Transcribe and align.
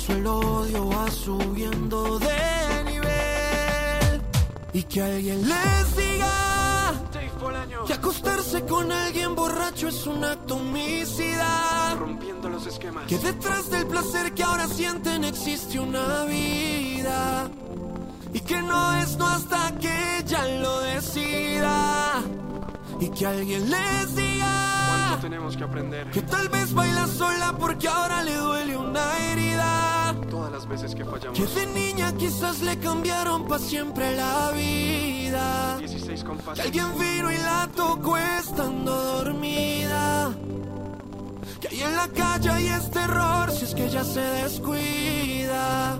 eso 0.00 0.12
el 0.14 0.26
odio 0.26 0.88
va 0.88 1.10
subiendo 1.10 2.18
de 2.18 2.84
nivel. 2.84 4.22
Y 4.72 4.82
que 4.84 5.02
alguien 5.02 5.46
les 5.46 5.96
diga 5.96 6.92
que 7.86 7.92
acostarse 7.92 8.64
con 8.64 8.90
alguien 8.90 9.34
borracho 9.34 9.88
es 9.88 10.06
un 10.06 10.24
acto 10.24 10.56
homicida. 10.56 11.96
Rompiendo 11.98 12.48
los 12.48 12.66
esquemas. 12.66 13.06
Que 13.06 13.18
detrás 13.18 13.70
del 13.70 13.86
placer 13.86 14.32
que 14.32 14.42
ahora 14.42 14.66
sienten 14.68 15.24
existe 15.24 15.78
una 15.78 16.24
vida. 16.24 17.50
Y 18.32 18.40
que 18.40 18.62
no 18.62 18.94
es 19.02 19.16
no 19.18 19.26
hasta 19.26 19.76
que 19.78 20.18
ella 20.18 20.44
lo 20.62 20.80
decida. 20.80 22.22
Y 23.00 23.08
que 23.10 23.26
alguien 23.26 23.70
les 23.70 24.14
diga 24.14 24.86
¿Cuánto 24.88 25.22
tenemos 25.22 25.56
que 25.56 25.64
aprender? 25.64 26.10
que 26.10 26.22
tal 26.22 26.48
vez 26.48 26.72
baila 26.74 27.06
sola 27.06 27.56
porque 27.58 27.88
ahora 27.88 28.22
le 28.22 28.36
duele 28.36 28.76
una 28.76 29.18
herida. 29.18 29.89
Todas 30.50 30.64
las 30.64 30.80
veces 30.80 30.96
que 30.96 31.04
fallamos. 31.04 31.38
Que 31.38 31.46
de 31.46 31.66
niña 31.66 32.12
quizás 32.16 32.60
le 32.60 32.76
cambiaron 32.78 33.46
para 33.46 33.62
siempre 33.62 34.16
la 34.16 34.50
vida. 34.50 35.76
16 35.78 36.20
Que 36.20 36.26
compases. 36.26 36.64
alguien 36.64 36.86
vino 36.98 37.30
y 37.30 37.36
la 37.36 37.68
tocó 37.72 38.16
estando 38.18 38.92
dormida. 38.92 40.34
Que 41.60 41.68
ahí 41.68 41.80
en 41.82 41.94
la 41.94 42.08
calle 42.08 42.50
hay 42.50 42.66
este 42.66 42.98
error 42.98 43.52
si 43.52 43.64
es 43.64 43.74
que 43.76 43.84
ella 43.86 44.02
se 44.02 44.20
descuida. 44.20 45.98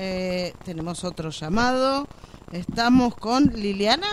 Eh, 0.00 0.54
tenemos 0.64 1.02
otro 1.02 1.30
llamado. 1.30 2.06
Estamos 2.52 3.16
con 3.16 3.46
Liliana. 3.46 4.06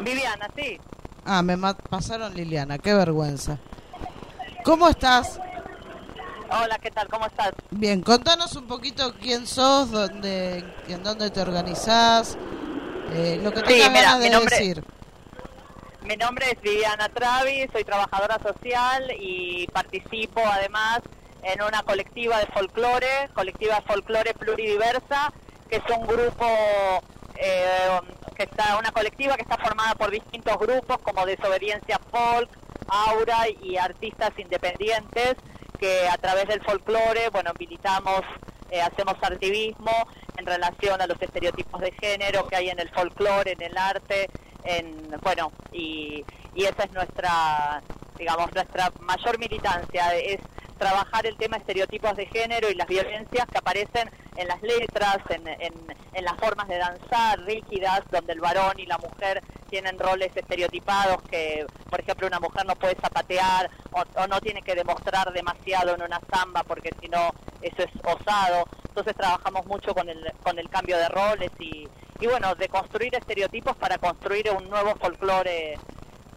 Viviana, 0.00 0.48
sí. 0.56 0.80
Ah, 1.26 1.42
me 1.42 1.58
pasaron 1.90 2.34
Liliana, 2.34 2.78
qué 2.78 2.94
vergüenza. 2.94 3.58
¿Cómo 4.64 4.88
estás? 4.88 5.38
Hola, 6.48 6.78
¿qué 6.78 6.90
tal? 6.90 7.06
¿Cómo 7.08 7.26
estás? 7.26 7.52
Bien, 7.70 8.00
contanos 8.00 8.56
un 8.56 8.66
poquito 8.66 9.14
quién 9.20 9.46
sos, 9.46 9.90
dónde, 9.90 10.64
en 10.88 11.02
dónde 11.02 11.30
te 11.30 11.40
organizás, 11.42 12.38
eh, 13.12 13.38
lo 13.42 13.52
que 13.52 13.58
Sí, 13.60 13.64
tengas 13.66 13.90
mira, 13.90 14.02
ganas 14.04 14.20
de 14.20 14.30
nombre- 14.30 14.56
decir. 14.56 14.84
Mi 16.02 16.16
nombre 16.16 16.46
es 16.52 16.62
Viviana 16.62 17.10
Travi, 17.10 17.68
soy 17.72 17.84
trabajadora 17.84 18.38
social 18.42 19.10
y 19.20 19.66
participo 19.72 20.40
además 20.50 21.00
en 21.46 21.62
una 21.62 21.82
colectiva 21.82 22.38
de 22.40 22.46
folclore, 22.46 23.28
colectiva 23.32 23.76
de 23.76 23.82
folclore 23.82 24.34
pluridiversa, 24.34 25.32
que 25.70 25.76
es 25.76 25.82
un 25.96 26.04
grupo, 26.04 26.44
eh, 27.36 28.00
que 28.34 28.42
está, 28.42 28.76
una 28.76 28.90
colectiva 28.90 29.36
que 29.36 29.42
está 29.42 29.56
formada 29.56 29.94
por 29.94 30.10
distintos 30.10 30.58
grupos 30.58 30.98
como 30.98 31.24
Desobediencia 31.24 32.00
Folk, 32.10 32.50
Aura 32.88 33.48
y 33.62 33.76
artistas 33.76 34.30
independientes 34.38 35.36
que 35.78 36.08
a 36.08 36.18
través 36.18 36.48
del 36.48 36.62
folclore, 36.62 37.28
bueno, 37.30 37.52
militamos, 37.58 38.22
eh, 38.70 38.80
hacemos 38.80 39.14
activismo 39.22 39.92
en 40.36 40.46
relación 40.46 41.00
a 41.00 41.06
los 41.06 41.20
estereotipos 41.20 41.80
de 41.80 41.92
género 41.92 42.46
que 42.46 42.56
hay 42.56 42.70
en 42.70 42.78
el 42.78 42.88
folclore, 42.90 43.52
en 43.52 43.62
el 43.62 43.76
arte, 43.76 44.28
en, 44.64 45.08
bueno, 45.22 45.52
y, 45.72 46.24
y 46.54 46.64
esa 46.64 46.84
es 46.84 46.92
nuestra, 46.92 47.82
digamos, 48.18 48.52
nuestra 48.54 48.92
mayor 49.00 49.38
militancia, 49.38 50.14
es 50.16 50.40
trabajar 50.78 51.26
el 51.26 51.36
tema 51.36 51.56
estereotipos 51.56 52.14
de 52.16 52.26
género 52.26 52.68
y 52.70 52.74
las 52.74 52.86
violencias 52.86 53.46
que 53.46 53.58
aparecen 53.58 54.10
en 54.36 54.48
las 54.48 54.60
letras, 54.62 55.18
en, 55.30 55.48
en, 55.48 55.72
en 56.12 56.24
las 56.24 56.36
formas 56.38 56.68
de 56.68 56.78
danzar 56.78 57.40
rígidas, 57.44 58.02
donde 58.10 58.32
el 58.34 58.40
varón 58.40 58.78
y 58.78 58.86
la 58.86 58.98
mujer 58.98 59.42
tienen 59.66 59.98
roles 59.98 60.30
estereotipados, 60.34 61.22
que 61.30 61.66
por 61.90 62.00
ejemplo 62.00 62.26
una 62.26 62.40
mujer 62.40 62.64
no 62.66 62.74
puede 62.76 62.96
zapatear 62.96 63.70
o, 63.92 64.02
o 64.20 64.26
no 64.26 64.40
tiene 64.40 64.62
que 64.62 64.74
demostrar 64.74 65.32
demasiado 65.32 65.94
en 65.94 66.02
una 66.02 66.20
samba 66.32 66.62
porque 66.64 66.90
si 67.00 67.08
no 67.08 67.30
eso 67.62 67.82
es 67.82 67.90
osado. 68.04 68.64
Entonces 68.88 69.14
trabajamos 69.16 69.66
mucho 69.66 69.94
con 69.94 70.08
el, 70.08 70.18
con 70.42 70.58
el 70.58 70.68
cambio 70.70 70.96
de 70.96 71.08
roles 71.08 71.50
y, 71.58 71.86
y 72.20 72.26
bueno, 72.26 72.54
de 72.54 72.68
construir 72.68 73.14
estereotipos 73.14 73.76
para 73.76 73.98
construir 73.98 74.50
un 74.50 74.68
nuevo 74.70 74.94
folclore, 74.96 75.78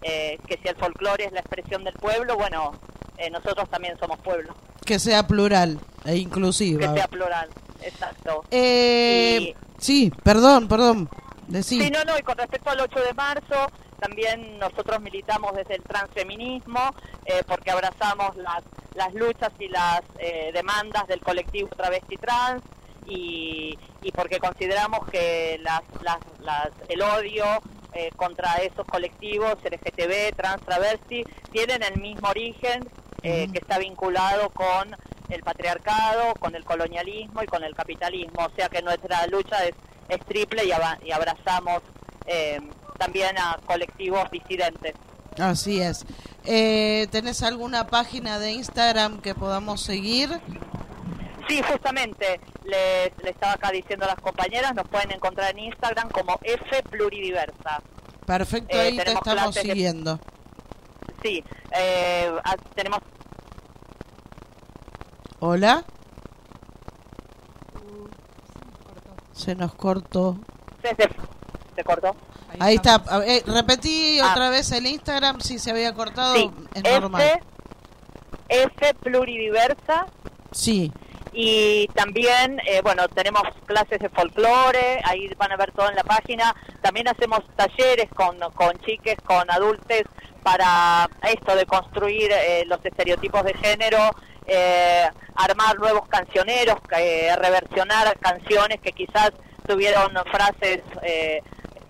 eh, 0.01 0.37
que 0.47 0.59
si 0.61 0.67
el 0.67 0.75
folclore 0.75 1.25
es 1.25 1.31
la 1.31 1.39
expresión 1.39 1.83
del 1.83 1.93
pueblo, 1.93 2.35
bueno, 2.35 2.71
eh, 3.17 3.29
nosotros 3.29 3.69
también 3.69 3.97
somos 3.99 4.19
pueblo, 4.19 4.53
Que 4.85 4.99
sea 4.99 5.25
plural 5.27 5.79
e 6.05 6.17
inclusiva. 6.17 6.79
que 6.87 6.93
sea 6.99 7.07
plural, 7.07 7.49
exacto. 7.81 8.43
Eh, 8.51 9.55
Sí, 9.77 10.11
perdón, 10.23 10.67
perdón. 10.67 11.09
Sí, 11.63 11.89
no, 11.91 12.03
no, 12.03 12.17
y 12.17 12.21
con 12.21 12.37
respecto 12.37 12.69
al 12.69 12.79
8 12.79 12.99
de 13.01 13.13
marzo, 13.13 13.71
también 13.99 14.59
nosotros 14.59 15.01
militamos 15.01 15.55
desde 15.55 15.75
el 15.75 15.83
transfeminismo, 15.83 16.93
eh, 17.25 17.43
porque 17.47 17.71
abrazamos 17.71 18.35
las, 18.37 18.63
las 18.95 19.13
luchas 19.13 19.51
y 19.59 19.67
las 19.67 20.01
eh, 20.19 20.51
demandas 20.53 21.07
del 21.07 21.21
colectivo 21.21 21.69
travesti 21.75 22.17
trans, 22.17 22.61
y, 23.07 23.77
y 24.03 24.11
porque 24.11 24.39
consideramos 24.39 25.07
que 25.09 25.59
las, 25.63 25.81
las, 26.01 26.19
las, 26.41 26.69
el 26.87 27.01
odio 27.01 27.45
eh, 27.93 28.11
contra 28.15 28.53
esos 28.57 28.85
colectivos 28.85 29.55
LGTB, 29.63 30.35
trans, 30.35 30.63
travesti, 30.63 31.23
tienen 31.51 31.81
el 31.81 31.99
mismo 31.99 32.29
origen 32.29 32.87
eh, 33.23 33.49
que 33.51 33.57
está 33.57 33.79
vinculado 33.79 34.49
con 34.51 34.95
el 35.29 35.41
patriarcado, 35.41 36.33
con 36.35 36.55
el 36.55 36.63
colonialismo 36.63 37.41
y 37.41 37.47
con 37.47 37.63
el 37.63 37.75
capitalismo. 37.75 38.45
O 38.45 38.55
sea 38.55 38.69
que 38.69 38.83
nuestra 38.83 39.25
lucha 39.27 39.65
es, 39.65 39.73
es 40.09 40.19
triple 40.25 40.63
y, 40.65 41.11
abrazamos 41.11 41.81
eh, 42.25 42.59
también 42.97 43.37
a 43.37 43.59
colectivos 43.65 44.29
disidentes. 44.31 44.93
Así 45.37 45.81
es. 45.81 46.05
Eh, 46.45 47.07
¿Tenés 47.11 47.43
alguna 47.43 47.87
página 47.87 48.39
de 48.39 48.51
Instagram 48.51 49.21
que 49.21 49.35
podamos 49.35 49.81
seguir? 49.81 50.29
Sí, 51.47 51.61
justamente, 51.63 52.39
les 52.65 53.11
estaba 53.23 53.53
acá 53.53 53.71
diciendo 53.71 54.05
a 54.05 54.09
las 54.09 54.19
compañeras, 54.19 54.75
nos 54.75 54.87
pueden 54.87 55.11
encontrar 55.11 55.51
en 55.51 55.59
Instagram 55.59 56.09
como 56.09 56.39
F 56.43 56.83
Pluridiversa. 56.89 57.81
Perfecto, 58.25 58.77
Eh, 58.77 58.81
ahí 58.81 58.97
te 58.97 59.11
estamos 59.13 59.55
siguiendo. 59.55 60.19
Sí, 61.23 61.43
eh, 61.71 62.31
tenemos 62.75 62.99
Hola. 65.41 65.85
Se 69.39 69.55
nos 69.55 69.73
cortó. 69.73 70.37
se, 70.81 70.89
se- 70.95 71.09
se 71.75 71.83
cortó. 71.83 72.15
Ahí 72.59 72.75
está. 72.75 72.95
A 72.95 73.19
ver, 73.19 73.43
repetí 73.45 74.19
Ah. 74.19 74.31
otra 74.31 74.49
vez 74.49 74.71
el 74.71 74.85
Instagram, 74.85 75.39
si 75.39 75.59
se 75.59 75.71
había 75.71 75.93
cortado, 75.93 76.35
Sí, 76.35 76.51
es 76.73 76.83
normal. 76.99 77.21
F, 77.21 77.41
F 78.49 78.93
Pluridiversa 78.95 80.07
Sí, 80.51 80.91
y 81.31 81.87
también, 81.93 82.59
eh, 82.65 82.81
bueno, 82.81 83.07
tenemos 83.09 83.43
clases 83.67 83.99
de 83.99 84.09
folclore, 84.09 84.99
ahí 85.05 85.29
van 85.37 85.51
a 85.51 85.57
ver 85.57 85.71
todo 85.71 85.87
en 85.89 85.95
la 85.95 86.03
página. 86.03 86.55
También 86.81 87.07
hacemos 87.07 87.41
talleres 87.55 88.09
con, 88.15 88.37
con 88.55 88.73
chiques, 88.79 89.15
con 89.23 89.49
adultos, 89.51 90.01
para 90.43 91.07
esto 91.31 91.55
de 91.55 91.65
construir 91.65 92.31
eh, 92.31 92.63
los 92.65 92.83
estereotipos 92.83 93.43
de 93.43 93.53
género, 93.53 93.99
eh, 94.49 95.07
armar 95.35 95.77
nuevos 95.79 96.07
cancioneros, 96.09 96.75
eh, 96.97 97.33
reversionar 97.37 98.17
canciones 98.19 98.79
que 98.81 98.91
quizás 98.91 99.31
tuvieron 99.67 100.11
frases 100.31 100.81
eh, 101.03 101.41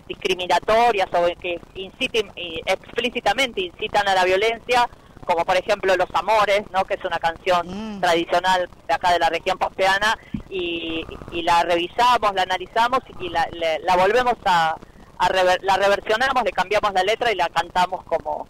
discriminatorias 0.06 1.08
o 1.14 1.26
que 1.40 1.60
inciten, 1.74 2.30
y 2.36 2.60
explícitamente 2.66 3.60
incitan 3.62 4.06
a 4.08 4.14
la 4.14 4.24
violencia, 4.24 4.88
como 5.24 5.44
por 5.44 5.56
ejemplo 5.56 5.94
Los 5.96 6.08
Amores, 6.14 6.62
¿no? 6.72 6.84
que 6.84 6.94
es 6.94 7.04
una 7.04 7.18
canción 7.18 7.66
Mm. 7.96 8.00
tradicional 8.00 8.68
de 8.88 8.94
acá 8.94 9.12
de 9.12 9.18
la 9.18 9.28
región 9.30 9.56
pampeana, 9.58 10.18
y, 10.48 11.04
y 11.32 11.42
la 11.42 11.62
revisamos, 11.62 12.34
la 12.34 12.42
analizamos 12.42 13.00
y 13.20 13.28
la, 13.28 13.46
le- 13.52 13.78
la 13.80 13.96
volvemos 13.96 14.34
a, 14.44 14.76
a 15.18 15.28
rever- 15.28 15.62
la 15.62 15.76
reversionamos, 15.76 16.42
le 16.42 16.50
cambiamos 16.50 16.92
la 16.92 17.04
letra 17.04 17.30
y 17.30 17.36
la 17.36 17.48
cantamos 17.48 18.02
como, 18.04 18.48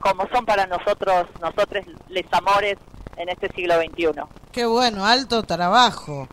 como 0.00 0.26
son 0.32 0.46
para 0.46 0.66
nosotros, 0.66 1.26
nosotros 1.40 1.84
les 2.08 2.24
amores 2.32 2.76
en 3.16 3.28
este 3.28 3.48
siglo 3.54 3.74
XXI. 3.76 4.08
qué 4.52 4.66
bueno, 4.66 5.04
alto 5.04 5.42
trabajo. 5.42 6.28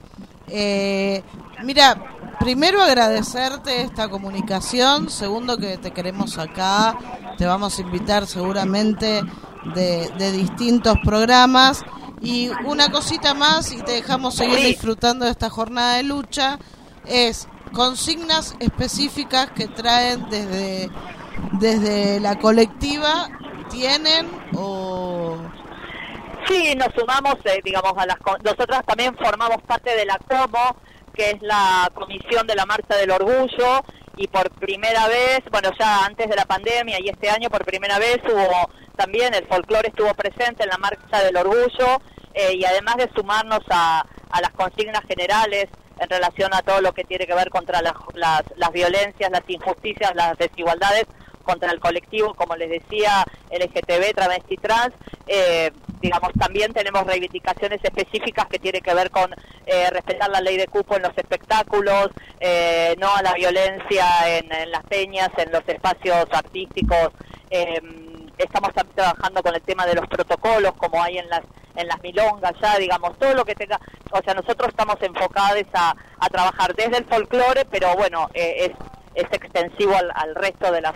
Eh, 0.47 1.23
mira, 1.63 1.95
primero 2.39 2.81
agradecerte 2.81 3.81
esta 3.81 4.09
comunicación, 4.09 5.09
segundo 5.09 5.57
que 5.57 5.77
te 5.77 5.91
queremos 5.91 6.37
acá, 6.37 6.97
te 7.37 7.45
vamos 7.45 7.77
a 7.77 7.81
invitar 7.81 8.27
seguramente 8.27 9.21
de, 9.75 10.09
de 10.17 10.31
distintos 10.31 10.97
programas 11.03 11.83
y 12.21 12.49
una 12.65 12.89
cosita 12.91 13.33
más 13.33 13.71
y 13.71 13.81
te 13.81 13.93
dejamos 13.93 14.35
seguir 14.35 14.57
Sí. 14.59 14.65
disfrutando 14.65 15.25
de 15.25 15.31
esta 15.31 15.49
jornada 15.49 15.95
de 15.97 16.03
lucha 16.03 16.59
es 17.05 17.47
consignas 17.73 18.55
específicas 18.59 19.51
que 19.51 19.67
traen 19.67 20.29
desde 20.29 20.89
desde 21.53 22.19
la 22.19 22.37
colectiva 22.37 23.29
tienen 23.69 24.27
o 24.55 25.37
Sí, 26.47 26.75
nos 26.75 26.89
sumamos, 26.95 27.35
eh, 27.45 27.61
digamos, 27.63 27.93
a 27.97 28.05
las... 28.05 28.17
Nosotras 28.43 28.83
también 28.85 29.15
formamos 29.17 29.61
parte 29.63 29.95
de 29.95 30.05
la 30.05 30.17
COMO, 30.17 30.77
que 31.13 31.31
es 31.31 31.41
la 31.41 31.89
Comisión 31.93 32.47
de 32.47 32.55
la 32.55 32.65
Marcha 32.65 32.95
del 32.95 33.11
Orgullo, 33.11 33.83
y 34.17 34.27
por 34.27 34.49
primera 34.51 35.07
vez, 35.07 35.39
bueno, 35.51 35.69
ya 35.79 36.05
antes 36.05 36.29
de 36.29 36.35
la 36.35 36.45
pandemia 36.45 36.99
y 36.99 37.09
este 37.09 37.29
año 37.29 37.49
por 37.49 37.65
primera 37.65 37.97
vez 37.97 38.19
hubo 38.25 38.69
también, 38.95 39.33
el 39.33 39.47
folclore 39.47 39.89
estuvo 39.89 40.13
presente 40.13 40.63
en 40.63 40.69
la 40.69 40.77
Marcha 40.77 41.23
del 41.23 41.37
Orgullo, 41.37 42.01
eh, 42.33 42.55
y 42.55 42.65
además 42.65 42.97
de 42.97 43.09
sumarnos 43.15 43.61
a, 43.69 44.05
a, 44.29 44.41
las 44.41 44.51
consignas 44.51 45.01
generales 45.07 45.67
en 45.99 46.09
relación 46.09 46.53
a 46.53 46.61
todo 46.61 46.81
lo 46.81 46.93
que 46.93 47.03
tiene 47.03 47.25
que 47.27 47.35
ver 47.35 47.49
contra 47.49 47.81
las, 47.81 47.93
las, 48.13 48.43
las 48.55 48.71
violencias, 48.71 49.31
las 49.31 49.43
injusticias, 49.47 50.15
las 50.15 50.37
desigualdades, 50.37 51.05
contra 51.41 51.71
el 51.71 51.79
colectivo, 51.79 52.33
como 52.33 52.55
les 52.55 52.69
decía, 52.69 53.25
LGTB, 53.51 54.13
travesti, 54.15 54.57
trans, 54.57 54.93
eh, 55.27 55.71
digamos, 56.01 56.31
también 56.33 56.73
tenemos 56.73 57.05
reivindicaciones 57.05 57.79
específicas 57.83 58.47
que 58.47 58.59
tienen 58.59 58.81
que 58.81 58.93
ver 58.93 59.11
con 59.11 59.31
eh, 59.65 59.89
respetar 59.91 60.29
la 60.29 60.41
ley 60.41 60.57
de 60.57 60.67
cupo 60.67 60.95
en 60.95 61.03
los 61.03 61.17
espectáculos, 61.17 62.09
eh, 62.39 62.95
no 62.99 63.15
a 63.15 63.21
la 63.21 63.33
violencia 63.33 64.05
en, 64.25 64.71
las 64.71 64.83
peñas, 64.85 65.29
en 65.37 65.51
los 65.51 65.67
espacios 65.67 66.25
artísticos. 66.31 67.09
Em, 67.49 68.27
estamos 68.37 68.73
también 68.73 68.95
trabajando 68.95 69.43
con 69.43 69.53
el 69.53 69.61
tema 69.61 69.85
de 69.85 69.95
los 69.95 70.07
protocolos, 70.07 70.73
como 70.73 71.01
hay 71.01 71.17
en 71.17 71.29
las 71.29 71.41
en 71.73 71.87
las 71.87 72.01
milongas 72.01 72.51
ya, 72.61 72.77
digamos, 72.77 73.17
todo 73.17 73.33
lo 73.33 73.45
que 73.45 73.55
tenga, 73.55 73.79
o 74.11 74.21
sea, 74.21 74.33
nosotros 74.33 74.69
estamos 74.69 74.97
enfocados 75.01 75.63
a, 75.73 75.95
a 76.19 76.29
trabajar 76.29 76.75
desde 76.75 76.97
el 76.97 77.05
folclore, 77.05 77.63
pero 77.63 77.95
bueno, 77.95 78.29
es, 78.33 78.71
es 79.15 79.23
extensivo 79.31 79.95
al, 79.95 80.11
al 80.13 80.35
resto 80.35 80.71
de 80.71 80.81
las 80.81 80.93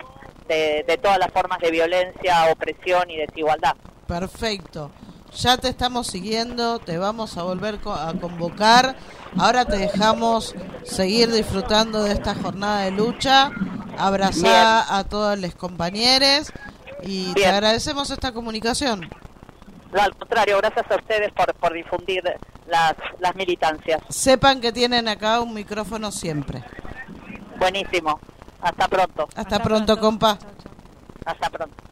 de, 0.48 0.84
de 0.86 0.98
todas 0.98 1.18
las 1.18 1.30
formas 1.32 1.58
de 1.60 1.70
violencia, 1.70 2.50
opresión 2.50 3.10
y 3.10 3.16
desigualdad. 3.16 3.74
Perfecto. 4.06 4.90
Ya 5.36 5.58
te 5.58 5.68
estamos 5.68 6.06
siguiendo, 6.06 6.78
te 6.78 6.96
vamos 6.96 7.36
a 7.36 7.42
volver 7.42 7.78
a 7.84 8.14
convocar. 8.20 8.96
Ahora 9.38 9.64
te 9.66 9.76
dejamos 9.76 10.54
seguir 10.84 11.30
disfrutando 11.30 12.02
de 12.04 12.12
esta 12.12 12.34
jornada 12.34 12.82
de 12.84 12.90
lucha. 12.92 13.50
Abrazar 13.98 14.84
a 14.88 15.04
todos 15.04 15.38
los 15.38 15.54
compañeros 15.54 16.52
y 17.02 17.24
Bien. 17.24 17.34
te 17.34 17.46
agradecemos 17.46 18.10
esta 18.10 18.32
comunicación. 18.32 19.08
No, 19.92 20.02
al 20.02 20.14
contrario, 20.14 20.58
gracias 20.58 20.90
a 20.90 20.96
ustedes 20.96 21.32
por, 21.32 21.52
por 21.54 21.72
difundir 21.72 22.22
las, 22.66 22.94
las 23.20 23.34
militancias. 23.36 24.00
Sepan 24.08 24.60
que 24.60 24.72
tienen 24.72 25.08
acá 25.08 25.40
un 25.40 25.54
micrófono 25.54 26.10
siempre. 26.12 26.62
Buenísimo. 27.58 28.20
Hasta 28.60 28.88
pronto. 28.88 29.22
Hasta, 29.24 29.40
Hasta 29.40 29.62
pronto, 29.62 29.96
pronto, 29.96 30.00
compa. 30.00 30.38
Hasta 31.24 31.50
pronto. 31.50 31.85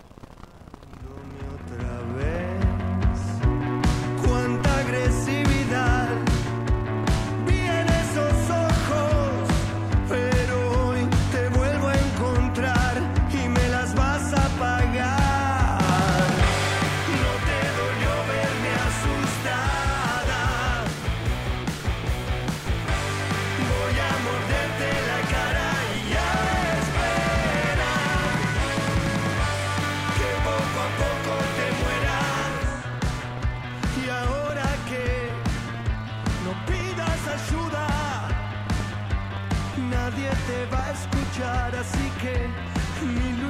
Escuchar, 41.35 41.75
así 41.75 42.11
que 42.21 43.44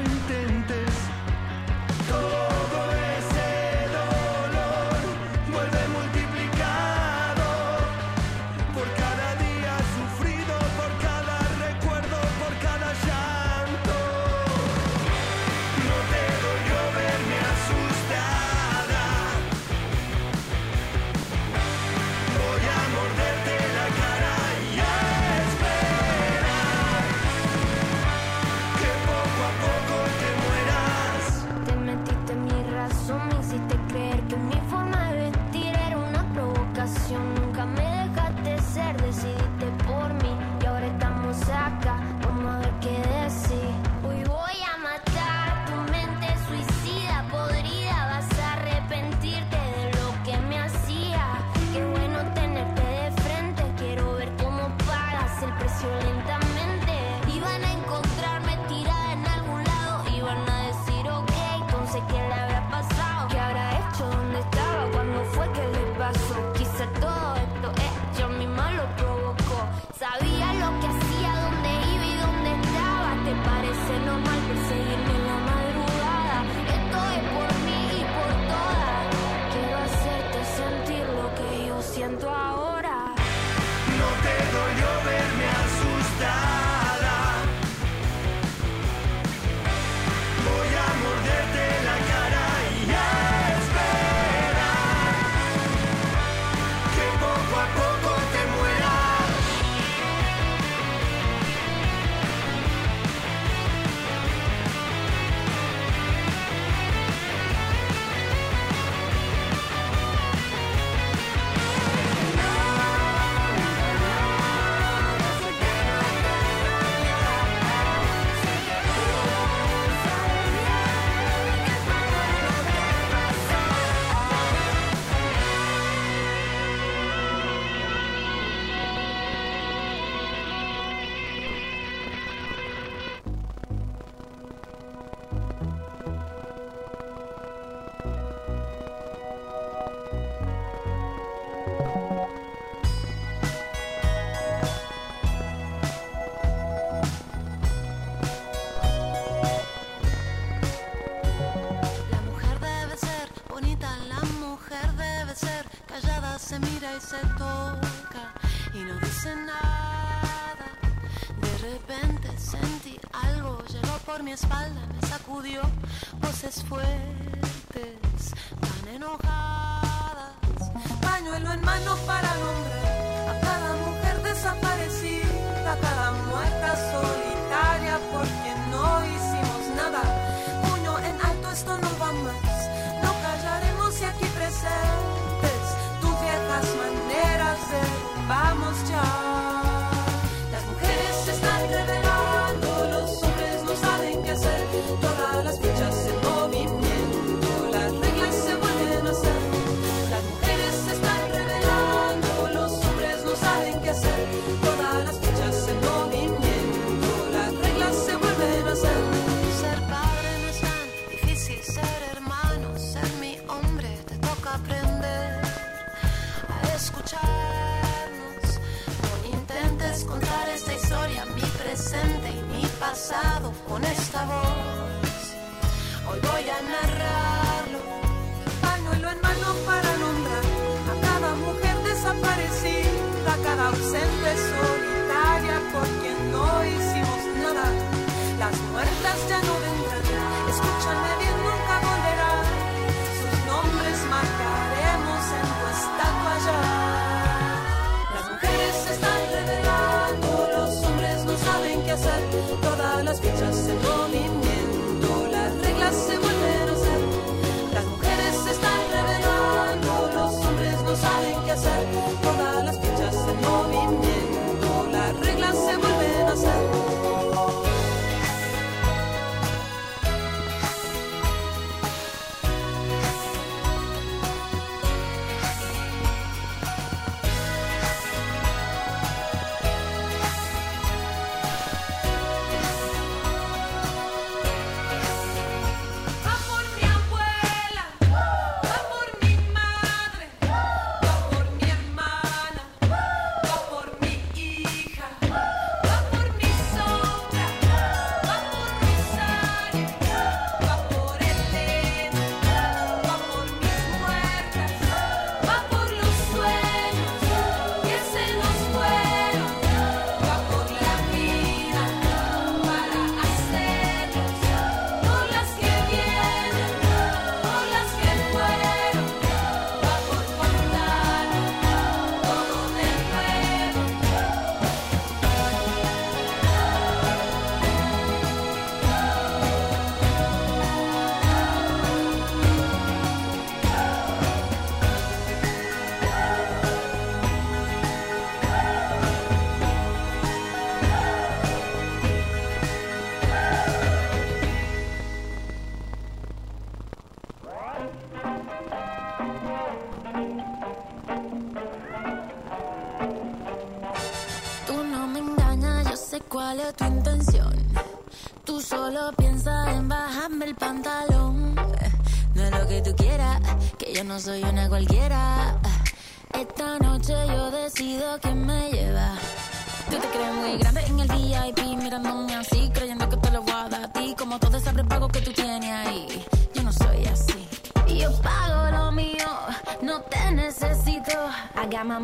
pasó? 66.75 66.85
Quizá 66.85 66.87
todo 67.01 67.34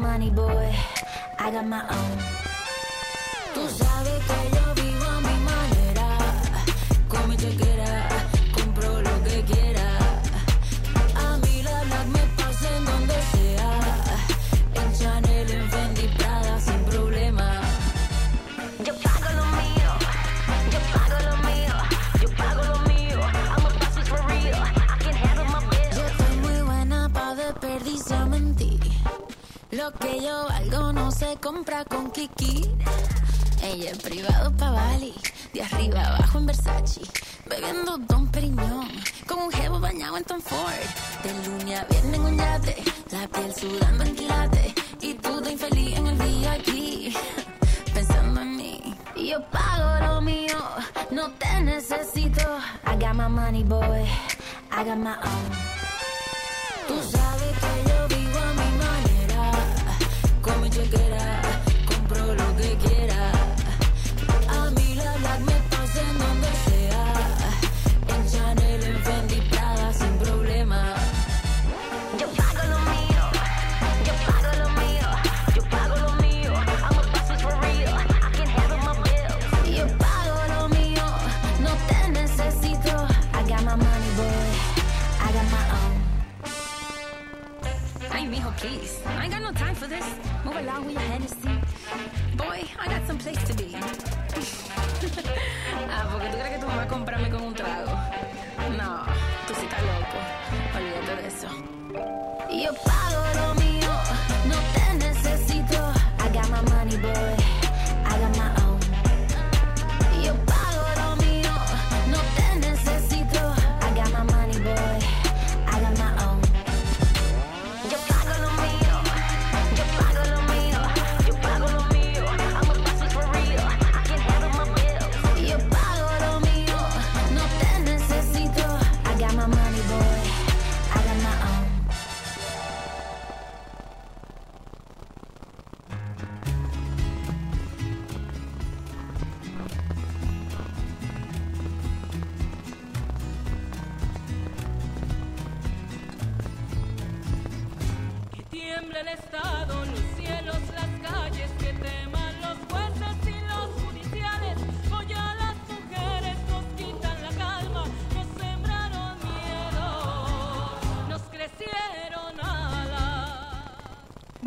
money, 0.01 0.31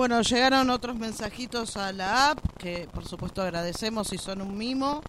Bueno, 0.04 0.22
llegaron 0.22 0.70
otros 0.70 0.98
mensajitos 0.98 1.78
a 1.78 1.94
la 1.94 2.32
app, 2.32 2.40
que 2.58 2.90
por 2.94 3.08
supuesto 3.08 3.42
agradecemos 3.42 4.10
si 4.10 4.18
son 4.18 4.42
un 4.42 4.58
mimo. 4.58 5.02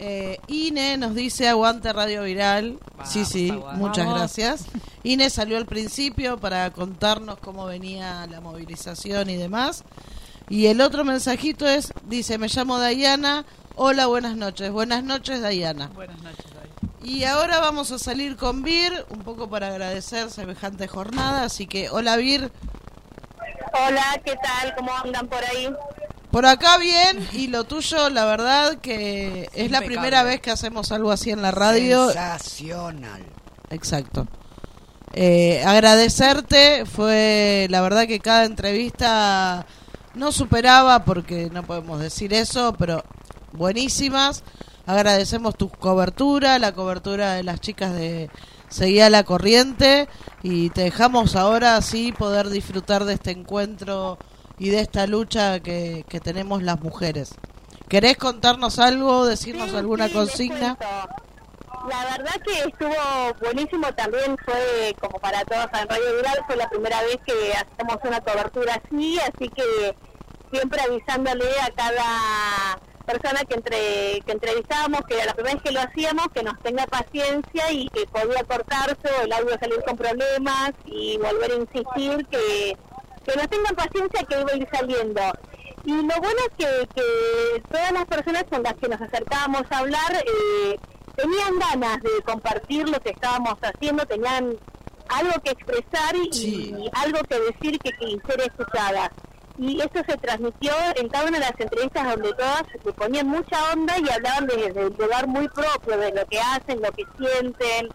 Eh, 0.00 0.40
Ine 0.48 0.96
nos 0.96 1.14
dice 1.14 1.46
aguante 1.46 1.92
Radio 1.92 2.24
Viral. 2.24 2.80
sí, 3.04 3.24
sí, 3.24 3.52
muchas 3.74 4.06
Vamos. 4.06 4.18
gracias. 4.18 4.64
Ine 5.04 5.30
salió 5.30 5.56
al 5.56 5.66
principio 5.66 6.36
para 6.36 6.68
contarnos 6.72 7.38
cómo 7.38 7.66
venía 7.66 8.26
la 8.26 8.40
movilización 8.40 9.30
y 9.30 9.36
demás. 9.36 9.84
Y 10.48 10.66
el 10.66 10.80
otro 10.80 11.04
mensajito 11.04 11.68
es, 11.68 11.92
dice, 12.08 12.38
me 12.38 12.48
llamo 12.48 12.80
Dayana. 12.80 13.44
Hola, 13.76 14.08
buenas 14.08 14.36
noches. 14.36 14.72
Buenas 14.72 15.04
noches, 15.04 15.40
Dayana. 15.40 15.92
Buenas 15.94 16.20
noches, 16.24 16.44
David. 16.52 16.70
Y 17.04 17.22
ahora 17.22 17.60
vamos 17.60 17.92
a 17.92 18.00
salir 18.00 18.34
con 18.36 18.64
Vir, 18.64 19.06
un 19.10 19.20
poco 19.20 19.48
para 19.48 19.68
agradecer 19.68 20.28
semejante 20.32 20.88
jornada. 20.88 21.44
Así 21.44 21.68
que, 21.68 21.88
hola 21.88 22.16
Vir, 22.16 22.50
Hola, 23.86 24.20
¿qué 24.24 24.34
tal? 24.36 24.74
¿Cómo 24.74 24.90
andan 25.04 25.28
por 25.28 25.44
ahí? 25.44 25.68
Por 26.30 26.46
acá 26.46 26.78
bien, 26.78 27.26
y 27.32 27.46
lo 27.46 27.64
tuyo, 27.64 28.10
la 28.10 28.24
verdad 28.24 28.78
que 28.78 29.48
es 29.54 29.70
la 29.70 29.80
primera 29.80 30.22
vez 30.22 30.40
que 30.40 30.50
hacemos 30.50 30.92
algo 30.92 31.10
así 31.10 31.30
en 31.30 31.42
la 31.42 31.50
radio. 31.50 32.06
Sensacional. 32.06 33.24
Exacto. 33.70 34.26
Eh, 35.14 35.62
agradecerte, 35.64 36.84
fue 36.84 37.66
la 37.70 37.80
verdad 37.80 38.06
que 38.06 38.20
cada 38.20 38.44
entrevista 38.44 39.64
no 40.14 40.32
superaba, 40.32 41.04
porque 41.04 41.48
no 41.50 41.62
podemos 41.62 42.00
decir 42.00 42.34
eso, 42.34 42.74
pero 42.78 43.04
buenísimas. 43.52 44.42
Agradecemos 44.86 45.56
tu 45.56 45.70
cobertura, 45.70 46.58
la 46.58 46.72
cobertura 46.72 47.34
de 47.34 47.42
las 47.42 47.60
chicas 47.60 47.94
de 47.94 48.28
Seguía 48.68 49.10
la 49.10 49.24
Corriente, 49.24 50.08
y 50.42 50.70
te 50.70 50.82
dejamos 50.82 51.36
ahora 51.36 51.76
así 51.76 52.12
poder 52.12 52.48
disfrutar 52.48 53.04
de 53.04 53.14
este 53.14 53.30
encuentro 53.30 54.18
y 54.58 54.70
de 54.70 54.80
esta 54.80 55.06
lucha 55.06 55.60
que, 55.60 56.04
que 56.08 56.20
tenemos 56.20 56.62
las 56.62 56.80
mujeres. 56.80 57.34
¿Querés 57.88 58.18
contarnos 58.18 58.78
algo, 58.78 59.26
decirnos 59.26 59.70
Sí, 59.70 59.76
alguna 59.76 60.08
sí, 60.08 60.14
consigna? 60.14 60.76
La 61.88 62.04
verdad 62.18 62.34
que 62.44 62.68
estuvo 62.68 63.34
buenísimo 63.40 63.92
también, 63.94 64.36
fue 64.44 64.94
como 65.00 65.18
para 65.20 65.42
todos 65.44 65.66
en 65.80 65.88
Radio 65.88 66.16
Viral, 66.16 66.44
fue 66.46 66.56
la 66.56 66.68
primera 66.68 67.00
vez 67.02 67.16
que 67.24 67.52
hacemos 67.54 67.96
una 68.04 68.20
cobertura 68.20 68.82
así, 68.84 69.18
así 69.20 69.48
que 69.48 69.96
siempre 70.52 70.80
avisándole 70.82 71.46
a 71.60 71.70
cada 71.74 72.78
persona 73.12 73.40
que 73.48 73.54
entre 73.54 74.20
que 74.26 74.32
entrevistábamos, 74.32 75.00
que 75.08 75.14
era 75.16 75.26
la 75.26 75.34
primera 75.34 75.54
vez 75.54 75.62
que 75.64 75.72
lo 75.72 75.80
hacíamos, 75.80 76.26
que 76.34 76.42
nos 76.42 76.58
tenga 76.60 76.86
paciencia 76.86 77.72
y 77.72 77.88
que 77.88 78.06
podía 78.06 78.44
cortarse 78.44 79.08
o 79.18 79.22
el 79.24 79.32
audio 79.32 79.58
salir 79.58 79.82
con 79.86 79.96
problemas 79.96 80.72
y 80.86 81.16
volver 81.18 81.50
a 81.52 81.54
insistir 81.64 82.26
que, 82.30 82.76
que 83.26 83.36
nos 83.36 83.48
tengan 83.48 83.74
paciencia 83.74 84.22
que 84.28 84.40
iba 84.40 84.52
a 84.52 84.56
ir 84.56 84.68
saliendo. 84.72 85.22
Y 85.84 85.92
lo 85.92 86.16
bueno 86.20 86.40
es 86.48 86.52
que, 86.58 86.88
que 86.94 87.62
todas 87.70 87.92
las 87.92 88.04
personas 88.04 88.44
con 88.50 88.62
las 88.62 88.74
que 88.74 88.88
nos 88.88 89.00
acercábamos 89.00 89.62
a 89.70 89.78
hablar 89.78 90.12
eh, 90.16 90.78
tenían 91.16 91.58
ganas 91.58 92.02
de 92.02 92.10
compartir 92.26 92.88
lo 92.88 93.00
que 93.00 93.10
estábamos 93.10 93.54
haciendo, 93.62 94.04
tenían 94.06 94.54
algo 95.08 95.32
que 95.42 95.50
expresar 95.52 96.14
y, 96.16 96.32
Sí. 96.32 96.74
y 96.78 96.90
algo 96.92 97.20
que 97.28 97.40
decir 97.40 97.78
que, 97.78 97.90
que 97.92 98.18
ser 98.26 98.40
escuchada. 98.42 99.10
Y 99.58 99.80
eso 99.80 100.04
se 100.08 100.16
transmitió 100.18 100.72
en 100.94 101.08
cada 101.08 101.26
una 101.26 101.38
de 101.38 101.44
las 101.44 101.58
entrevistas 101.58 102.08
donde 102.08 102.32
todas 102.34 102.62
se 102.82 102.92
ponían 102.92 103.26
mucha 103.26 103.72
onda 103.72 103.98
y 103.98 104.08
hablaban 104.08 104.46
desde 104.46 104.82
el 104.82 104.94
lugar 104.96 105.26
muy 105.26 105.48
propio, 105.48 105.98
de 105.98 106.12
lo 106.12 106.24
que 106.26 106.38
hacen, 106.38 106.80
lo 106.80 106.92
que 106.92 107.04
sienten. 107.18 107.88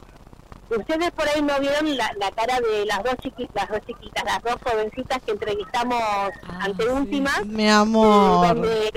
Ustedes 0.70 1.12
por 1.12 1.28
ahí 1.28 1.42
no 1.42 1.58
vieron 1.60 1.96
la, 1.96 2.12
la 2.18 2.32
cara 2.32 2.60
de 2.60 2.86
las 2.86 3.04
dos 3.04 3.16
chiquitas, 3.22 3.54
las 3.56 3.70
dos 3.70 3.88
chiquitas, 3.88 4.24
las 4.26 4.42
dos 4.44 4.56
jovencitas 4.64 5.22
que 5.24 5.32
entrevistamos 5.32 6.02
ante 6.60 6.90
últimas 6.90 7.46
Mi 7.46 7.70
amor. 7.70 8.48
donde 8.48 8.92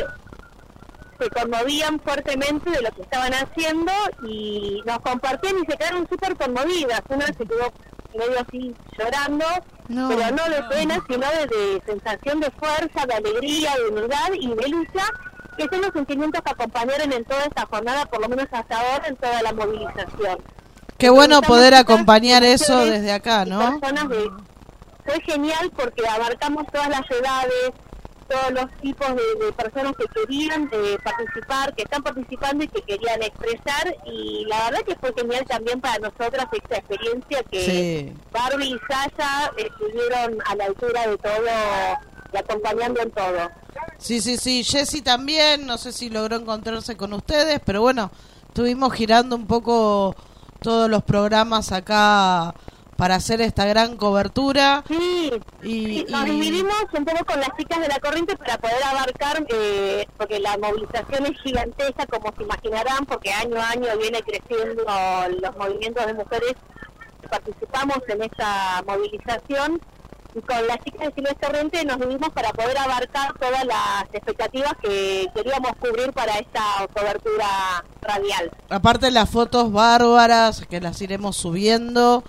se 1.19 1.31
conmovían 1.31 2.01
fuertemente 2.01 2.71
de 2.71 2.83
lo 2.83 2.91
que 2.91 3.03
estaban 3.03 3.33
haciendo 3.33 3.93
y 4.29 4.83
nos 4.85 4.99
compartían 5.01 5.57
y 5.59 5.71
se 5.71 5.77
quedaron 5.77 6.09
súper 6.09 6.37
conmovidas. 6.37 7.03
Una 7.09 7.27
se 7.27 7.47
quedó 7.47 7.73
medio 8.17 8.41
así 8.41 8.75
llorando, 8.99 9.45
No. 9.89 10.09
pero 10.09 10.23
no 10.37 10.45
de 10.55 10.63
pena, 10.65 10.99
sino 11.09 11.27
de, 11.31 11.47
de 11.47 11.83
sensación 11.87 12.41
de 12.41 12.51
fuerza, 12.53 13.07
de 13.07 13.15
alegría, 13.15 13.73
de 13.77 13.89
unidad 14.01 14.31
y 14.39 14.49
de 14.49 14.69
lucha, 14.69 15.05
que 15.57 15.65
son 15.71 15.81
los 15.81 15.93
sentimientos 15.93 16.43
que 16.43 16.51
acompañaron 16.51 17.13
en 17.13 17.25
toda 17.25 17.45
esta 17.45 17.67
jornada, 17.67 18.05
por 18.07 18.21
lo 18.21 18.29
menos 18.29 18.47
hasta 18.51 18.77
ahora, 18.79 19.07
en 19.09 19.17
toda 19.17 19.43
la 19.43 19.53
movilización. 19.53 20.39
Qué 20.99 21.11
bueno 21.11 21.41
poder 21.43 21.75
acompañar 21.75 22.43
eso 22.45 22.79
desde 22.85 23.13
acá, 23.13 23.45
¿no? 23.45 23.79
personas 23.81 24.09
de- 24.09 24.31
fue 25.05 25.21
genial 25.21 25.71
porque 25.77 26.07
abarcamos 26.09 26.67
todas 26.73 26.89
las 26.89 27.03
edades, 27.11 27.71
todos 28.29 28.51
los 28.53 28.71
tipos 28.81 29.09
de, 29.09 29.45
de 29.47 29.53
personas 29.53 29.93
que 29.97 30.07
querían 30.09 30.69
eh, 30.73 30.99
participar, 31.03 31.75
que 31.75 31.83
están 31.83 32.03
participando 32.03 32.65
y 32.65 32.69
que 32.69 32.83
querían 32.83 33.23
expresar. 33.23 33.95
Y 34.07 34.45
la 34.47 34.65
verdad 34.71 34.81
que 34.87 34.97
fue 34.97 35.13
genial 35.17 35.45
también 35.47 35.81
para 35.81 35.99
nosotras 35.99 36.47
esta 36.53 36.77
experiencia 36.79 37.43
que 37.51 37.61
Sí. 37.61 38.13
Barbie 38.33 38.75
y 38.75 38.79
Sasha 38.89 39.53
estuvieron 39.57 40.39
a 40.47 40.55
la 40.57 40.65
altura 40.67 41.07
de 41.09 41.19
todo 41.19 41.43
y 42.33 42.37
acompañando 42.37 43.01
en 43.01 43.11
todo. 43.11 43.51
Sí, 43.99 44.21
sí, 44.21 44.37
sí. 44.37 44.65
Jessy 44.65 45.03
también, 45.03 45.67
no 45.67 45.79
sé 45.79 45.93
si 45.93 46.11
logró 46.11 46.37
encontrarse 46.37 46.97
con 46.97 47.13
ustedes, 47.13 47.61
pero 47.65 47.81
bueno, 47.83 48.11
estuvimos 48.49 48.93
girando 48.93 49.37
un 49.37 49.47
poco 49.47 50.15
todos 50.61 50.91
los 50.91 51.03
programas 51.05 51.73
acá 51.73 52.55
para 52.97 53.17
hacer 53.17 53.41
esta 53.41 53.65
gran 53.67 53.97
cobertura. 53.97 54.83
Sí, 54.89 55.31
Y, 55.63 55.69
Sí, 55.69 56.07
nos 56.09 56.27
y- 56.27 56.31
dividimos 56.31 56.75
un 56.97 57.05
poco 57.05 57.25
con 57.27 57.41
las 57.41 57.51
chicas 57.59 57.81
de 57.81 57.89
la 57.89 57.99
corriente 58.01 58.37
para 58.37 58.57
poder 58.59 58.83
abarcar, 58.85 59.45
eh, 59.49 60.07
porque 60.17 60.39
la 60.41 60.57
movilización 60.59 61.27
es 61.27 61.41
gigantesca, 61.43 62.07
como 62.07 62.33
se 62.37 62.43
imaginarán, 62.45 63.05
porque 63.07 63.33
año 63.33 63.57
a 63.61 63.71
año 63.71 63.87
viene 63.99 64.23
creciendo 64.23 64.85
los 65.41 65.57
movimientos 65.57 66.07
de 66.07 66.15
mujeres 66.15 66.55
que 67.21 67.29
participamos 67.29 67.99
en 68.09 68.23
esta 68.23 68.83
movilización. 68.87 69.81
Y 70.35 70.41
con 70.43 70.67
las 70.67 70.77
chicas 70.85 71.09
de 71.09 71.15
Silvestre 71.15 71.47
Corriente 71.49 71.85
nos 71.87 71.99
dividimos 71.99 72.29
para 72.31 72.51
poder 72.53 72.77
abarcar 72.77 73.33
todas 73.39 73.65
las 73.65 74.03
expectativas 74.13 74.75
que 74.83 75.27
queríamos 75.35 75.73
cubrir 75.81 76.13
para 76.13 76.39
esta 76.39 76.63
cobertura 76.95 77.83
radial. 78.03 78.51
aparte 78.69 79.11
las 79.11 79.31
fotos 79.31 79.73
bárbaras 79.73 80.63
que 80.69 80.81
las 80.81 81.01
iremos 81.01 81.37
subiendo. 81.37 82.23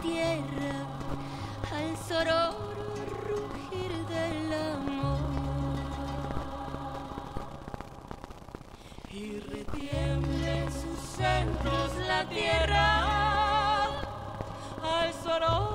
Tierra 0.00 0.86
al 1.72 1.96
sororo 1.96 2.94
rugir 3.26 3.90
del 4.06 4.52
amor. 4.52 5.18
Y 9.12 9.40
retiembla 9.40 10.56
en 10.56 10.72
sus 10.72 10.98
centros 11.16 11.96
la 12.06 12.28
tierra 12.28 13.86
al 14.82 15.12
sonoro 15.22 15.67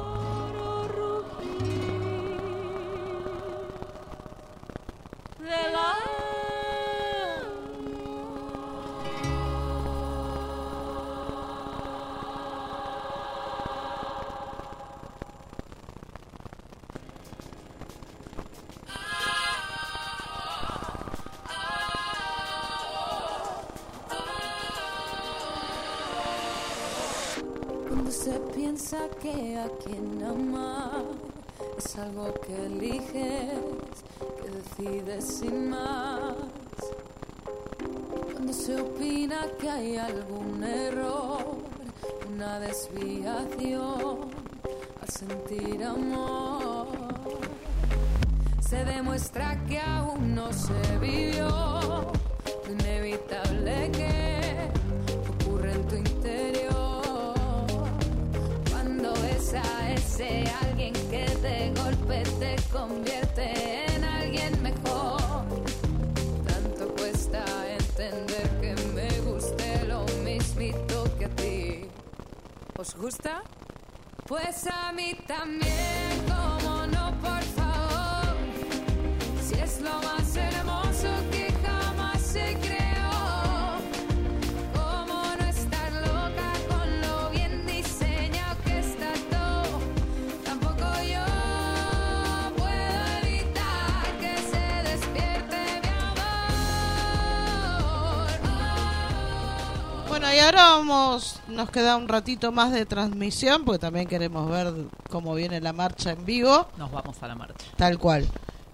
piensa 28.73 29.07
que 29.21 29.55
a 29.55 29.69
quien 29.83 30.23
amar 30.23 31.03
es 31.77 31.95
algo 31.95 32.33
que 32.41 32.65
eliges, 32.65 33.59
que 34.41 34.49
decides 34.49 35.25
sin 35.25 35.69
más. 35.69 36.33
Cuando 38.31 38.51
se 38.51 38.81
opina 38.81 39.45
que 39.59 39.69
hay 39.69 39.97
algún 39.97 40.63
error, 40.63 41.55
una 42.33 42.59
desviación 42.61 44.31
al 45.01 45.07
sentir 45.07 45.83
amor, 45.83 46.87
se 48.59 48.83
demuestra 48.85 49.55
que 49.67 49.79
aún 49.79 50.33
no 50.33 50.51
se 50.51 50.97
vivió 50.99 52.11
convierte 62.87 63.45
en 63.95 64.03
alguien 64.03 64.61
mejor. 64.61 65.21
Tanto 66.45 66.93
cuesta 66.95 67.43
entender 67.79 68.45
que 68.59 68.75
me 68.93 69.09
guste 69.21 69.85
lo 69.85 70.05
mismito 70.23 70.97
que 71.17 71.25
a 71.25 71.29
ti. 71.29 71.87
¿Os 72.77 72.93
gusta? 72.95 73.41
Pues 74.27 74.67
a 74.67 74.91
mí 74.91 75.15
también, 75.27 76.13
como 76.27 76.85
no, 76.87 77.05
por 77.21 77.43
y 100.33 100.39
ahora 100.39 100.63
vamos, 100.63 101.39
nos 101.47 101.69
queda 101.69 101.95
un 101.95 102.07
ratito 102.07 102.51
más 102.51 102.71
de 102.71 102.85
transmisión, 102.85 103.65
porque 103.65 103.79
también 103.79 104.07
queremos 104.07 104.49
ver 104.49 104.73
cómo 105.09 105.35
viene 105.35 105.61
la 105.61 105.73
marcha 105.73 106.11
en 106.11 106.25
vivo, 106.25 106.67
Nos 106.77 106.91
vamos 106.91 107.21
a 107.21 107.27
la 107.27 107.35
marcha. 107.35 107.65
tal 107.77 107.99
cual. 107.99 108.27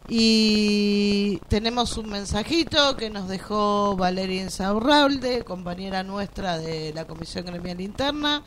Y 0.08 1.38
tenemos 1.50 1.98
un 1.98 2.10
mensajito 2.10 2.96
que 2.98 3.10
nos 3.10 3.28
dejó 3.28 3.96
Valeria 3.96 4.42
Insaurralde, 4.44 5.44
compañera 5.44 6.04
nuestra 6.04 6.58
de 6.58 6.94
la 6.94 7.06
Comisión 7.06 7.46
Gremial 7.46 7.82
Interna, 7.82 8.42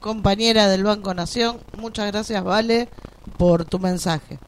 compañera 0.00 0.68
del 0.68 0.84
Banco 0.84 1.12
Nación. 1.12 1.58
Muchas 1.76 2.10
gracias, 2.10 2.42
Vale, 2.42 2.88
por 3.36 3.64
tu 3.64 3.78
mensaje. 3.78 4.38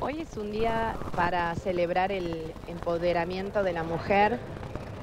Hoy 0.00 0.20
es 0.20 0.36
un 0.36 0.50
día 0.52 0.96
para 1.14 1.54
celebrar 1.54 2.10
el 2.12 2.52
empoderamiento 2.68 3.62
de 3.62 3.72
la 3.72 3.82
mujer 3.82 4.38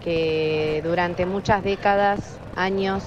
que 0.07 0.81
durante 0.85 1.25
muchas 1.25 1.65
décadas, 1.65 2.39
años, 2.55 3.03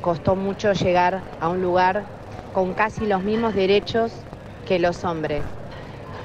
costó 0.00 0.36
mucho 0.36 0.72
llegar 0.74 1.22
a 1.40 1.48
un 1.48 1.60
lugar 1.60 2.04
con 2.54 2.72
casi 2.72 3.04
los 3.04 3.24
mismos 3.24 3.56
derechos 3.56 4.12
que 4.68 4.78
los 4.78 5.02
hombres. 5.02 5.42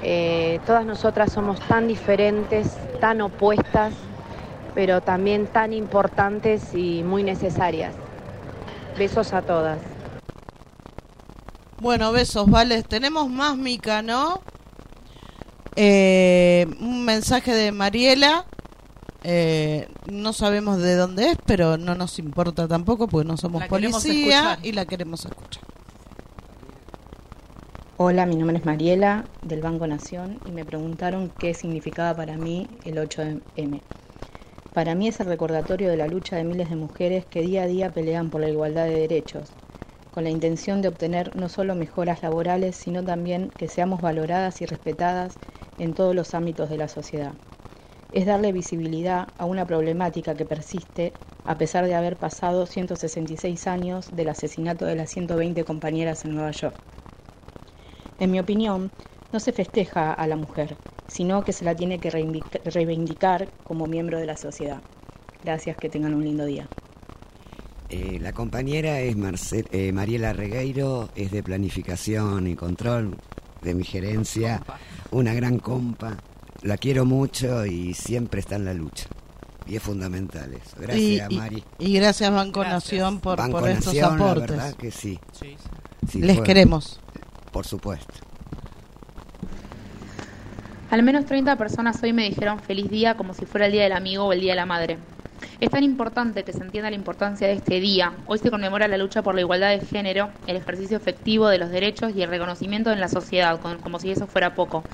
Eh, 0.04 0.60
todas 0.64 0.86
nosotras 0.86 1.32
somos 1.32 1.58
tan 1.58 1.88
diferentes, 1.88 2.76
tan 3.00 3.20
opuestas, 3.20 3.94
pero 4.76 5.00
también 5.00 5.48
tan 5.48 5.72
importantes 5.72 6.72
y 6.72 7.02
muy 7.02 7.24
necesarias. 7.24 7.96
Besos 8.96 9.32
a 9.32 9.42
todas. 9.42 9.80
Bueno, 11.80 12.12
besos, 12.12 12.48
vale. 12.48 12.84
Tenemos 12.84 13.28
más, 13.28 13.56
Mica, 13.56 14.02
¿no? 14.02 14.40
Eh, 15.74 16.68
un 16.78 17.04
mensaje 17.04 17.52
de 17.52 17.72
Mariela. 17.72 18.44
Eh, 19.28 19.88
no 20.08 20.32
sabemos 20.32 20.78
de 20.78 20.94
dónde 20.94 21.32
es, 21.32 21.38
pero 21.44 21.76
no 21.76 21.96
nos 21.96 22.20
importa 22.20 22.68
tampoco 22.68 23.08
porque 23.08 23.26
no 23.26 23.36
somos 23.36 23.62
La 23.62 23.66
policía 23.66 24.56
y 24.62 24.70
la 24.70 24.86
queremos 24.86 25.24
escuchar. 25.24 25.64
Hola, 27.96 28.24
mi 28.24 28.36
nombre 28.36 28.58
es 28.58 28.64
Mariela 28.64 29.24
del 29.42 29.62
Banco 29.62 29.88
Nación 29.88 30.38
y 30.46 30.52
me 30.52 30.64
preguntaron 30.64 31.32
qué 31.40 31.54
significaba 31.54 32.14
para 32.14 32.36
mí 32.36 32.68
el 32.84 32.98
8M. 32.98 33.80
Para 34.72 34.94
mí 34.94 35.08
es 35.08 35.18
el 35.18 35.26
recordatorio 35.26 35.90
de 35.90 35.96
la 35.96 36.06
lucha 36.06 36.36
de 36.36 36.44
miles 36.44 36.70
de 36.70 36.76
mujeres 36.76 37.24
que 37.24 37.42
día 37.42 37.64
a 37.64 37.66
día 37.66 37.92
pelean 37.92 38.30
por 38.30 38.40
la 38.40 38.48
igualdad 38.48 38.84
de 38.84 39.00
derechos, 39.00 39.50
con 40.14 40.22
la 40.22 40.30
intención 40.30 40.82
de 40.82 40.88
obtener 40.88 41.34
no 41.34 41.48
solo 41.48 41.74
mejoras 41.74 42.22
laborales, 42.22 42.76
sino 42.76 43.02
también 43.02 43.50
que 43.50 43.66
seamos 43.66 44.00
valoradas 44.00 44.60
y 44.60 44.66
respetadas 44.66 45.34
en 45.80 45.94
todos 45.94 46.14
los 46.14 46.32
ámbitos 46.32 46.70
de 46.70 46.78
la 46.78 46.86
sociedad. 46.86 47.32
Es 48.12 48.24
darle 48.26 48.52
visibilidad 48.52 49.28
a 49.38 49.44
una 49.44 49.66
problemática 49.66 50.34
que 50.34 50.44
persiste 50.44 51.12
a 51.44 51.58
pesar 51.58 51.84
de 51.86 51.94
haber 51.94 52.16
pasado 52.16 52.66
166 52.66 53.66
años 53.66 54.14
del 54.16 54.28
asesinato 54.28 54.84
de 54.84 54.96
las 54.96 55.10
120 55.10 55.64
compañeras 55.64 56.24
en 56.24 56.34
Nueva 56.34 56.50
York. 56.50 56.74
En 58.18 58.30
mi 58.30 58.40
opinión, 58.40 58.90
no 59.32 59.40
se 59.40 59.52
festeja 59.52 60.12
a 60.12 60.26
la 60.26 60.36
mujer, 60.36 60.76
sino 61.08 61.44
que 61.44 61.52
se 61.52 61.64
la 61.64 61.74
tiene 61.74 61.98
que 61.98 62.10
reivindic- 62.10 62.62
reivindicar 62.64 63.48
como 63.64 63.86
miembro 63.86 64.18
de 64.18 64.26
la 64.26 64.36
sociedad. 64.36 64.80
Gracias, 65.44 65.76
que 65.76 65.88
tengan 65.88 66.14
un 66.14 66.24
lindo 66.24 66.44
día. 66.44 66.66
Eh, 67.90 68.18
la 68.20 68.32
compañera 68.32 69.00
es 69.00 69.16
Marcel- 69.16 69.68
eh, 69.70 69.92
Mariela 69.92 70.32
Regueiro, 70.32 71.08
es 71.14 71.30
de 71.30 71.42
planificación 71.42 72.48
y 72.48 72.56
control 72.56 73.16
de 73.62 73.74
mi 73.74 73.84
gerencia, 73.84 74.62
una 75.12 75.34
gran 75.34 75.58
compa. 75.58 76.16
La 76.62 76.76
quiero 76.78 77.04
mucho 77.04 77.64
y 77.66 77.94
siempre 77.94 78.40
está 78.40 78.56
en 78.56 78.64
la 78.64 78.74
lucha. 78.74 79.06
Y 79.66 79.76
es 79.76 79.82
fundamental 79.82 80.52
eso. 80.54 80.76
Gracias, 80.78 81.30
y, 81.30 81.36
Mari. 81.36 81.64
y 81.78 81.92
gracias, 81.94 82.30
Banco 82.30 82.62
Nación, 82.64 83.18
por, 83.20 83.38
Banco 83.38 83.58
por 83.60 83.68
estos 83.68 83.86
Nación, 83.94 84.14
aportes. 84.14 84.50
La 84.50 84.56
verdad 84.64 84.74
que 84.74 84.90
sí. 84.90 85.18
Sí, 86.08 86.20
Les 86.20 86.36
fue- 86.36 86.44
queremos. 86.44 87.00
Por 87.50 87.66
supuesto. 87.66 88.14
Al 90.90 91.02
menos 91.02 91.26
30 91.26 91.56
personas 91.56 92.00
hoy 92.02 92.12
me 92.12 92.24
dijeron 92.28 92.60
feliz 92.60 92.88
día 92.88 93.16
como 93.16 93.34
si 93.34 93.44
fuera 93.44 93.66
el 93.66 93.72
día 93.72 93.82
del 93.82 93.92
amigo 93.92 94.24
o 94.24 94.32
el 94.32 94.40
día 94.40 94.52
de 94.52 94.56
la 94.56 94.66
madre. 94.66 94.98
Es 95.60 95.70
tan 95.70 95.82
importante 95.82 96.44
que 96.44 96.52
se 96.52 96.62
entienda 96.62 96.90
la 96.90 96.96
importancia 96.96 97.46
de 97.48 97.54
este 97.54 97.80
día. 97.80 98.12
Hoy 98.26 98.38
se 98.38 98.50
conmemora 98.50 98.86
la 98.88 98.96
lucha 98.98 99.22
por 99.22 99.34
la 99.34 99.40
igualdad 99.40 99.70
de 99.70 99.84
género, 99.84 100.30
el 100.46 100.56
ejercicio 100.56 100.96
efectivo 100.96 101.48
de 101.48 101.58
los 101.58 101.70
derechos 101.70 102.12
y 102.14 102.22
el 102.22 102.30
reconocimiento 102.30 102.92
en 102.92 103.00
la 103.00 103.08
sociedad, 103.08 103.60
con- 103.60 103.78
como 103.78 103.98
si 103.98 104.10
eso 104.12 104.26
fuera 104.26 104.54
poco. 104.54 104.84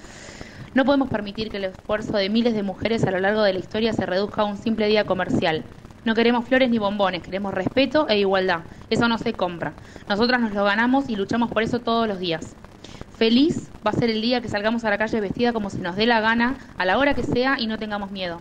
No 0.74 0.86
podemos 0.86 1.10
permitir 1.10 1.50
que 1.50 1.58
el 1.58 1.64
esfuerzo 1.64 2.16
de 2.16 2.30
miles 2.30 2.54
de 2.54 2.62
mujeres 2.62 3.04
a 3.04 3.10
lo 3.10 3.20
largo 3.20 3.42
de 3.42 3.52
la 3.52 3.58
historia 3.58 3.92
se 3.92 4.06
reduzca 4.06 4.40
a 4.40 4.46
un 4.46 4.56
simple 4.56 4.88
día 4.88 5.04
comercial. 5.04 5.64
No 6.06 6.14
queremos 6.14 6.46
flores 6.46 6.70
ni 6.70 6.78
bombones, 6.78 7.22
queremos 7.22 7.52
respeto 7.52 8.08
e 8.08 8.18
igualdad. 8.18 8.60
Eso 8.88 9.06
no 9.06 9.18
se 9.18 9.34
compra. 9.34 9.74
Nosotras 10.08 10.40
nos 10.40 10.54
lo 10.54 10.64
ganamos 10.64 11.10
y 11.10 11.16
luchamos 11.16 11.50
por 11.50 11.62
eso 11.62 11.80
todos 11.80 12.08
los 12.08 12.18
días. 12.18 12.56
Feliz 13.10 13.70
va 13.86 13.90
a 13.90 13.94
ser 13.94 14.08
el 14.08 14.22
día 14.22 14.40
que 14.40 14.48
salgamos 14.48 14.84
a 14.84 14.90
la 14.90 14.96
calle 14.96 15.20
vestida 15.20 15.52
como 15.52 15.68
se 15.68 15.78
nos 15.78 15.94
dé 15.94 16.06
la 16.06 16.20
gana, 16.20 16.56
a 16.78 16.86
la 16.86 16.96
hora 16.96 17.12
que 17.12 17.22
sea 17.22 17.56
y 17.58 17.66
no 17.66 17.78
tengamos 17.78 18.10
miedo. 18.10 18.40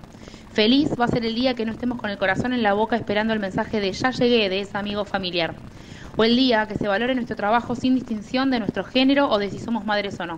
Feliz 0.54 0.90
va 1.00 1.06
a 1.06 1.10
ser 1.10 1.26
el 1.26 1.36
día 1.36 1.54
que 1.54 1.66
no 1.66 1.74
estemos 1.74 1.98
con 1.98 2.10
el 2.10 2.18
corazón 2.18 2.54
en 2.54 2.64
la 2.64 2.74
boca 2.74 2.96
esperando 2.96 3.34
el 3.34 3.40
mensaje 3.40 3.82
de 3.82 3.92
ya 3.92 4.12
llegué 4.12 4.50
de 4.50 4.62
ese 4.62 4.78
amigo 4.78 5.04
familiar. 5.04 5.56
O 6.18 6.24
el 6.24 6.36
día 6.36 6.68
que 6.68 6.76
se 6.76 6.88
valore 6.88 7.16
nuestro 7.16 7.36
trabajo 7.36 7.76
sin 7.76 7.96
distinción 7.96 8.52
de 8.52 8.60
nuestro 8.60 8.84
género 8.84 9.30
o 9.30 9.38
de 9.40 9.50
si 9.50 9.60
somos 9.60 9.86
madres 9.86 10.20
o 10.20 10.26
no. 10.26 10.38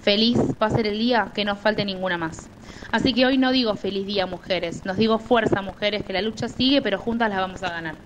Feliz 0.00 0.38
va 0.60 0.66
a 0.66 0.70
ser 0.70 0.86
el 0.86 0.98
día 0.98 1.30
que 1.34 1.44
no 1.44 1.56
falte 1.56 1.84
ninguna 1.84 2.16
más. 2.16 2.48
Así 2.90 3.12
que 3.12 3.26
hoy 3.26 3.38
no 3.38 3.52
digo 3.52 3.76
feliz 3.76 4.06
día 4.06 4.26
mujeres, 4.26 4.84
nos 4.84 4.96
digo 4.96 5.18
fuerza 5.18 5.62
mujeres, 5.62 6.04
que 6.04 6.12
la 6.12 6.22
lucha 6.22 6.48
sigue 6.48 6.82
pero 6.82 6.98
juntas 6.98 7.28
la 7.30 7.40
vamos 7.40 7.62
a 7.62 7.70
ganar. 7.70 7.96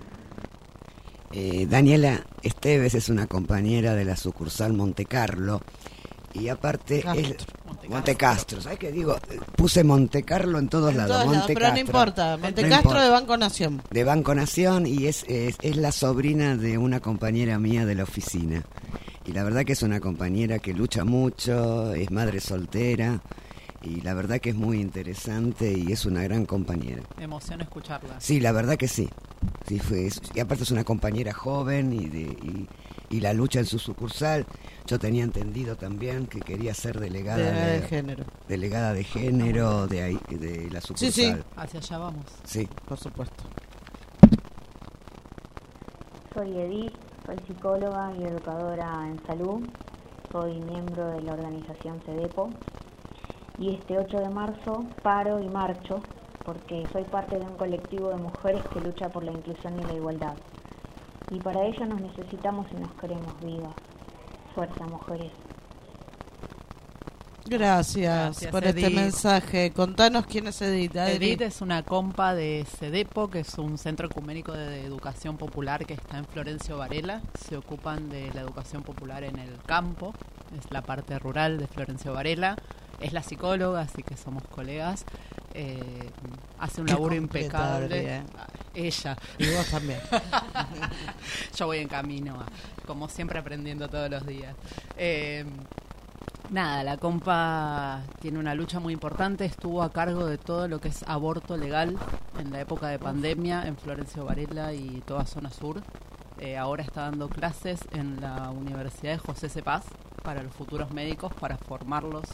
Eh, 1.31 1.65
Daniela 1.69 2.21
Esteves 2.43 2.95
es 2.95 3.09
una 3.09 3.27
compañera 3.27 3.95
de 3.95 4.05
la 4.05 4.15
sucursal 4.15 4.73
Monte 4.73 5.05
Carlo 5.05 5.61
y 6.35 6.49
aparte 6.49 7.03
Monte 7.89 8.15
Castro. 8.15 8.61
¿Sabes 8.61 8.79
qué 8.79 8.91
digo? 8.91 9.17
Puse 9.55 9.83
Monte 9.83 10.23
Carlo 10.23 10.59
en 10.59 10.67
todos 10.69 10.91
En 10.91 10.97
lados. 10.97 11.17
todos 11.21 11.31
lados, 11.33 11.51
pero 11.53 11.71
no 11.71 11.77
importa. 11.79 12.37
Monte 12.37 12.61
No 12.63 12.69
Castro 12.69 12.89
importa. 12.91 13.03
de 13.03 13.09
Banco 13.09 13.37
Nación. 13.37 13.81
de 13.91 14.03
Banco 14.03 14.35
Nación 14.35 14.85
y 14.87 15.05
es, 15.07 15.23
es, 15.27 15.55
es 15.61 15.77
la 15.77 15.91
sobrina 15.91 16.55
de 16.57 16.77
una 16.77 16.99
compañera 16.99 17.59
mía 17.59 17.85
de 17.85 17.95
la 17.95 18.03
oficina. 18.03 18.63
Y 19.25 19.31
la 19.33 19.43
verdad 19.43 19.63
que 19.65 19.73
es 19.73 19.81
una 19.83 19.99
compañera 19.99 20.59
que 20.59 20.73
lucha 20.73 21.03
mucho, 21.03 21.93
es 21.93 22.11
madre 22.11 22.39
soltera 22.39 23.21
y 23.81 24.01
la 24.01 24.13
verdad 24.13 24.39
que 24.39 24.49
es 24.49 24.55
muy 24.55 24.79
interesante 24.81 25.71
y 25.77 25.91
es 25.91 26.05
una 26.05 26.23
gran 26.23 26.45
compañera. 26.45 27.01
Me 27.17 27.23
emociona 27.25 27.63
escucharla. 27.63 28.19
Sí, 28.19 28.39
la 28.39 28.51
verdad 28.51 28.77
que 28.77 28.87
sí. 28.87 29.09
sí 29.67 29.79
fue, 29.79 30.07
es- 30.07 30.21
y 30.33 30.39
aparte 30.39 30.63
es 30.63 30.71
una 30.71 30.83
compañera 30.83 31.33
joven 31.33 31.93
y, 31.93 32.07
de, 32.07 32.21
y, 32.21 32.67
y 33.09 33.19
la 33.21 33.33
lucha 33.33 33.59
en 33.59 33.65
su 33.65 33.79
sucursal. 33.79 34.45
Yo 34.85 34.99
tenía 34.99 35.23
entendido 35.23 35.75
también 35.75 36.27
que 36.27 36.39
quería 36.39 36.73
ser 36.73 36.99
delegada, 36.99 37.37
Delegada 37.37 37.67
de 37.67 37.81
género. 37.81 38.25
Delegada 38.47 38.93
de 38.93 39.03
género 39.03 39.87
de, 39.87 40.03
ahí, 40.03 40.19
de 40.29 40.69
la 40.71 40.81
sucursal. 40.81 41.11
Sí, 41.11 41.23
sí. 41.23 41.35
Hacia 41.55 41.79
allá 41.79 41.97
vamos. 41.97 42.25
Sí. 42.43 42.67
Por 42.87 42.97
supuesto. 42.97 43.43
Soy 46.33 46.57
Edith, 46.57 46.93
soy 47.25 47.37
psicóloga 47.47 48.11
y 48.19 48.23
educadora 48.23 49.07
en 49.07 49.25
salud. 49.25 49.67
Soy 50.31 50.59
miembro 50.59 51.07
de 51.11 51.21
la 51.21 51.33
organización 51.33 52.01
CEDEPO. 52.05 52.49
Y 53.57 53.73
este 53.75 53.97
8 53.97 54.19
de 54.19 54.29
marzo 54.29 54.85
paro 55.01 55.39
y 55.41 55.47
marcho 55.47 56.01
porque 56.45 56.85
soy 56.93 57.03
parte 57.05 57.39
de 57.39 57.45
un 57.45 57.55
colectivo 57.57 58.09
de 58.09 58.17
mujeres 58.17 58.61
que 58.71 58.79
lucha 58.79 59.09
por 59.09 59.23
la 59.23 59.31
inclusión 59.31 59.79
y 59.79 59.83
la 59.83 59.93
igualdad. 59.93 60.35
Y 61.31 61.39
para 61.39 61.63
ello 61.63 61.85
nos 61.85 62.01
necesitamos 62.01 62.67
y 62.71 62.75
nos 62.75 62.91
queremos 62.93 63.39
vivas. 63.41 63.73
Fuerza, 64.53 64.85
mujeres. 64.85 65.31
Gracias, 67.47 68.39
Gracias, 68.39 68.51
por 68.51 68.65
este 68.65 68.89
mensaje. 68.89 69.71
Contanos 69.71 70.25
quién 70.25 70.47
es 70.47 70.59
Edith. 70.63 70.97
Adri. 70.97 71.27
Edith 71.27 71.41
es 71.41 71.61
una 71.61 71.83
compa 71.83 72.33
de 72.33 72.65
CEDEPO, 72.79 73.29
que 73.29 73.41
es 73.41 73.57
un 73.59 73.77
centro 73.77 74.07
ecuménico 74.07 74.51
de 74.51 74.83
educación 74.83 75.37
popular 75.37 75.85
que 75.85 75.93
está 75.93 76.17
en 76.17 76.25
Florencio 76.25 76.77
Varela. 76.77 77.21
Se 77.39 77.55
ocupan 77.55 78.09
de 78.09 78.33
la 78.33 78.41
educación 78.41 78.81
popular 78.81 79.23
en 79.23 79.37
el 79.37 79.61
campo, 79.63 80.13
es 80.57 80.71
la 80.71 80.81
parte 80.81 81.19
rural 81.19 81.59
de 81.59 81.67
Florencio 81.67 82.13
Varela. 82.13 82.55
Es 82.99 83.13
la 83.13 83.23
psicóloga, 83.23 83.81
así 83.81 84.03
que 84.03 84.15
somos 84.17 84.43
colegas. 84.43 85.05
Eh, 85.53 86.09
hace 86.59 86.81
un 86.81 86.87
Qué 86.87 86.93
laburo 86.93 87.15
impecable. 87.15 88.23
Ah, 88.37 88.47
Ella. 88.73 89.17
Y 89.37 89.53
vos 89.53 89.67
también. 89.67 89.99
Yo 91.55 91.67
voy 91.67 91.79
en 91.79 91.87
camino, 91.87 92.37
como 92.85 93.07
siempre 93.09 93.39
aprendiendo 93.39 93.87
todos 93.87 94.09
los 94.09 94.25
días. 94.25 94.55
Eh, 94.97 95.45
Nada, 96.51 96.83
la 96.83 96.97
compa 96.97 98.03
tiene 98.21 98.37
una 98.37 98.53
lucha 98.53 98.79
muy 98.79 98.93
importante, 98.93 99.45
estuvo 99.45 99.81
a 99.81 99.91
cargo 99.91 100.27
de 100.27 100.37
todo 100.37 100.67
lo 100.67 100.79
que 100.79 100.89
es 100.89 101.03
aborto 101.07 101.57
legal 101.57 101.97
en 102.39 102.51
la 102.51 102.61
época 102.61 102.87
de 102.87 102.99
pandemia 102.99 103.65
en 103.65 103.75
Florencio 103.75 104.25
Varela 104.25 104.71
y 104.73 105.01
toda 105.07 105.25
zona 105.25 105.49
sur. 105.49 105.81
Eh, 106.37 106.55
ahora 106.55 106.83
está 106.83 107.01
dando 107.01 107.29
clases 107.29 107.79
en 107.93 108.21
la 108.21 108.51
Universidad 108.51 109.13
de 109.13 109.17
José 109.17 109.49
Cepaz 109.49 109.85
para 110.21 110.43
los 110.43 110.53
futuros 110.53 110.91
médicos, 110.91 111.33
para 111.33 111.57
formarlos 111.57 112.25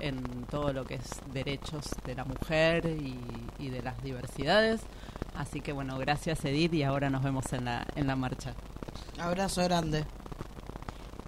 en 0.00 0.44
todo 0.50 0.72
lo 0.72 0.84
que 0.84 0.94
es 0.94 1.20
derechos 1.32 1.90
de 2.04 2.14
la 2.14 2.24
mujer 2.24 2.86
y, 2.86 3.18
y 3.58 3.70
de 3.70 3.82
las 3.82 4.02
diversidades. 4.02 4.80
Así 5.36 5.60
que 5.60 5.72
bueno, 5.72 5.98
gracias 5.98 6.44
Edith 6.44 6.74
y 6.74 6.82
ahora 6.82 7.10
nos 7.10 7.22
vemos 7.22 7.52
en 7.52 7.66
la, 7.66 7.86
en 7.94 8.06
la 8.06 8.16
marcha. 8.16 8.54
Abrazo 9.18 9.62
grande. 9.64 10.04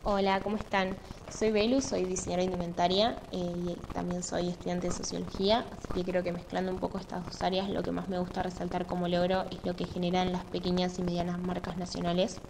Hola, 0.04 0.40
¿cómo 0.40 0.56
están? 0.56 0.96
Soy 1.30 1.50
Belu, 1.50 1.82
soy 1.82 2.04
diseñadora 2.04 2.44
indumentaria 2.44 3.18
eh, 3.32 3.36
y 3.36 3.76
también 3.92 4.22
soy 4.22 4.48
estudiante 4.48 4.86
de 4.86 4.94
sociología, 4.94 5.66
así 5.76 5.88
que 5.92 6.04
creo 6.10 6.22
que 6.22 6.32
mezclando 6.32 6.72
un 6.72 6.78
poco 6.78 6.96
estas 6.96 7.22
dos 7.26 7.42
áreas, 7.42 7.68
lo 7.68 7.82
que 7.82 7.92
más 7.92 8.08
me 8.08 8.18
gusta 8.18 8.42
resaltar 8.42 8.86
como 8.86 9.08
logro 9.08 9.44
es 9.50 9.58
lo 9.64 9.76
que 9.76 9.84
generan 9.84 10.32
las 10.32 10.44
pequeñas 10.44 10.98
y 10.98 11.02
medianas 11.02 11.38
marcas 11.38 11.76
nacionales. 11.76 12.40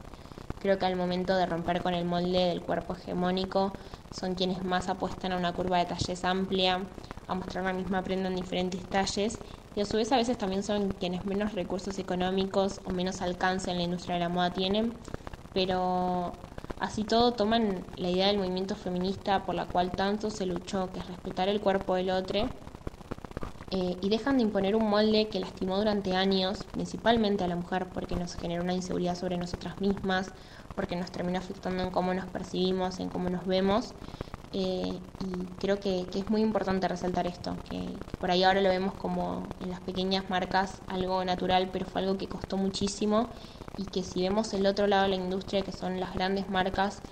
Creo 0.60 0.78
que 0.78 0.86
al 0.86 0.94
momento 0.94 1.36
de 1.36 1.46
romper 1.46 1.82
con 1.82 1.94
el 1.94 2.04
molde 2.04 2.38
del 2.38 2.62
cuerpo 2.62 2.94
hegemónico, 2.94 3.72
son 4.10 4.34
quienes 4.34 4.62
más 4.64 4.88
apuestan 4.88 5.32
a 5.32 5.36
una 5.36 5.54
curva 5.54 5.78
de 5.78 5.86
talles 5.86 6.24
amplia, 6.24 6.88
a 7.26 7.34
mostrar 7.34 7.64
la 7.64 7.72
misma 7.72 8.02
prenda 8.04 8.28
en 8.28 8.36
diferentes 8.36 8.88
talles 8.90 9.42
y 9.74 9.80
a 9.80 9.84
su 9.84 9.96
vez 9.96 10.10
a 10.12 10.16
veces 10.16 10.38
también 10.38 10.62
son 10.62 10.92
quienes 10.92 11.24
menos 11.24 11.52
recursos 11.54 11.98
económicos 11.98 12.80
o 12.84 12.90
menos 12.90 13.20
alcance 13.22 13.70
en 13.70 13.76
la 13.78 13.82
industria 13.84 14.14
de 14.14 14.20
la 14.20 14.28
moda 14.28 14.52
tienen, 14.52 14.98
pero 15.52 16.38
así 16.78 17.04
todo 17.04 17.34
toman 17.34 17.86
la 17.96 18.10
idea 18.10 18.28
del 18.28 18.38
movimiento 18.38 18.76
feminista 18.76 19.44
por 19.44 19.54
la 19.54 19.66
cual 19.66 19.94
tanto 19.94 20.30
se 20.30 20.46
luchó, 20.46 20.92
que 20.92 21.00
es 21.00 21.06
respetar 21.06 21.48
el 21.48 21.60
cuerpo 21.60 21.94
del 21.94 22.10
otro, 22.10 22.50
eh, 23.70 23.98
y 24.00 24.08
dejan 24.08 24.38
de 24.38 24.44
imponer 24.44 24.74
un 24.76 24.88
molde 24.88 25.28
que 25.28 25.40
lastimó 25.40 25.76
durante 25.76 26.14
años, 26.14 26.64
principalmente 26.72 27.44
a 27.44 27.48
la 27.48 27.56
mujer, 27.56 27.92
porque 27.92 28.16
nos 28.16 28.34
generó 28.34 28.62
una 28.62 28.74
inseguridad 28.74 29.14
sobre 29.14 29.36
nosotras 29.36 29.80
mismas, 29.80 30.32
porque 30.78 30.94
nos 30.94 31.10
terminó 31.10 31.40
afectando 31.40 31.82
en 31.82 31.90
cómo 31.90 32.14
nos 32.14 32.26
percibimos, 32.26 33.00
en 33.00 33.08
cómo 33.08 33.28
nos 33.28 33.46
vemos. 33.46 33.96
Eh, 34.52 35.00
y 35.18 35.48
creo 35.58 35.80
que, 35.80 36.08
es 36.14 36.30
muy 36.30 36.40
importante 36.40 36.86
resaltar 36.86 37.26
esto, 37.26 37.58
que, 37.64 37.98
que 38.06 38.14
por 38.20 38.30
ahí 38.30 38.44
ahora 38.44 38.60
lo 38.60 38.68
vemos 38.68 38.94
como 38.94 39.56
en 39.58 39.70
las 39.70 39.80
pequeñas 39.80 40.30
marcas 40.30 40.82
algo 40.86 41.24
natural, 41.24 41.70
pero 41.72 41.84
fue 41.84 42.02
algo 42.02 42.16
que 42.16 42.28
costó 42.28 42.56
muchísimo 42.56 43.32
y 43.74 43.86
que 43.86 44.04
si 44.04 44.22
vemos 44.22 44.54
el 44.54 44.66
otro 44.66 44.86
lado 44.86 45.02
de 45.02 45.08
la 45.08 45.16
industria, 45.16 45.64
que 45.64 45.72
son 45.72 45.98
las 45.98 46.14
grandes 46.14 46.48
marcas 46.48 47.02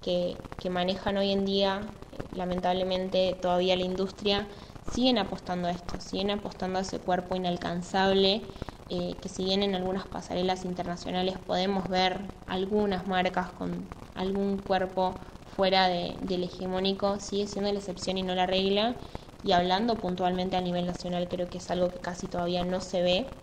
que, 0.00 0.38
que 0.60 0.70
manejan 0.70 1.16
hoy 1.16 1.32
en 1.32 1.44
día, 1.44 1.90
lamentablemente 2.30 3.36
todavía 3.42 3.74
la 3.74 3.82
industria, 3.82 4.46
siguen 4.82 5.18
apostando 5.18 5.66
a 5.66 5.72
esto, 5.72 5.98
siguen 5.98 6.30
apostando 6.30 6.78
a 6.78 6.82
ese 6.82 7.00
cuerpo 7.00 7.34
inalcanzable, 7.34 8.42
eh, 8.88 9.18
que 9.20 9.28
si 9.28 9.44
bien 9.44 9.62
en 9.62 9.74
algunas 9.74 10.06
pasarelas 10.06 10.64
internacionales 10.64 11.38
podemos 11.38 11.88
ver 11.88 12.30
algunas 12.46 13.06
marcas 13.06 13.50
con 13.52 13.88
algún 14.14 14.58
cuerpo 14.58 15.18
fuera 15.44 15.88
de- 15.88 16.18
del 16.20 16.44
hegemónico, 16.44 17.18
sigue 17.20 17.46
siendo 17.46 17.72
la 17.72 17.78
excepción 17.78 18.18
y 18.18 18.22
no 18.22 18.34
la 18.34 18.46
regla. 18.46 18.96
Y 19.42 19.52
hablando 19.52 20.00
puntualmente 20.00 20.56
a 20.56 20.60
nivel 20.60 20.86
nacional, 20.86 21.28
creo 21.28 21.50
que 21.50 21.58
es 21.58 21.70
algo 21.70 21.90
que 21.90 22.00
casi 22.00 22.26
todavía 22.28 22.64
no 22.64 22.80
se 22.80 23.02
ve. 23.02 23.42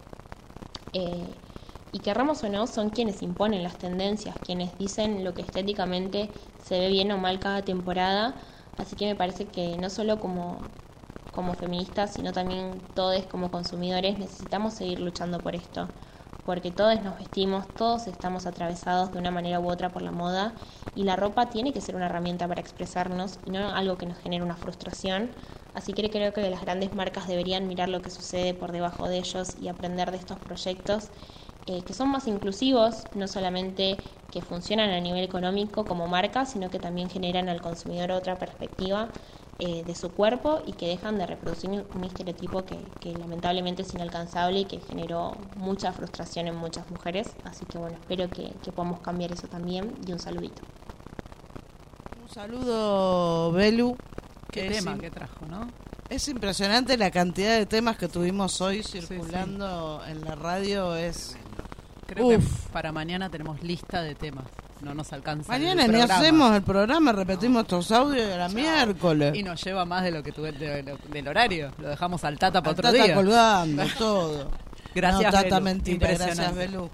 Eh, 0.94 1.42
y 1.92 2.00
querramos 2.00 2.44
o 2.44 2.50
no, 2.50 2.66
son 2.68 2.90
quienes 2.90 3.22
imponen 3.22 3.64
las 3.64 3.78
tendencias, 3.78 4.40
quienes 4.40 4.78
dicen 4.78 5.24
lo 5.24 5.34
que 5.34 5.42
estéticamente 5.42 6.34
se 6.58 6.80
ve 6.80 6.90
bien 6.90 7.12
o 7.12 7.18
mal 7.18 7.40
cada 7.40 7.64
temporada. 7.66 8.42
Así 8.78 8.96
que 8.96 9.06
me 9.06 9.16
parece 9.16 9.50
que 9.50 9.78
no 9.78 9.90
solo 9.90 10.20
como, 10.20 10.72
como 11.34 11.56
feministas, 11.56 12.14
sino 12.16 12.32
también 12.34 12.90
todos 12.94 13.26
como 13.28 13.52
consumidores 13.52 14.18
necesitamos 14.20 14.76
seguir 14.76 15.00
luchando 15.02 15.42
por 15.44 15.56
esto. 15.56 15.92
Porque 16.46 16.72
todos 16.72 17.02
nos 17.04 17.18
vestimos, 17.18 17.76
todos 17.76 18.08
estamos 18.08 18.46
atravesados 18.46 19.14
de 19.14 19.20
una 19.20 19.32
manera 19.32 19.60
u 19.62 19.70
otra 19.70 19.92
por 19.94 20.02
la 20.02 20.12
moda 20.12 20.56
y 20.94 21.04
la 21.06 21.16
ropa 21.16 21.50
tiene 21.50 21.74
que 21.74 21.82
ser 21.82 21.96
una 21.96 22.08
herramienta 22.08 22.48
para 22.48 22.62
expresarnos 22.62 23.40
y 23.46 23.52
no 23.52 23.70
algo 23.70 23.98
que 23.98 24.06
nos 24.06 24.18
genere 24.18 24.44
una 24.44 24.58
frustración. 24.58 25.36
Así 25.74 25.94
que 25.94 26.10
creo 26.12 26.34
que 26.34 26.50
las 26.50 26.62
grandes 26.62 26.94
marcas 26.94 27.28
deberían 27.28 27.68
mirar 27.68 27.90
lo 27.90 28.02
que 28.02 28.10
sucede 28.12 28.54
por 28.54 28.72
debajo 28.74 29.08
de 29.08 29.18
ellos 29.20 29.56
y 29.58 29.70
aprender 29.70 30.12
de 30.12 30.18
estos 30.18 30.40
proyectos 30.40 31.12
eh, 31.66 31.86
que 31.86 31.94
son 31.94 32.10
más 32.10 32.28
inclusivos, 32.28 33.08
no 33.14 33.28
solamente 33.28 34.00
que 34.30 34.42
funcionan 34.42 34.90
a 34.90 35.00
nivel 35.00 35.24
económico 35.24 35.88
como 35.88 36.08
marca, 36.08 36.46
sino 36.46 36.70
que 36.70 36.80
también 36.80 37.10
generan 37.10 37.48
al 37.50 37.62
consumidor 37.62 38.12
otra 38.12 38.38
perspectiva 38.40 39.14
eh, 39.60 39.84
de 39.86 39.96
su 39.96 40.12
cuerpo 40.12 40.62
y 40.66 40.74
que 40.74 40.88
dejan 40.88 41.18
de 41.18 41.26
reproducir 41.26 41.70
un 41.70 42.04
estereotipo 42.04 42.66
que, 42.66 42.78
que 43.00 43.14
lamentablemente 43.14 43.84
es 43.84 43.94
inalcanzable 43.94 44.60
y 44.60 44.66
que 44.66 44.80
generó 44.80 45.38
mucha 45.56 45.94
frustración 45.94 46.48
en 46.48 46.56
muchas 46.56 46.90
mujeres. 46.90 47.30
Así 47.44 47.66
que 47.66 47.78
bueno, 47.78 47.98
espero 48.00 48.30
que, 48.30 48.54
que 48.64 48.72
podamos 48.72 49.00
cambiar 49.02 49.32
eso 49.32 49.48
también 49.48 49.94
y 50.06 50.12
un 50.12 50.20
saludito. 50.20 50.62
Un 52.22 52.30
saludo, 52.30 53.52
Belu. 53.52 53.96
Qué 54.52 54.68
que 54.68 54.70
tema 54.76 54.98
que 54.98 55.10
trajo, 55.10 55.46
¿no? 55.48 55.68
Es 56.10 56.28
impresionante 56.28 56.98
la 56.98 57.10
cantidad 57.12 57.58
de 57.58 57.66
temas 57.66 57.98
que 57.98 58.08
tuvimos 58.08 58.60
hoy 58.62 58.84
circulando 58.84 60.02
en 60.08 60.22
la 60.22 60.36
radio. 60.36 60.96
Es 60.96 61.36
Creo 62.06 62.30
que 62.30 62.38
Uf. 62.38 62.68
para 62.70 62.92
mañana 62.92 63.30
tenemos 63.30 63.62
lista 63.64 64.02
de 64.02 64.16
temas. 64.16 64.46
No 64.84 64.94
nos 64.94 65.14
alcanza. 65.14 65.52
Mañana 65.52 65.88
ni 65.88 66.02
hacemos 66.02 66.54
el 66.56 66.62
programa, 66.62 67.14
repetimos 67.14 67.62
estos 67.64 67.92
audios 67.92 68.28
de 68.28 68.38
la 68.38 68.50
miércoles. 68.50 69.34
Y 69.36 69.42
nos 69.42 69.64
lleva 69.64 69.86
más 69.86 70.04
de 70.04 70.12
lo 70.12 70.22
que 70.22 70.32
tuve 70.32 70.52
de 70.52 70.84
del 71.10 71.28
horario. 71.28 71.72
Lo 71.78 71.88
dejamos 71.90 72.24
al 72.26 72.38
Tata 72.38 72.62
para 72.62 72.72
Al 72.72 72.80
otro 72.80 72.92
Tata 72.92 73.04
día. 73.06 73.16
colgando 73.16 73.84
todo. 73.98 74.52
Gracias, 74.94 75.24
No, 75.24 75.32
Tata, 75.32 75.56
Belu. 75.56 75.64
mentira. 75.64 76.08
Gracias. 76.14 76.56
Belu. 76.56 76.90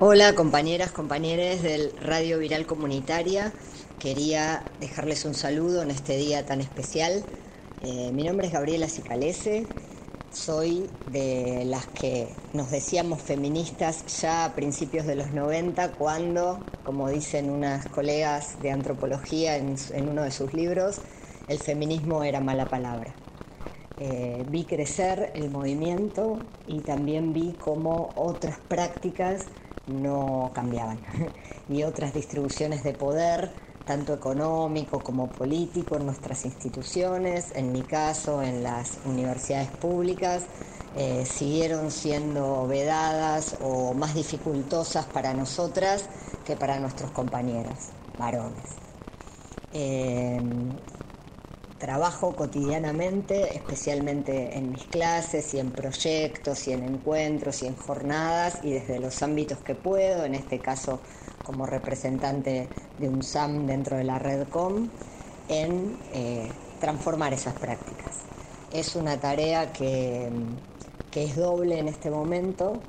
Hola 0.00 0.32
compañeras, 0.34 0.92
compañeros 0.92 1.62
del 1.62 1.90
Radio 2.00 2.38
Viral 2.38 2.66
Comunitaria. 2.66 3.52
Quería 3.98 4.62
dejarles 4.78 5.24
un 5.24 5.34
saludo 5.34 5.82
en 5.82 5.90
este 5.90 6.16
día 6.16 6.46
tan 6.46 6.60
especial. 6.60 7.24
Eh, 7.82 8.10
mi 8.12 8.22
nombre 8.22 8.46
es 8.46 8.52
Gabriela 8.52 8.88
Cicalese. 8.88 9.66
Soy 10.30 10.90
de 11.06 11.64
las 11.64 11.86
que 11.86 12.28
nos 12.52 12.70
decíamos 12.70 13.22
feministas 13.22 14.20
ya 14.20 14.44
a 14.44 14.54
principios 14.54 15.06
de 15.06 15.16
los 15.16 15.32
90 15.32 15.92
cuando, 15.92 16.60
como 16.84 17.08
dicen 17.08 17.50
unas 17.50 17.86
colegas 17.86 18.60
de 18.60 18.70
antropología 18.70 19.56
en, 19.56 19.76
uno 20.08 20.22
de 20.22 20.30
sus 20.30 20.52
libros, 20.52 21.00
el 21.48 21.58
feminismo 21.58 22.24
era 22.24 22.40
mala 22.40 22.68
palabra. 22.68 23.14
Eh, 23.98 24.44
vi 24.48 24.64
crecer 24.64 25.32
el 25.34 25.50
movimiento 25.50 26.42
y 26.66 26.82
también 26.82 27.32
vi 27.32 27.54
cómo 27.58 28.12
otras 28.14 28.58
prácticas 28.58 29.46
no 29.86 30.52
cambiaban 30.54 31.00
y 31.68 31.82
otras 31.84 32.12
distribuciones 32.12 32.84
de 32.84 32.92
poder, 32.92 33.50
tanto 33.88 34.12
económico 34.12 35.02
como 35.02 35.32
político, 35.32 35.96
en 35.96 36.04
nuestras 36.04 36.44
instituciones, 36.44 37.52
en 37.54 37.72
mi 37.72 37.84
caso, 37.84 38.42
en 38.42 38.62
las 38.62 38.98
universidades 39.06 39.70
públicas, 39.70 40.44
eh, 40.94 41.24
siguieron 41.24 41.90
siendo 41.90 42.66
vedadas 42.66 43.56
o 43.62 43.94
más 43.94 44.14
dificultosas 44.14 45.06
para 45.06 45.32
nosotras 45.32 46.04
que 46.44 46.54
para 46.54 46.78
nuestros 46.78 47.12
compañeros 47.12 47.78
varones. 48.18 48.76
Eh, 49.72 50.38
trabajo 51.78 52.36
cotidianamente, 52.36 53.56
especialmente 53.56 54.58
en 54.58 54.70
mis 54.70 54.84
clases 54.86 55.54
y 55.54 55.60
en 55.60 55.70
proyectos 55.70 56.68
y 56.68 56.72
en 56.72 56.82
encuentros 56.82 57.62
y 57.62 57.66
en 57.66 57.76
jornadas 57.76 58.58
y 58.62 58.72
desde 58.72 58.98
los 58.98 59.22
ámbitos 59.22 59.58
que 59.60 59.74
puedo, 59.74 60.24
en 60.26 60.34
este 60.34 60.60
caso 60.60 61.00
como 61.48 61.64
representante 61.64 62.68
de 62.98 63.08
un 63.08 63.22
SAM 63.22 63.66
dentro 63.66 63.96
de 63.96 64.04
la 64.04 64.18
red 64.18 64.46
COM, 64.48 64.90
en 65.48 65.96
eh, 66.12 66.46
transformar 66.78 67.32
esas 67.32 67.54
prácticas. 67.54 68.18
Es 68.70 68.94
una 68.94 69.18
tarea 69.18 69.72
que, 69.72 70.30
que 71.10 71.24
es 71.24 71.36
doble 71.36 71.78
en 71.78 71.88
este 71.88 72.10
momento 72.10 72.82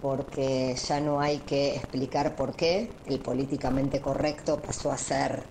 porque 0.00 0.74
ya 0.74 1.00
no 1.00 1.20
hay 1.20 1.40
que 1.40 1.76
explicar 1.76 2.34
por 2.34 2.56
qué 2.56 2.90
el 3.04 3.20
políticamente 3.20 4.00
correcto 4.00 4.58
pasó 4.62 4.90
a 4.90 4.96
ser 4.96 5.44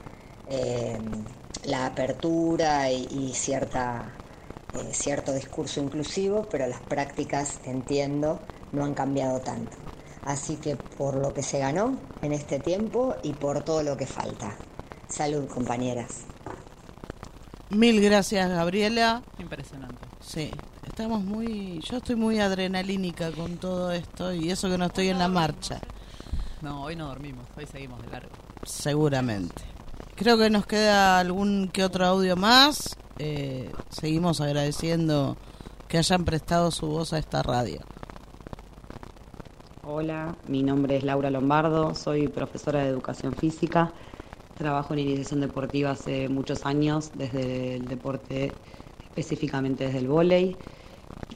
eh, 0.50 1.00
la 1.66 1.86
apertura 1.86 2.90
y, 2.90 3.34
cierta, 3.36 4.16
eh, 4.74 4.94
cierto 4.94 5.32
discurso 5.32 5.80
inclusivo, 5.80 6.48
pero 6.50 6.66
las 6.66 6.82
prácticas, 6.82 7.60
entiendo, 7.66 8.40
no 8.72 8.84
han 8.84 8.96
cambiado 8.96 9.42
tanto. 9.42 9.87
Así 10.28 10.58
que 10.58 10.76
por 10.76 11.16
lo 11.16 11.34
que 11.34 11.42
se 11.42 11.58
ganó 11.60 11.98
en 12.22 12.34
este 12.34 12.60
tiempo 12.60 13.16
y 13.24 13.32
por 13.32 13.64
todo 13.64 13.82
lo 13.82 13.96
que 13.96 14.06
falta. 14.06 14.58
Salud, 15.08 15.48
compañeras. 15.48 16.26
Mil 17.70 18.02
gracias, 18.02 18.50
Gabriela. 18.50 19.24
Impresionante. 19.40 20.06
Sí, 20.20 20.52
estamos 20.86 21.24
muy. 21.24 21.80
Yo 21.90 21.98
estoy 21.98 22.18
muy 22.18 22.40
adrenalínica 22.40 23.32
con 23.32 23.58
todo 23.58 23.92
esto 23.94 24.34
y 24.34 24.52
eso 24.52 24.70
que 24.70 24.78
no 24.78 24.86
estoy 24.88 25.08
en 25.08 25.20
la 25.20 25.30
marcha, 25.30 25.80
No, 26.62 26.84
hoy 26.84 26.98
no 26.98 27.08
dormimos. 27.08 27.48
Hoy 27.56 27.66
seguimos 27.66 28.02
de 28.02 28.10
largo. 28.12 28.32
seguramente. 28.64 29.64
Creo 30.16 30.38
que 30.38 30.50
nos 30.50 30.66
queda 30.66 31.20
algún 31.20 31.70
que 31.72 31.86
otro 31.86 32.06
audio 32.06 32.36
más. 32.36 32.98
Eh, 33.18 33.72
seguimos 33.90 34.42
agradeciendo 34.42 35.38
que 35.88 36.00
hayan 36.00 36.26
prestado 36.26 36.70
su 36.72 36.88
voz 36.88 37.14
a 37.14 37.18
esta 37.18 37.42
radio. 37.44 37.80
Hola, 40.00 40.36
mi 40.46 40.62
nombre 40.62 40.96
es 40.98 41.04
Laura 41.04 41.32
Lombardo, 41.32 41.96
soy 41.96 42.28
profesora 42.28 42.84
de 42.84 42.90
educación 42.90 43.34
física, 43.34 43.96
trabajo 44.56 44.94
en 44.94 45.00
iniciación 45.00 45.40
deportiva 45.42 45.90
hace 45.90 46.30
muchos 46.30 46.68
años, 46.68 47.10
desde 47.16 47.78
el 47.78 47.88
deporte, 47.88 48.54
específicamente 49.04 49.86
desde 49.86 49.98
el 49.98 50.08
vóley. 50.08 50.56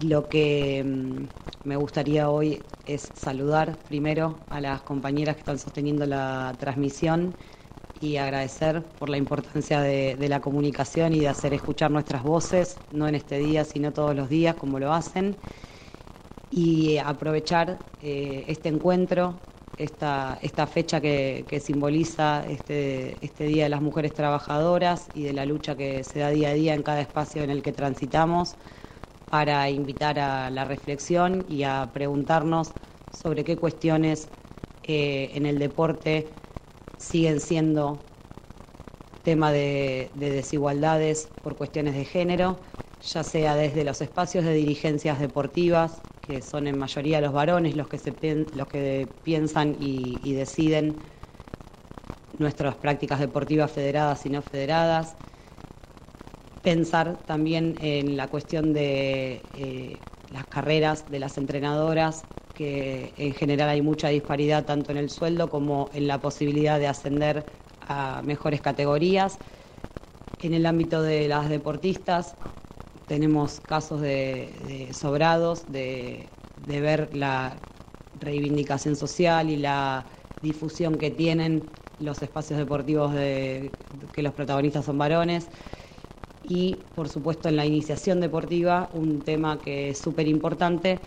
Lo 0.04 0.30
que 0.30 0.84
mm, 0.86 1.68
me 1.68 1.76
gustaría 1.76 2.30
hoy 2.30 2.62
es 2.86 3.10
saludar 3.16 3.80
primero 3.88 4.46
a 4.52 4.62
las 4.62 4.84
compañeras 4.84 5.38
que 5.38 5.40
están 5.40 5.58
sosteniendo 5.58 6.06
la 6.06 6.56
transmisión 6.60 7.34
y 8.00 8.18
agradecer 8.18 8.84
por 9.00 9.10
la 9.10 9.18
importancia 9.18 9.82
de, 9.82 10.18
de 10.18 10.30
la 10.30 10.40
comunicación 10.40 11.14
y 11.14 11.20
de 11.22 11.30
hacer 11.30 11.56
escuchar 11.56 11.90
nuestras 11.90 12.22
voces, 12.22 12.78
no 12.92 13.08
en 13.08 13.16
este 13.16 13.40
día, 13.40 13.66
sino 13.66 13.92
todos 13.92 14.16
los 14.16 14.30
días, 14.30 14.54
como 14.54 14.78
lo 14.78 14.94
hacen 14.94 15.36
y 16.52 16.98
aprovechar 16.98 17.80
eh, 18.02 18.44
este 18.48 18.70
encuentro, 18.70 19.40
esta, 19.78 20.38
esta 20.42 20.68
fecha 20.68 21.00
que, 21.00 21.46
que 21.48 21.62
simboliza 21.62 22.46
este, 22.48 23.18
este 23.26 23.46
Día 23.46 23.64
de 23.64 23.70
las 23.70 23.82
Mujeres 23.82 24.14
Trabajadoras 24.14 25.08
y 25.16 25.24
de 25.24 25.34
la 25.34 25.46
lucha 25.46 25.76
que 25.76 26.04
se 26.04 26.20
da 26.20 26.30
día 26.30 26.50
a 26.50 26.54
día 26.54 26.74
en 26.74 26.84
cada 26.84 27.00
espacio 27.02 27.42
en 27.44 27.50
el 27.50 27.64
que 27.64 27.72
transitamos, 27.72 28.56
para 29.30 29.70
invitar 29.70 30.20
a 30.20 30.50
la 30.50 30.66
reflexión 30.66 31.46
y 31.48 31.64
a 31.64 31.90
preguntarnos 31.94 32.74
sobre 33.14 33.46
qué 33.46 33.56
cuestiones 33.56 34.28
eh, 34.84 35.32
en 35.34 35.46
el 35.46 35.58
deporte 35.58 36.28
siguen 36.98 37.40
siendo 37.40 37.98
tema 39.24 39.54
de, 39.54 40.12
de 40.16 40.32
desigualdades 40.32 41.30
por 41.42 41.56
cuestiones 41.56 41.96
de 41.96 42.04
género 42.04 42.60
ya 43.02 43.24
sea 43.24 43.56
desde 43.56 43.84
los 43.84 44.02
espacios 44.02 44.44
de 44.46 44.54
dirigencias 44.54 45.20
deportivas, 45.20 46.02
que 46.22 46.42
son 46.42 46.68
en 46.68 46.78
mayoría 46.78 47.22
los 47.22 47.34
varones 47.34 47.76
los 47.76 47.88
que, 47.90 47.98
se, 48.00 48.18
los 48.54 48.68
que 48.68 49.20
piensan 49.24 49.76
y, 49.80 50.20
y 50.24 50.34
deciden 50.34 51.04
nuestras 52.38 52.76
prácticas 52.78 53.20
deportivas 53.22 53.72
federadas 53.72 54.26
y 54.26 54.30
no 54.30 54.42
federadas. 54.42 55.18
Pensar 56.62 57.26
también 57.26 57.76
en 57.80 58.18
la 58.18 58.30
cuestión 58.30 58.72
de 58.74 59.50
eh, 59.54 60.06
las 60.28 60.46
carreras 60.48 61.10
de 61.10 61.18
las 61.20 61.38
entrenadoras, 61.40 62.28
que 62.54 63.14
en 63.18 63.34
general 63.34 63.70
hay 63.70 63.82
mucha 63.82 64.10
disparidad 64.10 64.66
tanto 64.66 64.92
en 64.92 64.98
el 64.98 65.10
sueldo 65.10 65.50
como 65.50 65.90
en 65.94 66.06
la 66.08 66.22
posibilidad 66.22 66.78
de 66.80 66.86
ascender 66.88 67.48
a 67.80 68.22
mejores 68.24 68.62
categorías. 68.62 69.40
En 70.40 70.54
el 70.54 70.66
ámbito 70.66 71.02
de 71.04 71.28
las 71.28 71.50
deportistas 71.50 72.38
tenemos 73.12 73.60
casos 73.60 74.00
de, 74.00 74.88
sobrados, 74.94 75.70
de, 75.70 76.30
ver 76.66 77.14
la 77.14 77.58
reivindicación 78.22 78.96
social 78.96 79.50
y 79.50 79.58
la 79.58 80.06
difusión 80.42 80.96
que 80.96 81.12
tienen 81.12 81.62
los 82.00 82.22
espacios 82.22 82.58
deportivos 82.58 83.14
de 83.14 83.70
que 84.14 84.24
los 84.24 84.34
protagonistas 84.34 84.86
son 84.86 84.98
varones 84.98 85.48
y 86.48 86.78
por 86.96 87.10
supuesto 87.10 87.50
en 87.50 87.58
la 87.58 87.66
iniciación 87.66 88.22
deportiva 88.22 88.90
un 88.94 89.20
tema 89.20 89.60
que 89.60 89.90
es 89.90 89.98
súper 90.00 90.30
importante 90.30 90.98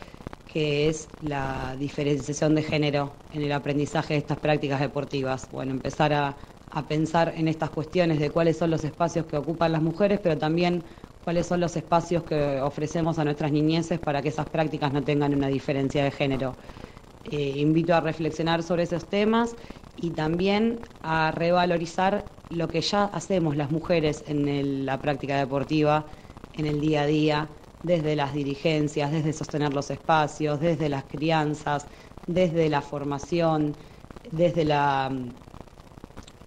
que 0.53 0.91
es 0.91 1.09
la 1.23 1.75
diferenciación 1.79 2.55
de 2.55 2.65
género 2.65 3.13
en 3.33 3.41
el 3.41 3.53
aprendizaje 3.53 4.13
de 4.13 4.19
estas 4.19 4.39
prácticas 4.39 4.79
deportivas. 4.79 5.49
Bueno, 5.51 5.73
empezar 5.73 6.13
a 6.13 6.37
pensar 6.87 7.33
en 7.35 7.49
estas 7.49 7.71
cuestiones 7.71 8.19
de 8.21 8.29
cuáles 8.29 8.59
son 8.59 8.71
los 8.71 8.85
espacios 8.85 9.25
que 9.25 9.39
ocupan 9.39 9.73
las 9.73 9.81
mujeres, 9.81 10.21
pero 10.23 10.37
también 10.37 10.85
cuáles 11.25 11.47
son 11.47 11.61
los 11.61 11.77
espacios 11.77 12.25
que 12.25 12.61
ofrecemos 12.61 13.19
a 13.19 13.25
nuestras 13.25 13.51
niñeces 13.51 13.99
para 13.99 14.23
que 14.23 14.29
esas 14.29 14.47
prácticas 14.49 14.93
no 14.93 15.05
tengan 15.05 15.35
una 15.35 15.49
diferencia 15.49 16.05
de 16.05 16.11
género. 16.11 16.59
Eh, 17.25 17.55
invito 17.59 17.95
a 17.95 18.01
reflexionar 18.01 18.63
sobre 18.63 18.83
esos 18.85 19.09
temas 19.09 19.57
y 19.97 20.13
también 20.13 20.83
a 21.03 21.31
revalorizar 21.33 22.31
lo 22.51 22.69
que 22.69 22.83
ya 22.83 23.05
hacemos 23.07 23.57
las 23.57 23.71
mujeres 23.71 24.25
en 24.27 24.85
la 24.87 25.01
práctica 25.01 25.39
deportiva, 25.39 26.07
en 26.53 26.67
el 26.67 26.81
día 26.81 27.03
a 27.03 27.07
día, 27.07 27.51
desde 27.83 28.17
las 28.17 28.35
dirigencias, 28.35 29.11
desde 29.11 29.33
sostener 29.33 29.73
los 29.75 29.91
espacios, 29.91 30.61
desde 30.61 30.89
las 30.91 31.05
crianzas, 31.05 31.87
desde 32.27 32.69
la 32.69 32.83
formación, 32.83 33.77
desde 34.31 34.65
la 34.65 35.11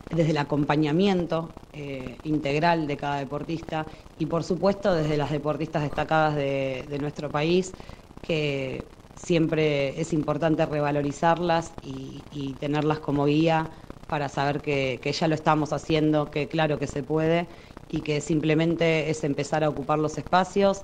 desde 0.10 0.32
el 0.32 0.38
acompañamiento 0.38 1.58
eh, 1.74 2.20
integral 2.24 2.88
de 2.88 2.98
cada 2.98 3.18
deportista 3.20 3.88
y 4.18 4.28
por 4.28 4.44
supuesto 4.44 4.94
desde 4.94 5.18
las 5.18 5.32
deportistas 5.32 5.84
destacadas 5.84 6.36
de, 6.36 6.98
nuestro 7.00 7.32
país 7.32 7.76
que 8.22 8.84
siempre 9.14 10.00
es 10.00 10.14
importante 10.14 10.66
revalorizarlas 10.66 11.76
y, 11.82 12.28
y 12.32 12.54
tenerlas 12.56 13.00
como 13.00 13.26
guía 13.26 13.72
para 14.08 14.30
saber 14.30 14.62
que, 14.62 15.00
que 15.04 15.12
ya 15.12 15.28
lo 15.28 15.36
estamos 15.36 15.74
haciendo, 15.74 16.32
que 16.32 16.48
claro 16.48 16.80
que 16.80 16.88
se 16.88 17.04
puede 17.04 17.50
y 17.88 18.02
que 18.02 18.22
simplemente 18.22 19.10
es 19.10 19.24
empezar 19.24 19.64
a 19.64 19.70
ocupar 19.70 20.00
los 20.00 20.18
espacios 20.18 20.84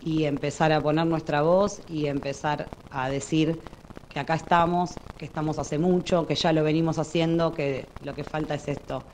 y 0.00 0.24
empezar 0.24 0.72
a 0.72 0.82
poner 0.82 1.06
nuestra 1.06 1.42
voz 1.42 1.82
y 1.86 2.06
empezar 2.06 2.72
a 2.90 3.08
decir 3.08 3.62
que 4.14 4.20
acá 4.20 4.36
estamos, 4.36 5.00
que 5.18 5.26
estamos 5.26 5.58
hace 5.60 5.78
mucho, 5.78 6.26
que 6.26 6.36
ya 6.36 6.54
lo 6.54 6.64
venimos 6.64 6.98
haciendo, 7.00 7.54
que 7.54 7.94
lo 8.00 8.14
que 8.14 8.24
falta 8.24 8.54
es 8.56 8.68
esto, 8.68 9.08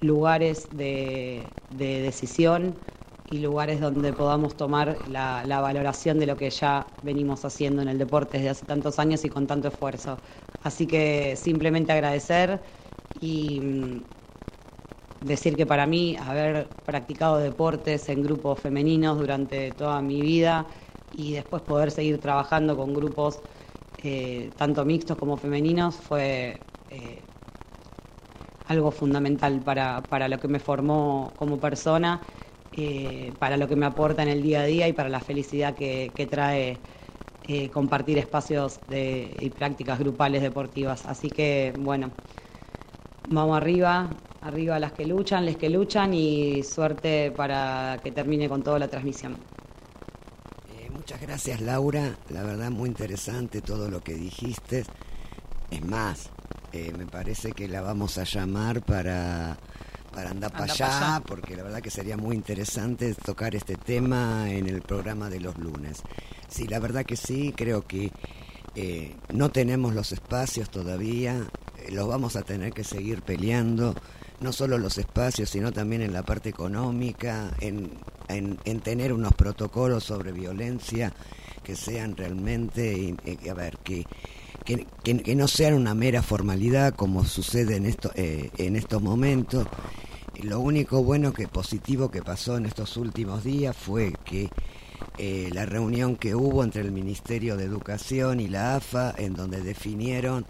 lugares 0.00 0.68
de, 0.72 1.54
de 1.70 2.02
decisión 2.02 2.82
y 3.24 3.38
lugares 3.40 3.80
donde 3.80 4.12
podamos 4.14 4.56
tomar 4.56 5.00
la, 5.06 5.44
la 5.44 5.60
valoración 5.62 6.18
de 6.20 6.26
lo 6.26 6.36
que 6.36 6.50
ya 6.50 6.98
venimos 7.02 7.44
haciendo 7.46 7.82
en 7.82 7.88
el 7.88 7.98
deporte 7.98 8.38
desde 8.38 8.50
hace 8.50 8.66
tantos 8.66 8.98
años 8.98 9.24
y 9.24 9.30
con 9.30 9.46
tanto 9.46 9.68
esfuerzo. 9.68 10.20
Así 10.60 10.86
que 10.86 11.36
simplemente 11.36 11.92
agradecer 11.92 12.62
y 13.14 13.60
mm, 13.62 14.04
decir 15.20 15.56
que 15.56 15.66
para 15.66 15.86
mí 15.86 16.16
haber 16.18 16.74
practicado 16.84 17.38
deportes 17.38 18.08
en 18.08 18.22
grupos 18.22 18.60
femeninos 18.60 19.18
durante 19.18 19.72
toda 19.72 20.02
mi 20.02 20.20
vida 20.20 20.68
y 21.10 21.32
después 21.34 21.62
poder 21.62 21.90
seguir 21.90 22.20
trabajando 22.20 22.76
con 22.76 22.94
grupos 22.94 23.40
tanto 24.56 24.84
mixtos 24.84 25.16
como 25.16 25.36
femeninos 25.36 25.94
fue 25.96 26.58
eh, 26.90 27.22
algo 28.66 28.90
fundamental 28.90 29.60
para, 29.60 30.02
para 30.02 30.28
lo 30.28 30.38
que 30.38 30.48
me 30.48 30.58
formó 30.58 31.32
como 31.36 31.58
persona, 31.58 32.20
eh, 32.72 33.32
para 33.38 33.56
lo 33.56 33.68
que 33.68 33.76
me 33.76 33.86
aporta 33.86 34.22
en 34.22 34.28
el 34.28 34.42
día 34.42 34.62
a 34.62 34.64
día 34.64 34.88
y 34.88 34.92
para 34.92 35.08
la 35.08 35.20
felicidad 35.20 35.74
que, 35.74 36.10
que 36.14 36.26
trae 36.26 36.78
eh, 37.48 37.70
compartir 37.70 38.18
espacios 38.18 38.80
de, 38.88 39.36
y 39.40 39.50
prácticas 39.50 39.98
grupales 39.98 40.42
deportivas. 40.42 41.06
Así 41.06 41.28
que, 41.28 41.74
bueno, 41.78 42.12
vamos 43.28 43.56
arriba, 43.56 44.10
arriba 44.40 44.78
las 44.78 44.92
que 44.92 45.06
luchan, 45.06 45.44
les 45.44 45.56
que 45.56 45.68
luchan 45.68 46.14
y 46.14 46.62
suerte 46.62 47.32
para 47.32 47.98
que 48.02 48.12
termine 48.12 48.48
con 48.48 48.62
toda 48.62 48.78
la 48.78 48.88
transmisión. 48.88 49.36
Muchas 51.02 51.20
gracias 51.20 51.60
Laura, 51.60 52.16
la 52.28 52.44
verdad 52.44 52.70
muy 52.70 52.88
interesante 52.88 53.60
todo 53.60 53.90
lo 53.90 54.04
que 54.04 54.14
dijiste. 54.14 54.84
Es 55.68 55.84
más, 55.84 56.30
eh, 56.72 56.92
me 56.96 57.06
parece 57.06 57.50
que 57.50 57.66
la 57.66 57.80
vamos 57.80 58.18
a 58.18 58.22
llamar 58.22 58.82
para, 58.82 59.58
para 60.14 60.30
andar 60.30 60.52
para 60.52 60.62
Anda 60.62 60.74
allá, 60.74 60.86
pa' 60.86 61.14
allá. 61.14 61.20
porque 61.26 61.56
la 61.56 61.64
verdad 61.64 61.80
que 61.82 61.90
sería 61.90 62.16
muy 62.16 62.36
interesante 62.36 63.14
tocar 63.14 63.56
este 63.56 63.74
tema 63.74 64.48
en 64.48 64.68
el 64.68 64.80
programa 64.80 65.28
de 65.28 65.40
los 65.40 65.58
lunes. 65.58 66.02
Sí, 66.48 66.68
la 66.68 66.78
verdad 66.78 67.04
que 67.04 67.16
sí, 67.16 67.52
creo 67.56 67.84
que 67.84 68.12
eh, 68.76 69.16
no 69.32 69.50
tenemos 69.50 69.96
los 69.96 70.12
espacios 70.12 70.70
todavía, 70.70 71.50
eh, 71.78 71.90
los 71.90 72.06
vamos 72.06 72.36
a 72.36 72.42
tener 72.42 72.72
que 72.72 72.84
seguir 72.84 73.22
peleando, 73.22 73.96
no 74.38 74.52
solo 74.52 74.78
los 74.78 74.98
espacios, 74.98 75.50
sino 75.50 75.72
también 75.72 76.02
en 76.02 76.12
la 76.12 76.22
parte 76.22 76.50
económica, 76.50 77.50
en, 77.58 77.90
en, 78.28 78.58
en 78.64 78.80
tener 78.80 79.12
unos 79.12 79.32
protocolos 79.34 80.04
sobre 80.04 80.32
violencia 80.32 81.12
que 81.62 81.76
sean 81.76 82.16
realmente, 82.16 83.14
a 83.50 83.54
ver, 83.54 83.78
que, 83.84 84.04
que, 84.64 84.86
que- 85.04 85.34
no 85.36 85.46
sean 85.48 85.74
una 85.74 85.94
mera 85.94 86.22
formalidad 86.22 86.94
como 86.94 87.24
sucede 87.24 87.76
en, 87.76 87.86
esto, 87.86 88.10
eh, 88.14 88.50
en 88.58 88.76
estos 88.76 89.00
momentos. 89.02 89.66
Lo 90.42 90.60
único 90.60 91.02
bueno 91.04 91.32
que 91.32 91.46
positivo 91.46 92.10
que 92.10 92.22
pasó 92.22 92.56
en 92.56 92.66
estos 92.66 92.96
últimos 92.96 93.44
días 93.44 93.76
fue 93.76 94.12
que 94.24 94.48
eh, 95.18 95.50
la 95.52 95.66
reunión 95.66 96.16
que 96.16 96.34
hubo 96.34 96.64
entre 96.64 96.80
el 96.82 96.90
Ministerio 96.90 97.56
de 97.56 97.64
Educación 97.64 98.40
y 98.40 98.48
la 98.48 98.76
AFA, 98.76 99.14
en 99.18 99.34
donde 99.34 99.60
definieron 99.60 100.46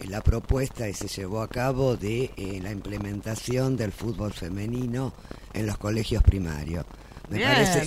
eh, 0.00 0.06
la 0.08 0.22
propuesta 0.22 0.88
y 0.88 0.94
se 0.94 1.06
llevó 1.08 1.42
a 1.42 1.48
cabo 1.48 1.96
de 1.96 2.30
la 2.62 2.72
implementación 2.72 3.76
del 3.76 3.92
fútbol 3.92 4.32
femenino 4.32 5.12
en 5.52 5.66
los 5.66 5.78
colegios 5.78 6.22
primarios. 6.22 6.84
Me 7.30 7.38
Bien. 7.38 7.50
parece, 7.52 7.80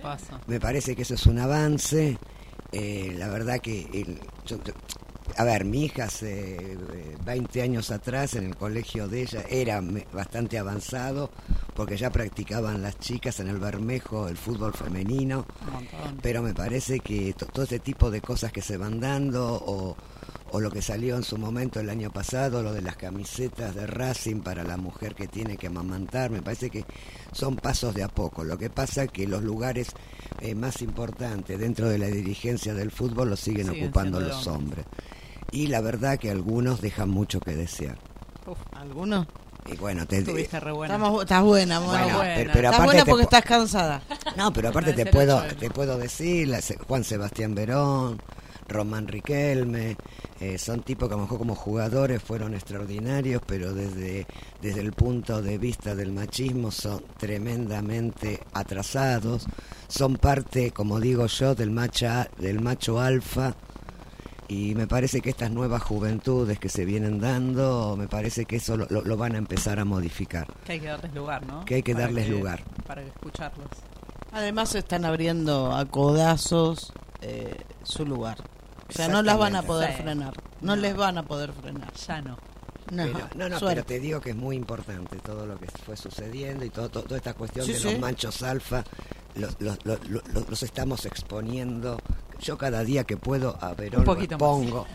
paso. 0.00 0.40
me 0.46 0.58
parece 0.60 0.96
que 0.96 1.02
eso 1.02 1.14
es 1.14 1.26
un 1.26 1.38
avance. 1.38 2.18
Eh, 2.72 3.14
la 3.18 3.28
verdad 3.28 3.60
que, 3.60 3.82
el- 3.92 4.20
yo- 4.46 4.58
a 5.36 5.44
ver, 5.44 5.64
mi 5.64 5.84
hija 5.84 6.04
hace 6.04 6.56
eh, 6.72 7.16
20 7.24 7.60
años 7.62 7.90
atrás 7.90 8.34
en 8.34 8.44
el 8.44 8.56
colegio 8.56 9.06
de 9.08 9.22
ella 9.22 9.44
era 9.50 9.82
bastante 10.12 10.58
avanzado 10.58 11.30
porque 11.74 11.96
ya 11.96 12.10
practicaban 12.10 12.80
las 12.80 12.98
chicas 12.98 13.38
en 13.40 13.48
el 13.48 13.58
Bermejo 13.58 14.28
el 14.28 14.36
fútbol 14.36 14.72
femenino, 14.72 15.44
pero 16.22 16.42
me 16.42 16.54
parece 16.54 17.00
que 17.00 17.34
to- 17.34 17.46
todo 17.46 17.64
ese 17.64 17.80
tipo 17.80 18.10
de 18.10 18.20
cosas 18.20 18.50
que 18.52 18.62
se 18.62 18.76
van 18.78 18.98
dando 19.00 19.54
o, 19.54 19.96
o 20.52 20.60
lo 20.60 20.70
que 20.70 20.80
salió 20.82 21.16
en 21.16 21.22
su 21.24 21.36
momento 21.38 21.80
el 21.80 21.90
año 21.90 22.10
pasado, 22.10 22.62
lo 22.62 22.72
de 22.72 22.82
las 22.82 22.96
camisetas 22.96 23.74
de 23.74 23.86
Racing 23.86 24.40
para 24.40 24.62
la 24.64 24.76
mujer 24.76 25.14
que 25.14 25.26
tiene 25.28 25.56
que 25.56 25.66
amamantar, 25.66 26.30
me 26.30 26.40
parece 26.42 26.70
que 26.70 26.84
son 27.32 27.56
pasos 27.56 27.94
de 27.94 28.02
a 28.04 28.08
poco. 28.08 28.44
Lo 28.44 28.56
que 28.56 28.70
pasa 28.70 29.04
es 29.04 29.10
que 29.10 29.26
los 29.26 29.42
lugares 29.42 29.88
eh, 30.40 30.54
más 30.54 30.82
importantes 30.82 31.58
dentro 31.58 31.88
de 31.88 31.98
la 31.98 32.06
dirigencia 32.06 32.74
del 32.74 32.90
fútbol 32.90 33.30
los 33.30 33.40
siguen 33.40 33.68
Siguen 33.68 33.84
ocupando 33.84 34.20
los 34.20 34.46
hombres. 34.46 34.84
hombres. 34.86 35.06
Y 35.52 35.66
la 35.68 35.80
verdad 35.80 36.18
que 36.18 36.30
algunos 36.30 36.80
dejan 36.80 37.08
mucho 37.10 37.40
que 37.40 37.54
desear. 37.56 37.98
¿Algunos? 38.72 39.26
Y 39.66 39.76
bueno, 39.76 40.06
te, 40.06 40.18
Estuviste 40.18 40.60
re 40.60 40.70
buena. 40.70 40.94
Estamos- 40.94 41.22
estás 41.22 41.42
buena, 41.42 41.80
Mona. 41.80 42.02
Bueno, 42.02 42.16
buena. 42.18 42.34
pero, 42.36 42.50
pero 42.52 42.68
estás 42.68 42.74
aparte 42.74 42.84
buena 42.86 43.04
porque 43.04 43.24
po- 43.24 43.36
estás 43.36 43.44
cansada. 43.44 44.02
No, 44.36 44.52
pero 44.52 44.68
aparte 44.68 44.90
No, 44.90 44.96
te 44.96 45.06
puedo, 45.06 45.42
te 45.58 45.70
puedo 45.70 45.98
decir, 45.98 46.46
la- 46.48 46.60
se- 46.60 46.76
Juan 46.78 47.02
Sebastián 47.02 47.54
Verón, 47.56 48.20
Román 48.68 49.06
Riquelme, 49.08 49.96
eh, 50.40 50.58
son 50.58 50.82
tipos 50.82 51.08
que 51.08 51.14
a 51.14 51.16
lo 51.16 51.22
mejor 51.24 51.38
como 51.38 51.54
jugadores 51.54 52.22
fueron 52.22 52.54
extraordinarios, 52.54 53.40
pero 53.46 53.72
desde, 53.72 54.26
desde 54.60 54.80
el 54.80 54.92
punto 54.92 55.40
de 55.42 55.58
vista 55.58 55.94
del 55.94 56.12
machismo 56.12 56.70
son 56.70 57.02
tremendamente 57.16 58.40
atrasados, 58.52 59.46
son 59.88 60.16
parte, 60.16 60.72
como 60.72 61.00
digo 61.00 61.26
yo, 61.26 61.54
del, 61.54 61.70
macha, 61.70 62.28
del 62.38 62.60
macho 62.60 63.00
alfa, 63.00 63.54
y 64.48 64.74
me 64.76 64.86
parece 64.86 65.20
que 65.20 65.30
estas 65.30 65.50
nuevas 65.50 65.82
juventudes 65.82 66.58
que 66.60 66.68
se 66.68 66.84
vienen 66.84 67.18
dando, 67.18 67.96
me 67.98 68.06
parece 68.06 68.44
que 68.44 68.56
eso 68.56 68.76
lo- 68.76 68.86
lo- 68.90 69.02
lo 69.02 69.16
van 69.16 69.34
a 69.34 69.38
empezar 69.38 69.80
a 69.80 69.84
modificar. 69.84 70.46
Que 70.64 70.74
hay 70.74 70.80
que 70.80 70.86
darles 70.86 71.14
lugar, 71.14 71.44
¿no? 71.46 71.64
Que 71.64 71.74
hay 71.76 71.82
que 71.82 71.94
Para 71.94 72.04
darles 72.06 72.28
lugar. 72.28 72.62
Para 72.86 73.02
escucharlos. 73.02 73.68
Además 74.32 74.74
están 74.74 75.04
abriendo 75.04 75.74
a 75.74 75.84
codazos 75.86 76.92
eh, 77.22 77.56
su 77.82 78.04
lugar. 78.06 78.36
O 78.88 78.92
sea, 78.92 79.08
no 79.08 79.22
las 79.22 79.36
van 79.38 79.56
a 79.56 79.62
poder 79.62 79.96
Sí. 79.96 80.02
frenar. 80.02 80.34
No, 80.60 80.76
No. 80.76 80.82
les 80.82 80.96
van 80.96 81.18
a 81.18 81.22
poder 81.24 81.52
frenar. 81.52 81.92
Ya 81.94 82.20
no. 82.22 82.38
No, 82.92 83.02
Pero, 83.02 83.28
no, 83.34 83.48
no, 83.48 83.58
pero 83.66 83.84
te 83.84 83.98
digo 83.98 84.20
que 84.20 84.30
es 84.30 84.36
muy 84.36 84.54
importante 84.54 85.16
todo 85.16 85.44
lo 85.44 85.58
que 85.58 85.66
fue 85.84 85.96
sucediendo 85.96 86.64
y 86.64 86.70
todo, 86.70 86.88
todo- 86.88 87.02
toda 87.02 87.16
esta 87.16 87.34
cuestión 87.34 87.66
Sí, 87.66 87.72
de 87.72 87.78
sí. 87.80 87.84
los 87.90 87.98
manchos 87.98 88.42
alfa, 88.44 88.84
los, 89.34 89.56
los, 89.60 89.84
los, 89.84 89.98
los- 90.08 90.48
los 90.48 90.62
estamos 90.62 91.04
exponiendo. 91.04 91.98
Yo 92.38 92.56
cada 92.56 92.84
día 92.84 93.02
que 93.02 93.16
puedo 93.16 93.58
a 93.60 93.74
Verón 93.74 94.04
más. 94.04 94.86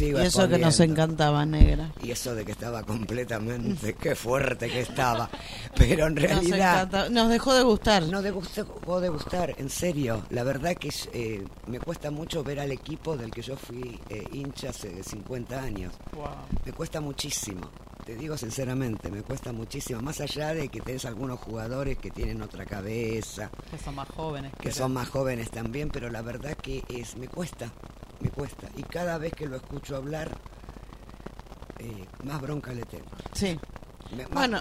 Y 0.00 0.14
eso 0.16 0.48
que 0.48 0.58
nos 0.58 0.78
encantaba, 0.80 1.44
negra. 1.46 1.92
Y 2.02 2.10
eso 2.10 2.34
de 2.34 2.44
que 2.44 2.52
estaba 2.52 2.82
completamente, 2.82 3.94
qué 4.00 4.14
fuerte 4.14 4.68
que 4.68 4.80
estaba. 4.80 5.28
Pero 5.76 6.06
en 6.06 6.14
Nos, 6.14 6.22
realidad... 6.24 6.82
encanta- 6.88 7.08
nos 7.10 7.28
dejó 7.28 7.54
de 7.54 7.62
gustar. 7.62 8.02
No 8.04 8.22
de 8.22 8.30
gustar, 8.30 8.66
dejó 8.66 9.00
de 9.00 9.08
gustar, 9.08 9.54
en 9.58 9.68
serio. 9.70 10.22
La 10.30 10.42
verdad 10.44 10.74
que 10.76 10.90
eh, 11.12 11.44
me 11.66 11.78
cuesta 11.78 12.10
mucho 12.10 12.42
ver 12.44 12.60
al 12.60 12.72
equipo 12.72 13.16
del 13.16 13.30
que 13.30 13.42
yo 13.42 13.56
fui 13.56 13.98
eh, 14.08 14.24
hincha 14.32 14.70
hace 14.70 15.02
50 15.02 15.60
años. 15.62 15.92
Me 16.64 16.72
cuesta 16.72 17.00
muchísimo. 17.00 17.70
Te 18.04 18.14
digo 18.16 18.36
sinceramente, 18.36 19.10
me 19.10 19.22
cuesta 19.22 19.52
muchísimo. 19.52 20.00
Más 20.00 20.20
allá 20.20 20.54
de 20.54 20.68
que 20.68 20.80
tenés 20.80 21.04
algunos 21.04 21.38
jugadores 21.38 21.98
que 21.98 22.10
tienen 22.10 22.40
otra 22.42 22.64
cabeza, 22.64 23.50
Que 23.70 23.78
son 23.78 23.94
más 23.94 24.08
jóvenes. 24.08 24.52
que 24.60 24.72
son 24.72 24.92
más 24.92 25.08
jóvenes 25.10 25.50
también, 25.50 25.90
pero 25.90 26.10
la 26.10 26.22
verdad 26.22 26.56
que 26.56 26.82
es 26.88 27.16
me 27.16 27.28
cuesta, 27.28 27.70
me 28.20 28.30
cuesta. 28.30 28.68
Y 28.76 28.82
cada 28.84 29.18
vez 29.18 29.32
que 29.34 29.46
lo 29.46 29.56
escucho 29.56 29.79
hablar, 29.96 30.30
eh, 31.78 32.06
más 32.24 32.40
bronca 32.40 32.72
le 32.72 32.82
tengo. 32.84 33.06
Sí. 33.32 33.58
Me- 34.16 34.24
más- 34.24 34.30
Bueno. 34.34 34.60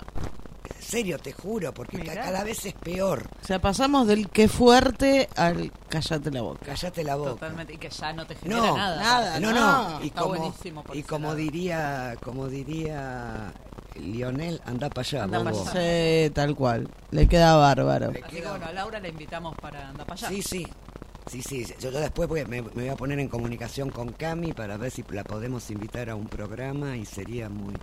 En 0.75 0.85
serio, 0.85 1.19
te 1.19 1.33
juro, 1.33 1.73
porque 1.73 1.97
Mirá. 1.97 2.15
cada 2.15 2.43
vez 2.43 2.65
es 2.65 2.73
peor. 2.73 3.27
O 3.43 3.45
sea, 3.45 3.59
pasamos 3.59 4.07
del 4.07 4.29
que 4.29 4.47
fuerte 4.47 5.27
al 5.35 5.71
cállate 5.89 6.31
la 6.31 6.41
boca. 6.41 6.59
Cállate 6.65 7.03
la 7.03 7.15
boca. 7.15 7.31
Totalmente. 7.31 7.73
Y 7.73 7.77
que 7.77 7.89
ya 7.89 8.13
no 8.13 8.25
te 8.25 8.35
genera 8.35 8.61
No, 8.61 8.75
nada. 8.77 9.39
no, 9.39 9.51
no. 9.51 10.01
Y 10.03 10.07
Está 10.07 10.21
como, 10.21 10.35
buenísimo 10.35 10.83
por 10.83 10.95
y 10.95 11.03
como 11.03 11.35
diría, 11.35 12.15
como 12.23 12.47
diría 12.47 13.51
Lionel, 13.95 14.61
anda 14.65 14.89
para 14.89 15.01
allá, 15.07 15.23
Anda 15.25 15.43
pa' 15.43 15.49
allá. 15.49 15.71
Sí, 16.25 16.29
tal 16.31 16.55
cual. 16.55 16.87
Le 17.11 17.27
queda 17.27 17.55
bárbaro. 17.57 18.09
Así 18.11 18.37
que 18.37 18.47
bueno, 18.47 18.65
a 18.65 18.71
Laura 18.73 18.99
la 18.99 19.09
invitamos 19.09 19.55
para 19.61 19.89
andar 19.89 20.07
para 20.07 20.17
allá. 20.19 20.29
Sí, 20.29 20.41
sí. 20.41 20.67
Sí, 21.29 21.43
sí. 21.43 21.63
Yo, 21.79 21.91
yo 21.91 21.99
después 21.99 22.27
voy- 22.27 22.45
me, 22.45 22.61
me 22.63 22.69
voy 22.71 22.87
a 22.87 22.95
poner 22.95 23.19
en 23.19 23.29
comunicación 23.29 23.91
con 23.91 24.13
Cami 24.13 24.51
para 24.53 24.77
ver 24.77 24.89
si 24.91 25.03
la 25.09 25.23
podemos 25.23 25.69
invitar 25.69 26.09
a 26.09 26.15
un 26.15 26.27
programa 26.27 26.97
y 26.97 27.05
sería 27.05 27.49
muy 27.49 27.75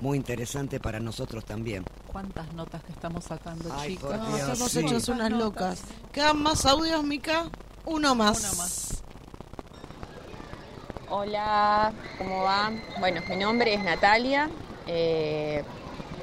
muy 0.00 0.16
interesante 0.18 0.80
para 0.80 1.00
nosotros 1.00 1.44
también. 1.44 1.84
¿Cuántas 2.06 2.52
notas 2.52 2.82
que 2.82 2.92
estamos 2.92 3.24
sacando, 3.24 3.70
Ay, 3.70 3.96
chicos? 3.96 4.10
por 4.10 4.18
No, 4.18 4.36
Dios, 4.36 4.48
hemos 4.48 4.76
sí. 4.76 4.80
hecho 4.80 5.12
unas 5.12 5.30
locas. 5.30 5.82
¿Quedan 6.12 6.42
más 6.42 6.64
audios, 6.66 7.04
Mica? 7.04 7.44
Uno 7.84 8.14
más. 8.14 8.38
Uno 8.38 8.54
más. 8.54 9.02
Hola, 11.10 11.92
¿cómo 12.18 12.42
va? 12.42 12.72
Bueno, 12.98 13.20
mi 13.28 13.36
nombre 13.36 13.74
es 13.74 13.82
Natalia, 13.82 14.50
eh, 14.86 15.62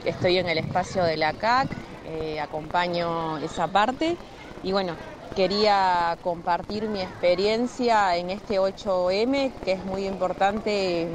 estoy 0.03 0.37
en 0.37 0.49
el 0.49 0.57
espacio 0.57 1.03
de 1.03 1.17
la 1.17 1.33
CAC, 1.33 1.69
eh, 2.05 2.39
acompaño 2.39 3.37
esa 3.37 3.67
parte 3.67 4.17
y 4.63 4.71
bueno, 4.71 4.97
quería 5.35 6.17
compartir 6.21 6.87
mi 6.87 7.01
experiencia 7.01 8.15
en 8.17 8.29
este 8.29 8.59
8M, 8.59 9.51
que 9.63 9.73
es 9.73 9.85
muy 9.85 10.05
importante 10.07 11.07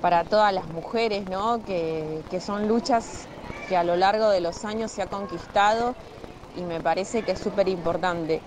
para 0.00 0.24
todas 0.24 0.52
las 0.52 0.66
mujeres, 0.68 1.26
¿no? 1.26 1.64
Que, 1.64 2.22
que 2.30 2.40
son 2.40 2.68
luchas 2.68 3.26
que 3.68 3.76
a 3.76 3.84
lo 3.84 3.96
largo 3.96 4.28
de 4.28 4.40
los 4.40 4.64
años 4.64 4.90
se 4.90 5.02
ha 5.02 5.06
conquistado 5.06 5.94
y 6.56 6.62
me 6.62 6.80
parece 6.80 7.22
que 7.22 7.32
es 7.32 7.38
súper 7.38 7.68
importante. 7.68 8.42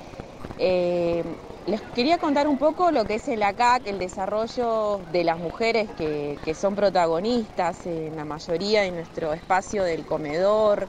Eh, 0.59 1.23
les 1.65 1.81
quería 1.93 2.17
contar 2.17 2.47
un 2.47 2.57
poco 2.57 2.91
lo 2.91 3.05
que 3.05 3.15
es 3.15 3.27
el 3.27 3.43
ACAC, 3.43 3.87
el 3.87 3.99
desarrollo 3.99 4.99
de 5.11 5.23
las 5.23 5.37
mujeres 5.37 5.89
que, 5.97 6.39
que 6.45 6.53
son 6.53 6.75
protagonistas 6.75 7.85
en 7.85 8.15
la 8.15 8.23
mayoría 8.23 8.81
de 8.81 8.91
nuestro 8.91 9.33
espacio 9.33 9.83
del 9.83 10.05
comedor. 10.05 10.87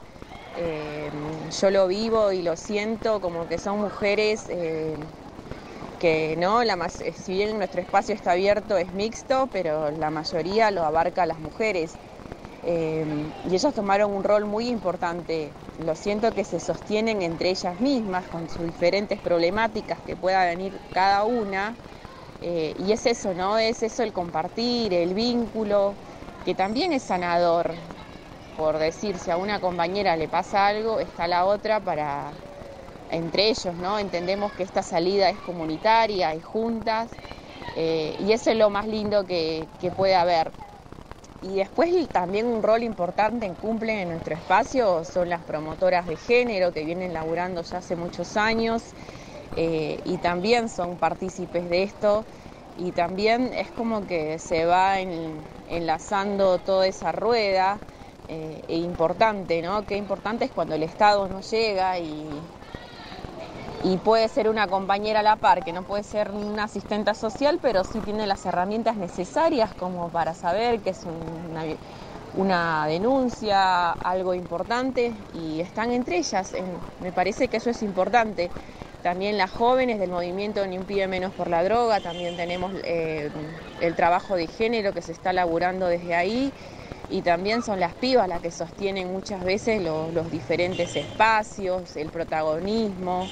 Yo 0.61 1.71
lo 1.71 1.87
vivo 1.87 2.31
y 2.31 2.41
lo 2.41 2.55
siento 2.55 3.21
como 3.21 3.47
que 3.47 3.57
son 3.57 3.79
mujeres 3.79 4.49
eh, 4.49 4.97
que 5.99 6.35
no, 6.37 6.61
eh, 6.63 7.13
si 7.13 7.33
bien 7.33 7.57
nuestro 7.57 7.81
espacio 7.81 8.13
está 8.15 8.31
abierto 8.33 8.77
es 8.77 8.91
mixto, 8.93 9.47
pero 9.51 9.91
la 9.91 10.09
mayoría 10.11 10.71
lo 10.71 10.83
abarca 10.83 11.23
a 11.23 11.25
las 11.25 11.39
mujeres. 11.39 11.97
Eh, 12.63 13.05
y 13.49 13.55
ellas 13.55 13.73
tomaron 13.73 14.11
un 14.11 14.23
rol 14.23 14.45
muy 14.45 14.67
importante. 14.69 15.53
Lo 15.77 15.95
siento 15.95 16.33
que 16.33 16.43
se 16.43 16.59
sostienen 16.59 17.21
entre 17.21 17.49
ellas 17.51 17.79
mismas 17.79 18.27
con 18.27 18.49
sus 18.49 18.65
diferentes 18.65 19.19
problemáticas 19.19 19.99
que 20.05 20.15
pueda 20.17 20.45
venir 20.45 20.73
cada 20.93 21.23
una. 21.25 21.77
Y 22.41 22.91
es 22.93 23.05
eso, 23.05 23.33
¿no? 23.33 23.57
Es 23.57 23.83
eso 23.83 24.03
el 24.03 24.13
compartir, 24.13 24.93
el 24.93 25.13
vínculo, 25.13 25.97
que 26.45 26.55
también 26.55 26.93
es 26.93 27.03
sanador. 27.03 27.75
Por 28.59 28.77
decir, 28.77 29.17
si 29.19 29.31
a 29.31 29.37
una 29.37 29.61
compañera 29.61 30.17
le 30.17 30.27
pasa 30.27 30.67
algo, 30.67 30.99
está 30.99 31.29
la 31.29 31.45
otra 31.45 31.79
para, 31.79 32.33
entre 33.09 33.47
ellos, 33.47 33.73
¿no? 33.75 33.97
Entendemos 33.97 34.51
que 34.51 34.63
esta 34.63 34.83
salida 34.83 35.29
es 35.29 35.39
comunitaria 35.39 36.35
y 36.35 36.41
juntas, 36.41 37.09
eh, 37.77 38.17
y 38.19 38.33
eso 38.33 38.51
es 38.51 38.57
lo 38.57 38.69
más 38.69 38.85
lindo 38.85 39.25
que, 39.25 39.69
que 39.79 39.91
puede 39.91 40.13
haber. 40.13 40.51
Y 41.41 41.55
después 41.55 42.09
también 42.11 42.47
un 42.47 42.61
rol 42.61 42.83
importante 42.83 43.45
en 43.45 43.55
cumplen 43.55 43.99
en 43.99 44.09
nuestro 44.09 44.35
espacio 44.35 45.05
son 45.05 45.29
las 45.29 45.45
promotoras 45.45 46.05
de 46.05 46.17
género 46.17 46.73
que 46.73 46.83
vienen 46.83 47.13
laburando 47.13 47.61
ya 47.61 47.77
hace 47.77 47.95
muchos 47.95 48.35
años 48.35 48.83
eh, 49.55 49.99
y 50.03 50.17
también 50.17 50.67
son 50.67 50.97
partícipes 50.97 51.69
de 51.69 51.83
esto 51.83 52.25
y 52.75 52.91
también 52.91 53.53
es 53.53 53.71
como 53.71 54.05
que 54.05 54.37
se 54.37 54.65
va 54.65 54.99
en- 54.99 55.47
enlazando 55.69 56.59
toda 56.59 56.87
esa 56.87 57.13
rueda 57.13 57.79
eh, 58.31 58.61
e 58.67 58.77
importante, 58.77 59.59
¿no? 59.63 59.87
Qué 59.87 59.97
importante 59.97 60.45
es 60.45 60.51
cuando 60.51 60.75
el 60.75 60.83
Estado 60.83 61.27
no 61.27 61.41
llega 61.41 61.97
y, 61.97 62.39
puede 64.03 64.27
ser 64.27 64.49
una 64.49 64.67
compañera 64.67 65.21
a 65.21 65.23
la 65.23 65.35
par, 65.35 65.63
que 65.63 65.73
no 65.73 65.81
puede 65.81 66.03
ser 66.03 66.29
una 66.29 66.65
asistenta 66.65 67.15
social, 67.15 67.57
pero 67.59 67.83
sí 67.83 68.01
tiene 68.01 68.27
las 68.27 68.45
herramientas 68.45 68.97
necesarias 68.97 69.71
como 69.73 70.09
para 70.09 70.35
saber 70.35 70.79
que 70.81 70.91
es 70.91 71.05
una, 71.05 71.63
una 72.35 72.85
denuncia, 72.85 73.93
algo 73.93 74.35
importante, 74.35 75.11
y 75.33 75.61
están 75.61 75.91
entre 75.91 76.17
ellas. 76.17 76.53
Me 76.99 77.11
parece 77.11 77.47
que 77.47 77.57
eso 77.57 77.71
es 77.71 77.81
importante. 77.81 78.51
También 79.01 79.37
las 79.37 79.49
jóvenes 79.49 79.97
del 79.97 80.11
movimiento 80.11 80.67
Ni 80.67 80.77
un 80.77 80.85
pibe 80.85 81.07
menos 81.07 81.33
por 81.33 81.47
la 81.47 81.63
droga, 81.63 81.99
también 81.99 82.35
tenemos 82.35 82.73
eh, 82.83 83.31
el 83.81 83.95
trabajo 83.95 84.35
de 84.35 84.45
género 84.45 84.93
que 84.93 85.01
se 85.01 85.13
está 85.13 85.33
laburando 85.33 85.87
desde 85.87 86.13
ahí 86.13 86.53
y 87.09 87.23
también 87.23 87.61
son 87.63 87.79
las 87.79 87.95
pibas 87.95 88.27
las 88.29 88.41
que 88.41 88.51
sostienen 88.51 89.11
muchas 89.11 89.43
veces 89.43 89.81
lo- 89.81 90.11
los 90.11 90.29
diferentes 90.29 90.95
espacios, 90.95 91.95
el 91.97 92.09
protagonismo. 92.11 93.31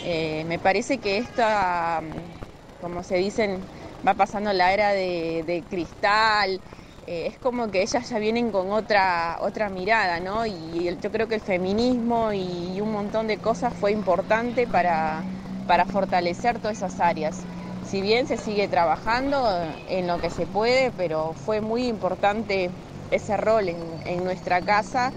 Eh, 0.00 0.44
me 0.46 0.58
parece 0.58 1.00
que 1.00 1.18
esta, 1.18 2.00
mm, 2.02 2.34
como 2.78 3.02
se 3.02 3.16
dicen, 3.16 3.68
va 4.06 4.14
pasando 4.14 4.52
la 4.52 4.72
era 4.72 4.92
de, 4.92 5.66
cristal. 5.68 6.62
eh, 7.08 7.26
es 7.26 7.38
como 7.38 7.70
que 7.70 7.82
ellas 7.82 8.08
ya 8.08 8.18
vienen 8.18 8.50
con 8.50 8.70
otra, 8.72 9.38
otra 9.40 9.68
mirada, 9.70 10.18
¿no? 10.20 10.44
Y 10.46 10.88
yo 11.00 11.10
creo 11.12 11.28
que 11.28 11.36
el 11.36 11.40
feminismo 11.40 12.32
y 12.32 12.80
un 12.80 12.90
montón 12.92 13.26
de 13.28 13.38
cosas 13.40 13.74
fue 13.76 13.92
importante 13.92 14.66
para, 14.66 15.26
para 15.66 15.86
fortalecer 15.86 16.58
todas 16.60 16.78
esas 16.78 16.98
áreas. 17.00 17.46
Si 17.80 18.00
bien 18.02 18.26
se 18.26 18.38
sigue 18.38 18.68
trabajando 18.68 19.38
en 19.86 20.06
lo 20.08 20.18
que 20.20 20.30
se 20.30 20.46
puede, 20.48 20.90
pero 20.92 21.34
fue 21.34 21.60
muy 21.60 21.86
importante 21.88 22.72
ese 23.10 23.36
rol 23.36 23.68
en, 23.68 24.24
nuestra 24.24 24.60
casa 24.60 25.12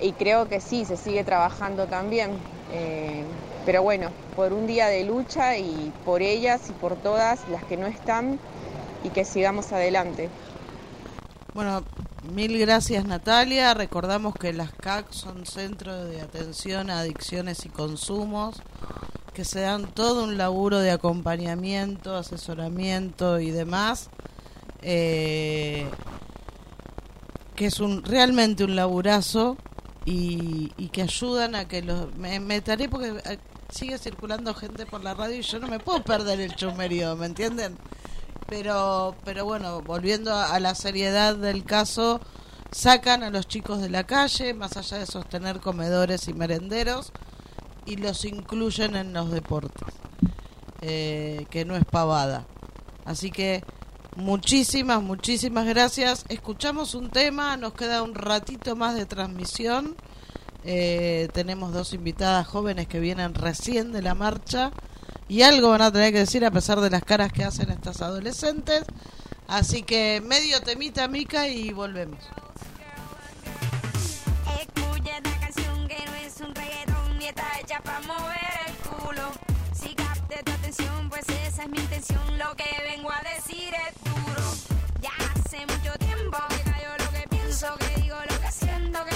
y 0.00 0.12
creo 0.12 0.48
que 0.48 0.60
sí, 0.60 0.84
se 0.84 0.96
sigue 0.96 1.24
trabajando 1.24 1.86
también. 1.86 2.32
Eh, 2.72 3.24
pero 3.64 3.82
bueno, 3.82 4.10
por 4.34 4.52
un 4.52 4.66
día 4.66 4.86
de 4.86 5.04
lucha 5.04 5.56
y 5.56 5.92
por 6.04 6.22
ellas 6.22 6.68
y 6.68 6.72
por 6.72 6.96
todas 6.96 7.40
las 7.50 7.64
que 7.64 7.76
no 7.76 7.86
están 7.86 8.38
y 9.02 9.10
que 9.10 9.24
sigamos 9.24 9.72
adelante. 9.72 10.28
Bueno, 11.54 11.82
mil 12.34 12.58
gracias 12.58 13.06
Natalia. 13.06 13.72
Recordamos 13.74 14.34
que 14.34 14.52
las 14.52 14.72
CAC 14.72 15.10
son 15.10 15.46
centros 15.46 16.08
de 16.10 16.20
atención 16.20 16.90
a 16.90 17.00
adicciones 17.00 17.64
y 17.64 17.70
consumos, 17.70 18.60
que 19.32 19.44
se 19.44 19.60
dan 19.60 19.86
todo 19.86 20.24
un 20.24 20.36
laburo 20.36 20.78
de 20.80 20.90
acompañamiento, 20.90 22.14
asesoramiento 22.14 23.40
y 23.40 23.50
demás. 23.50 24.10
Eh, 24.82 25.86
que 27.56 27.66
es 27.66 27.80
un 27.80 28.04
realmente 28.04 28.64
un 28.64 28.76
laburazo 28.76 29.56
y, 30.04 30.72
y 30.76 30.88
que 30.88 31.02
ayudan 31.02 31.54
a 31.54 31.66
que 31.66 31.82
los 31.82 32.14
me 32.16 32.38
meteré 32.38 32.88
porque 32.88 33.14
eh, 33.24 33.38
sigue 33.70 33.98
circulando 33.98 34.54
gente 34.54 34.86
por 34.86 35.02
la 35.02 35.14
radio 35.14 35.36
y 35.36 35.42
yo 35.42 35.58
no 35.58 35.66
me 35.66 35.80
puedo 35.80 36.02
perder 36.04 36.40
el 36.40 36.54
chumerío, 36.54 37.16
¿me 37.16 37.26
entienden? 37.26 37.76
Pero 38.48 39.16
pero 39.24 39.44
bueno, 39.44 39.82
volviendo 39.82 40.32
a, 40.32 40.54
a 40.54 40.60
la 40.60 40.74
seriedad 40.74 41.34
del 41.34 41.64
caso, 41.64 42.20
sacan 42.70 43.22
a 43.22 43.30
los 43.30 43.48
chicos 43.48 43.80
de 43.80 43.88
la 43.88 44.04
calle, 44.04 44.54
más 44.54 44.76
allá 44.76 44.98
de 44.98 45.06
sostener 45.06 45.60
comedores 45.60 46.28
y 46.28 46.34
merenderos, 46.34 47.12
y 47.86 47.96
los 47.96 48.24
incluyen 48.24 48.96
en 48.96 49.12
los 49.12 49.30
deportes, 49.30 49.94
eh, 50.82 51.46
que 51.50 51.64
no 51.64 51.76
es 51.76 51.84
pavada. 51.84 52.44
Así 53.04 53.30
que 53.30 53.64
muchísimas, 54.16 55.02
muchísimas 55.02 55.66
gracias. 55.66 56.24
Escuchamos 56.28 56.94
un 56.94 57.10
tema, 57.10 57.56
nos 57.56 57.74
queda 57.74 58.02
un 58.02 58.14
ratito 58.14 58.74
más 58.76 58.94
de 58.94 59.06
transmisión. 59.06 59.96
Eh, 60.64 61.28
tenemos 61.32 61.72
dos 61.72 61.92
invitadas 61.92 62.46
jóvenes 62.46 62.88
que 62.88 62.98
vienen 62.98 63.34
recién 63.34 63.92
de 63.92 64.02
la 64.02 64.14
marcha 64.14 64.72
y 65.28 65.42
algo 65.42 65.70
van 65.70 65.82
a 65.82 65.92
tener 65.92 66.12
que 66.12 66.18
decir 66.20 66.44
a 66.44 66.50
pesar 66.50 66.80
de 66.80 66.90
las 66.90 67.04
caras 67.04 67.32
que 67.32 67.44
hacen 67.44 67.70
estas 67.70 68.02
adolescentes. 68.02 68.84
Así 69.46 69.82
que 69.82 70.20
medio 70.24 70.60
temita, 70.60 71.06
Mica, 71.06 71.48
y 71.48 71.72
volvemos. 71.72 72.18
Canción 75.40 75.88
es 76.24 76.40
un 76.40 76.54
reggaetón 76.54 77.18
para 77.84 78.00
mover 78.00 78.36
el 78.66 78.74
culo. 78.88 79.45
Intención. 81.96 82.38
Lo 82.38 82.54
que 82.56 82.64
vengo 82.84 83.10
a 83.10 83.22
decir 83.22 83.72
es 83.74 83.94
duro. 84.04 84.42
Ya 85.00 85.10
hace 85.34 85.66
mucho 85.66 85.92
tiempo 85.98 86.38
que 86.48 86.70
callo 86.70 86.96
lo 86.98 87.10
que 87.10 87.28
pienso, 87.28 87.74
que 87.78 88.00
digo 88.02 88.16
lo 88.28 88.40
que 88.40 88.52
siento, 88.52 89.04
que 89.04 89.15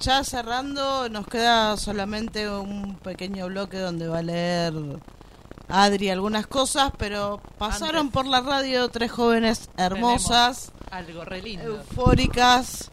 ya 0.00 0.22
cerrando, 0.24 1.08
nos 1.08 1.26
queda 1.26 1.76
solamente 1.76 2.48
un 2.50 2.96
pequeño 2.96 3.46
bloque 3.46 3.78
donde 3.78 4.08
va 4.08 4.18
a 4.18 4.22
leer 4.22 4.72
Adri 5.68 6.08
algunas 6.10 6.46
cosas, 6.46 6.92
pero 6.96 7.40
pasaron 7.58 8.02
Antes. 8.02 8.12
por 8.14 8.26
la 8.26 8.40
radio 8.40 8.88
tres 8.88 9.10
jóvenes 9.12 9.68
hermosas, 9.76 10.72
algo 10.90 11.24
re 11.26 11.42
lindo. 11.42 11.66
eufóricas, 11.66 12.90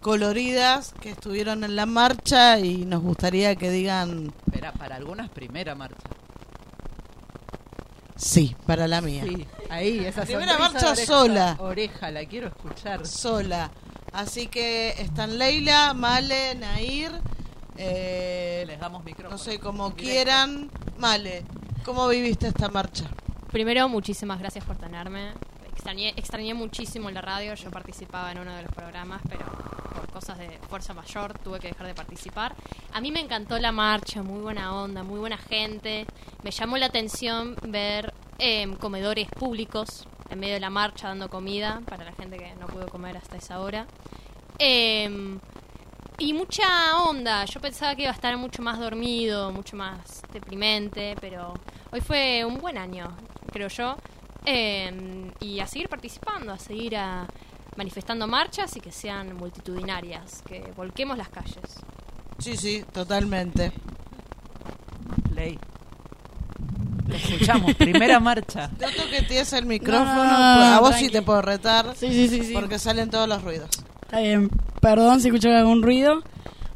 coloridas, 0.00 0.92
que 1.00 1.10
estuvieron 1.10 1.62
en 1.62 1.76
la 1.76 1.86
marcha 1.86 2.58
y 2.58 2.84
nos 2.84 3.02
gustaría 3.02 3.54
que 3.54 3.70
digan 3.70 4.32
Era 4.52 4.72
para 4.72 4.96
algunas 4.96 5.28
primera 5.30 5.74
marcha. 5.76 6.08
sí, 8.16 8.56
para 8.66 8.88
la 8.88 9.00
mía. 9.00 9.22
Sí, 9.24 9.46
ahí, 9.70 9.98
esa 10.04 10.22
Primera 10.22 10.58
marcha 10.58 10.90
oreja- 10.90 11.06
sola. 11.06 11.56
Oreja, 11.60 12.10
la 12.10 12.24
quiero 12.24 12.48
escuchar. 12.48 13.06
Sola. 13.06 13.70
Así 14.16 14.46
que 14.46 14.94
están 14.98 15.38
Leila, 15.38 15.92
Male, 15.92 16.54
Nair. 16.54 17.12
eh, 17.76 18.64
Les 18.66 18.80
damos 18.80 19.04
micrófono. 19.04 19.36
No 19.36 19.38
sé, 19.38 19.58
como 19.58 19.94
quieran. 19.94 20.70
Male, 20.96 21.44
¿cómo 21.84 22.08
viviste 22.08 22.48
esta 22.48 22.68
marcha? 22.70 23.04
Primero, 23.52 23.88
muchísimas 23.90 24.38
gracias 24.38 24.64
por 24.64 24.76
tenerme. 24.76 25.32
Extrañé, 25.70 26.14
extrañé 26.16 26.54
muchísimo 26.54 27.10
la 27.10 27.20
radio. 27.20 27.52
Yo 27.54 27.70
participaba 27.70 28.32
en 28.32 28.38
uno 28.38 28.54
de 28.56 28.62
los 28.62 28.72
programas, 28.72 29.20
pero 29.28 29.44
por 29.94 30.08
cosas 30.10 30.38
de 30.38 30.48
fuerza 30.70 30.94
mayor 30.94 31.38
tuve 31.38 31.60
que 31.60 31.68
dejar 31.68 31.86
de 31.86 31.94
participar. 31.94 32.54
A 32.94 33.02
mí 33.02 33.12
me 33.12 33.20
encantó 33.20 33.58
la 33.58 33.70
marcha, 33.70 34.22
muy 34.22 34.40
buena 34.40 34.74
onda, 34.74 35.02
muy 35.02 35.18
buena 35.18 35.36
gente. 35.36 36.06
Me 36.42 36.50
llamó 36.52 36.78
la 36.78 36.86
atención 36.86 37.54
ver 37.68 38.14
em, 38.38 38.76
comedores 38.76 39.28
públicos 39.28 40.06
en 40.30 40.38
medio 40.38 40.54
de 40.54 40.60
la 40.60 40.70
marcha 40.70 41.08
dando 41.08 41.28
comida 41.28 41.82
para 41.86 42.04
la 42.04 42.12
gente 42.12 42.36
que 42.38 42.54
no 42.56 42.66
pudo 42.66 42.88
comer 42.88 43.16
hasta 43.16 43.36
esa 43.36 43.60
hora. 43.60 43.86
Em, 44.58 45.38
y 46.18 46.32
mucha 46.32 47.02
onda. 47.02 47.44
Yo 47.44 47.60
pensaba 47.60 47.94
que 47.94 48.02
iba 48.02 48.10
a 48.10 48.14
estar 48.14 48.36
mucho 48.36 48.62
más 48.62 48.78
dormido, 48.78 49.52
mucho 49.52 49.76
más 49.76 50.22
deprimente, 50.32 51.16
pero 51.20 51.54
hoy 51.92 52.00
fue 52.00 52.44
un 52.44 52.58
buen 52.58 52.78
año, 52.78 53.14
creo 53.52 53.68
yo. 53.68 53.96
Eh, 54.44 55.30
y 55.40 55.60
a 55.60 55.66
seguir 55.66 55.88
participando, 55.88 56.52
a 56.52 56.58
seguir 56.58 56.96
a 56.96 57.26
manifestando 57.76 58.26
marchas 58.26 58.76
y 58.76 58.80
que 58.80 58.90
sean 58.90 59.36
multitudinarias, 59.36 60.42
que 60.42 60.72
volquemos 60.76 61.16
las 61.18 61.28
calles. 61.28 61.80
Sí, 62.38 62.56
sí, 62.56 62.84
totalmente. 62.92 63.72
Ley. 65.34 65.58
Te 67.08 67.16
escuchamos, 67.16 67.74
primera 67.74 68.18
marcha. 68.20 68.68
Noto 68.80 69.02
que 69.10 69.22
tienes 69.22 69.52
el 69.52 69.66
micrófono, 69.66 70.14
No, 70.14 70.38
no, 70.38 70.56
no, 70.56 70.64
a 70.74 70.80
vos 70.80 70.90
tranqui. 70.90 71.06
sí 71.06 71.12
te 71.12 71.22
puedo 71.22 71.42
retar. 71.42 71.94
Sí, 71.96 72.08
sí, 72.12 72.28
sí, 72.28 72.44
sí. 72.44 72.52
Porque 72.52 72.78
salen 72.78 73.10
todos 73.10 73.28
los 73.28 73.42
ruidos. 73.42 73.68
Está 74.02 74.20
bien, 74.20 74.48
perdón 74.80 75.20
si 75.20 75.28
escucharon 75.28 75.56
algún 75.58 75.82
ruido. 75.82 76.22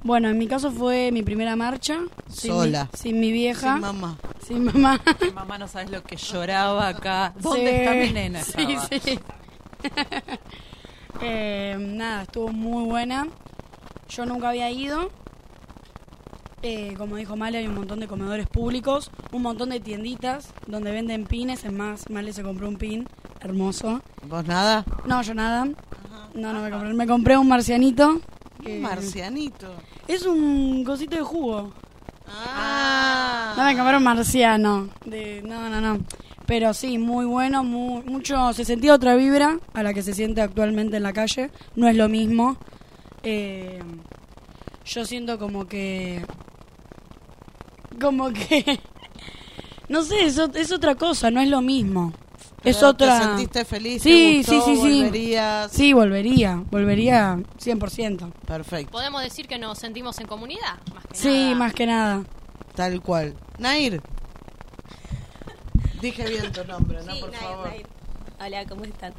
Bueno, 0.03 0.29
en 0.31 0.39
mi 0.39 0.47
caso 0.47 0.71
fue 0.71 1.13
mi 1.13 1.23
primera 1.23 1.57
marcha. 1.57 1.99
sin 2.29 2.53
Sola. 2.53 2.89
mi- 2.93 2.99
Sin 2.99 3.21
mi 3.21 3.33
vieja. 3.33 3.73
Sin 3.75 3.81
mamá. 3.83 4.17
Sin 4.47 4.65
mamá. 4.65 5.01
Mi 5.21 5.31
mamá 5.31 5.59
no 5.59 5.69
sabes 5.69 5.91
lo 5.91 6.03
que 6.03 6.17
lloraba 6.17 6.89
acá. 6.89 7.35
¿Dónde 7.39 7.61
Sí, 7.71 7.77
está 7.77 7.95
mi 7.95 8.11
nena? 8.13 8.43
Sí, 8.43 8.53
Estaba. 8.63 8.89
sí. 9.03 9.19
Eh, 11.23 11.77
nada, 11.79 12.23
estuvo 12.23 12.49
muy 12.49 12.85
buena. 12.85 13.27
Yo 14.09 14.25
nunca 14.27 14.49
había 14.51 14.71
ido. 14.71 15.11
Eh, 16.63 16.95
como 16.99 17.17
dijo 17.17 17.37
Male, 17.37 17.59
hay 17.59 17.67
un 17.67 17.75
montón 17.75 18.01
de 18.01 18.07
comedores 18.07 18.47
públicos, 18.47 19.11
un 19.33 19.43
montón 19.43 19.71
de 19.71 19.81
tienditas 19.81 20.53
donde 20.67 20.91
venden 20.91 21.25
pines. 21.25 21.65
Es 21.65 21.73
más, 21.73 22.09
Male 22.11 22.33
se 22.35 22.43
compró 22.43 22.69
un 22.69 22.77
pin 22.77 23.07
hermoso. 23.41 24.03
¿Vos 24.29 24.45
nada? 24.47 24.85
No, 25.07 25.23
yo 25.23 25.33
nada. 25.35 25.67
No, 26.35 26.53
no 26.53 26.63
me 26.63 26.71
compré. 26.71 26.93
Me 26.95 27.07
compré 27.07 27.37
un 27.39 27.49
marcianito. 27.49 28.21
que- 28.63 28.77
Un 28.77 28.83
marcianito. 28.83 29.69
Es 30.07 30.27
un 30.27 30.85
cosito 30.85 31.17
de 31.17 31.23
jugo. 31.23 31.73
Ah. 32.29 33.55
No 33.57 33.65
me 33.65 33.75
compré 33.77 33.97
un 33.97 34.03
marciano. 34.05 34.89
De, 35.07 35.43
no, 35.43 35.69
no, 35.71 35.81
no. 35.81 35.99
Pero 36.47 36.75
sí, 36.75 36.99
muy 36.99 37.25
bueno, 37.25 37.65
muy, 37.65 38.03
mucho. 38.03 38.53
Se 38.53 38.65
sentía 38.67 38.95
otra 38.95 39.17
vibra 39.17 39.59
a 39.73 39.83
la 39.83 39.95
que 39.95 40.03
se 40.03 40.13
siente 40.13 40.43
actualmente 40.43 40.99
en 40.99 41.05
la 41.05 41.13
calle. 41.15 41.51
No 41.75 41.89
es 41.89 41.97
lo 41.97 42.09
mismo. 42.11 42.57
Eh, 43.23 43.81
yo 44.85 45.05
siento 45.07 45.39
como 45.39 45.67
que. 45.67 46.23
Como 48.01 48.31
que. 48.33 48.81
No 49.89 50.05
sé, 50.05 50.25
es, 50.25 50.39
es 50.39 50.71
otra 50.71 50.95
cosa, 50.95 51.33
no 51.33 51.41
es 51.41 51.49
lo 51.49 51.61
mismo. 51.63 52.13
es 52.63 52.77
Pero, 52.77 52.95
¿te 52.95 53.05
otra... 53.05 53.23
sentiste 53.25 53.65
feliz? 53.65 54.01
¿Te 54.01 54.09
Sí, 54.09 54.37
gustó? 54.37 54.53
sí, 54.53 54.61
sí, 54.77 54.83
sí. 54.83 55.03
¿Volverías? 55.03 55.73
Sí, 55.73 55.93
volvería, 55.93 56.63
volvería 56.71 57.35
100%. 57.59 58.31
Perfecto. 58.47 58.93
¿Podemos 58.93 59.21
decir 59.21 59.49
que 59.49 59.59
nos 59.59 59.79
sentimos 59.79 60.21
en 60.21 60.29
comunidad? 60.29 60.79
Más 60.95 61.05
que 61.07 61.17
Sí, 61.17 61.29
nada. 61.47 61.55
más 61.57 61.75
que 61.75 61.87
nada. 61.87 62.23
Tal 62.77 63.01
cual. 63.03 63.35
Nair. 63.59 64.01
Dije 66.01 66.29
bien 66.29 66.53
tu 66.53 66.65
nombre, 66.65 66.99
¿no? 67.05 67.13
Sí, 67.13 67.21
Por 67.21 67.31
Nair, 67.33 67.43
favor. 67.43 67.69
Nair. 67.69 67.87
Hola, 68.41 68.65
¿cómo 68.67 68.85
están? 68.85 69.13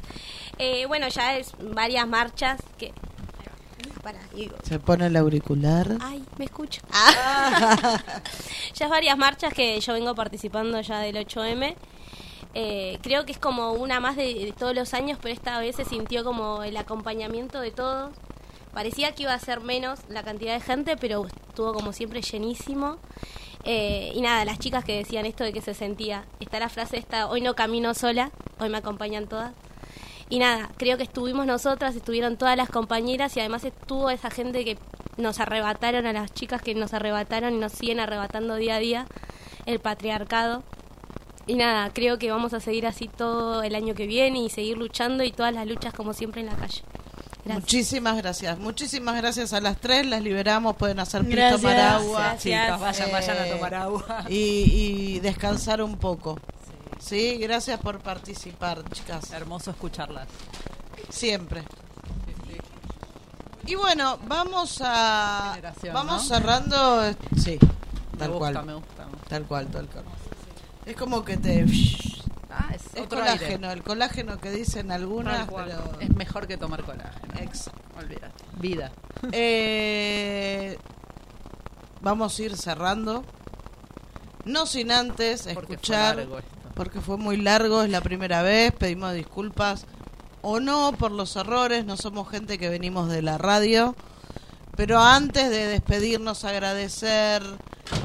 Eh, 0.58 0.86
bueno, 0.86 1.08
ya 1.08 1.36
es 1.36 1.52
varias 1.74 2.08
marchas 2.08 2.60
que... 2.78 2.92
Para, 4.02 4.18
digo. 4.34 4.56
Se 4.62 4.78
pone 4.78 5.06
el 5.06 5.16
auricular. 5.16 5.96
Ay, 6.00 6.24
me 6.38 6.44
escucho. 6.44 6.82
Ah. 6.92 8.00
ya 8.74 8.86
es 8.86 8.90
varias 8.90 9.16
marchas 9.16 9.54
que 9.54 9.78
yo 9.80 9.92
vengo 9.92 10.14
participando 10.14 10.80
ya 10.80 11.00
del 11.00 11.16
8M. 11.16 11.74
Eh, 12.54 12.98
creo 13.02 13.24
que 13.24 13.32
es 13.32 13.38
como 13.38 13.72
una 13.72 14.00
más 14.00 14.16
de, 14.16 14.34
de 14.34 14.52
todos 14.52 14.74
los 14.74 14.92
años, 14.94 15.18
pero 15.20 15.32
esta 15.32 15.58
vez 15.58 15.76
se 15.76 15.84
sintió 15.84 16.24
como 16.24 16.62
el 16.62 16.76
acompañamiento 16.76 17.60
de 17.60 17.70
todos. 17.70 18.12
Parecía 18.72 19.12
que 19.12 19.24
iba 19.24 19.34
a 19.34 19.38
ser 19.38 19.60
menos 19.60 20.00
la 20.08 20.22
cantidad 20.22 20.54
de 20.54 20.60
gente, 20.60 20.96
pero 20.96 21.26
estuvo 21.26 21.72
como 21.72 21.92
siempre 21.92 22.22
llenísimo. 22.22 22.98
Eh, 23.64 24.12
y 24.14 24.20
nada, 24.22 24.44
las 24.44 24.58
chicas 24.58 24.84
que 24.84 24.96
decían 24.96 25.26
esto 25.26 25.44
de 25.44 25.52
que 25.52 25.60
se 25.60 25.74
sentía, 25.74 26.24
está 26.40 26.58
la 26.58 26.68
frase 26.68 26.96
esta, 26.96 27.28
hoy 27.28 27.40
no 27.40 27.54
camino 27.54 27.94
sola, 27.94 28.32
hoy 28.58 28.68
me 28.70 28.78
acompañan 28.78 29.28
todas. 29.28 29.52
Y 30.32 30.38
nada, 30.38 30.70
creo 30.78 30.96
que 30.96 31.02
estuvimos 31.02 31.44
nosotras, 31.44 31.94
estuvieron 31.94 32.38
todas 32.38 32.56
las 32.56 32.70
compañeras 32.70 33.36
y 33.36 33.40
además 33.40 33.64
estuvo 33.64 34.08
esa 34.08 34.30
gente 34.30 34.64
que 34.64 34.78
nos 35.18 35.38
arrebataron, 35.40 36.06
a 36.06 36.14
las 36.14 36.32
chicas 36.32 36.62
que 36.62 36.74
nos 36.74 36.94
arrebataron 36.94 37.52
y 37.52 37.58
nos 37.58 37.72
siguen 37.72 38.00
arrebatando 38.00 38.56
día 38.56 38.76
a 38.76 38.78
día 38.78 39.06
el 39.66 39.78
patriarcado. 39.78 40.62
Y 41.46 41.56
nada, 41.56 41.90
creo 41.92 42.16
que 42.16 42.30
vamos 42.30 42.54
a 42.54 42.60
seguir 42.60 42.86
así 42.86 43.08
todo 43.08 43.62
el 43.62 43.74
año 43.74 43.94
que 43.94 44.06
viene 44.06 44.38
y 44.38 44.48
seguir 44.48 44.78
luchando 44.78 45.22
y 45.22 45.32
todas 45.32 45.52
las 45.52 45.66
luchas 45.66 45.92
como 45.92 46.14
siempre 46.14 46.40
en 46.40 46.46
la 46.46 46.56
calle. 46.56 46.80
Gracias. 47.44 47.64
Muchísimas 47.64 48.16
gracias. 48.16 48.58
Muchísimas 48.58 49.16
gracias 49.16 49.52
a 49.52 49.60
las 49.60 49.78
tres. 49.82 50.06
Las 50.06 50.22
liberamos. 50.22 50.76
Pueden 50.76 50.98
hacer 50.98 51.26
pis, 51.26 51.32
Gracias. 51.36 51.60
tomar 51.60 51.78
agua. 51.78 52.20
Gracias. 52.20 52.64
Chicas, 52.64 52.80
vayan, 52.80 53.12
vayan 53.12 53.36
a 53.36 53.54
tomar 53.54 53.74
agua. 53.74 54.24
Y, 54.30 54.36
y 54.36 55.20
descansar 55.20 55.82
un 55.82 55.98
poco. 55.98 56.38
Sí, 57.02 57.36
gracias 57.38 57.80
por 57.80 57.98
participar, 58.00 58.82
chicas. 58.90 59.30
Hermoso 59.32 59.70
escucharlas. 59.72 60.28
Siempre. 61.10 61.64
Y 63.66 63.74
bueno, 63.76 64.18
vamos 64.26 64.80
a 64.84 65.56
vamos 65.92 66.28
¿no? 66.28 66.36
cerrando, 66.36 67.12
sí, 67.36 67.58
tal 68.18 68.30
Me 68.30 68.36
gusta, 68.36 68.38
cual. 68.38 68.66
me 68.66 68.74
gusta, 68.74 69.04
me 69.06 69.12
gusta. 69.12 69.28
Tal 69.28 69.44
cual, 69.44 69.66
tal 69.68 69.86
cual. 69.88 70.04
Es 70.84 70.96
como 70.96 71.24
que 71.24 71.36
te 71.36 71.64
Ah, 72.50 72.70
es, 72.74 72.82
es 72.94 73.02
otro 73.02 73.20
colágeno, 73.20 73.68
aire. 73.68 73.78
el 73.78 73.82
colágeno 73.84 74.38
que 74.40 74.50
dicen 74.50 74.90
algunas, 74.90 75.48
pero 75.48 76.00
Es 76.00 76.10
mejor 76.16 76.46
que 76.48 76.56
tomar 76.56 76.82
colágeno. 76.82 77.34
Exacto. 77.40 77.80
Olvídate. 77.98 78.44
Vida. 78.58 78.90
Eh, 79.30 80.76
vamos 82.00 82.36
a 82.36 82.42
ir 82.42 82.56
cerrando. 82.56 83.24
No 84.44 84.66
sin 84.66 84.90
antes 84.90 85.48
Porque 85.54 85.74
escuchar. 85.74 86.26
Porque 86.74 87.00
fue 87.00 87.16
muy 87.16 87.36
largo, 87.36 87.82
es 87.82 87.90
la 87.90 88.00
primera 88.00 88.42
vez, 88.42 88.72
pedimos 88.72 89.14
disculpas 89.14 89.86
o 90.42 90.60
no 90.60 90.92
por 90.92 91.12
los 91.12 91.36
errores, 91.36 91.84
no 91.84 91.96
somos 91.96 92.28
gente 92.28 92.58
que 92.58 92.68
venimos 92.68 93.08
de 93.08 93.22
la 93.22 93.38
radio, 93.38 93.94
pero 94.76 95.00
antes 95.00 95.50
de 95.50 95.66
despedirnos, 95.66 96.44
agradecer 96.44 97.42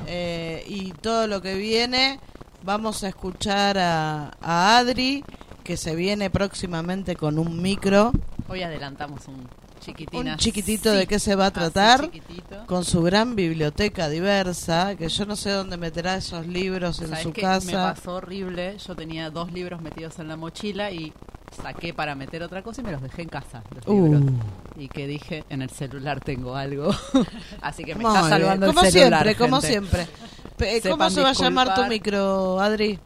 eh, 0.06 0.64
y 0.68 0.92
todo 0.92 1.28
lo 1.28 1.42
que 1.42 1.56
viene, 1.56 2.20
vamos 2.64 3.04
a 3.04 3.10
escuchar 3.10 3.78
a, 3.78 4.32
a 4.42 4.78
Adri, 4.78 5.24
que 5.64 5.78
se 5.78 5.96
viene 5.96 6.30
próximamente 6.30 7.16
con 7.16 7.40
un 7.40 7.62
micro. 7.62 8.12
Hoy 8.48 8.64
adelantamos 8.64 9.28
un 9.28 9.48
chiquitín. 9.88 10.28
Un 10.28 10.38
chiquitito 10.38 10.92
de 10.92 11.08
qué 11.08 11.20
se 11.20 11.36
va 11.36 11.48
a 11.48 11.52
tratar, 11.52 12.02
Así 12.02 12.10
chiquitito. 12.12 12.66
con 12.68 12.84
su 12.86 13.02
gran 13.02 13.36
biblioteca 13.36 14.10
diversa, 14.10 14.96
que 14.96 15.10
yo 15.10 15.26
no 15.26 15.36
sé 15.36 15.50
dónde 15.52 15.78
meterá 15.78 16.16
esos 16.16 16.46
libros 16.48 17.00
en 17.02 17.10
¿Sabes 17.10 17.24
su 17.24 17.34
casa. 17.34 17.66
Me 17.66 17.74
pasó 17.74 18.16
horrible. 18.16 18.78
Yo 18.86 18.96
tenía 18.96 19.30
dos 19.30 19.52
libros 19.52 19.82
metidos 19.82 20.20
en 20.20 20.28
la 20.28 20.36
mochila 20.36 20.92
y 20.92 21.12
saqué 21.62 21.94
para 21.94 22.14
meter 22.16 22.44
otra 22.44 22.62
cosa 22.62 22.82
y 22.82 22.84
me 22.84 22.92
los 22.92 23.02
dejé 23.02 23.24
en 23.24 23.30
casa. 23.30 23.64
Los 23.74 23.88
Uh. 23.88 24.04
libros. 24.14 24.32
Y 24.76 24.88
que 24.90 25.08
dije, 25.08 25.44
en 25.50 25.62
el 25.64 25.70
celular 25.70 26.20
tengo 26.20 26.56
algo. 26.56 26.92
Así 27.62 27.84
que 27.84 27.96
me 27.96 28.04
Muy 28.04 28.12
está 28.16 28.28
bien, 28.28 28.30
salvando 28.42 28.68
como 28.68 28.82
el 28.82 28.92
celular. 28.92 29.24
siempre, 29.24 29.36
como 29.36 29.62
gente. 29.62 29.68
siempre. 29.68 30.08
Pe- 30.58 30.82
¿Cómo 30.90 31.10
se 31.10 31.22
va 31.22 31.30
a 31.30 31.34
llamar 31.34 31.76
tu 31.76 31.86
micro, 31.86 32.60
Adri? 32.60 33.00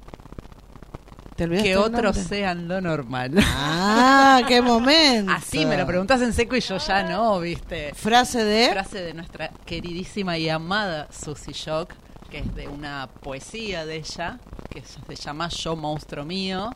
¿Te 1.35 1.45
olvidaste 1.45 1.69
Que 1.69 1.77
otros 1.77 2.17
sean 2.17 2.67
lo 2.67 2.81
normal. 2.81 3.33
Ah, 3.39 4.41
qué 4.47 4.61
momento. 4.61 5.31
Así 5.31 5.65
me 5.65 5.77
lo 5.77 5.85
preguntas 5.85 6.21
en 6.21 6.33
seco 6.33 6.55
y 6.55 6.61
yo 6.61 6.77
ya 6.77 7.03
no, 7.03 7.39
¿viste? 7.39 7.93
Frase 7.93 8.43
de 8.43 8.69
Frase 8.71 9.01
de 9.01 9.13
nuestra 9.13 9.49
queridísima 9.65 10.37
y 10.37 10.49
amada 10.49 11.07
Susie 11.11 11.53
Shock, 11.53 11.93
que 12.29 12.39
es 12.39 12.55
de 12.55 12.67
una 12.67 13.07
poesía 13.21 13.85
de 13.85 13.97
ella, 13.97 14.39
que 14.69 14.81
se 14.81 15.15
llama 15.15 15.49
Yo 15.49 15.75
Monstruo 15.75 16.25
Mío. 16.25 16.71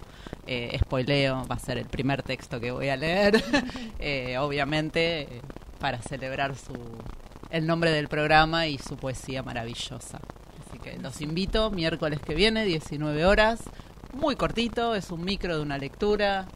Eh, 0.48 0.78
spoileo, 0.80 1.46
va 1.48 1.56
a 1.56 1.60
ser 1.60 1.78
el 1.78 1.86
primer 1.86 2.22
texto 2.22 2.60
que 2.60 2.72
voy 2.72 2.90
a 2.90 2.98
leer. 2.98 3.44
Eh, 4.00 4.38
obviamente, 4.38 5.22
eh, 5.22 5.42
para 5.80 6.00
celebrar 6.02 6.56
su 6.56 6.74
el 7.50 7.66
nombre 7.66 7.92
del 7.92 8.08
programa 8.08 8.68
y 8.68 8.78
su 8.78 8.98
poesía 8.98 9.42
maravillosa. 9.42 10.20
Así 10.68 10.78
que 10.80 10.98
los 10.98 11.22
invito 11.22 11.72
miércoles 11.72 12.20
que 12.20 12.36
viene, 12.36 12.66
19 12.66 13.26
horas. 13.26 13.62
Muy 14.16 14.38
cortito, 14.38 14.96
es 14.96 15.12
un 15.12 15.26
micro 15.26 15.58
de 15.58 15.62
una 15.62 15.78
lectura. 15.78 16.48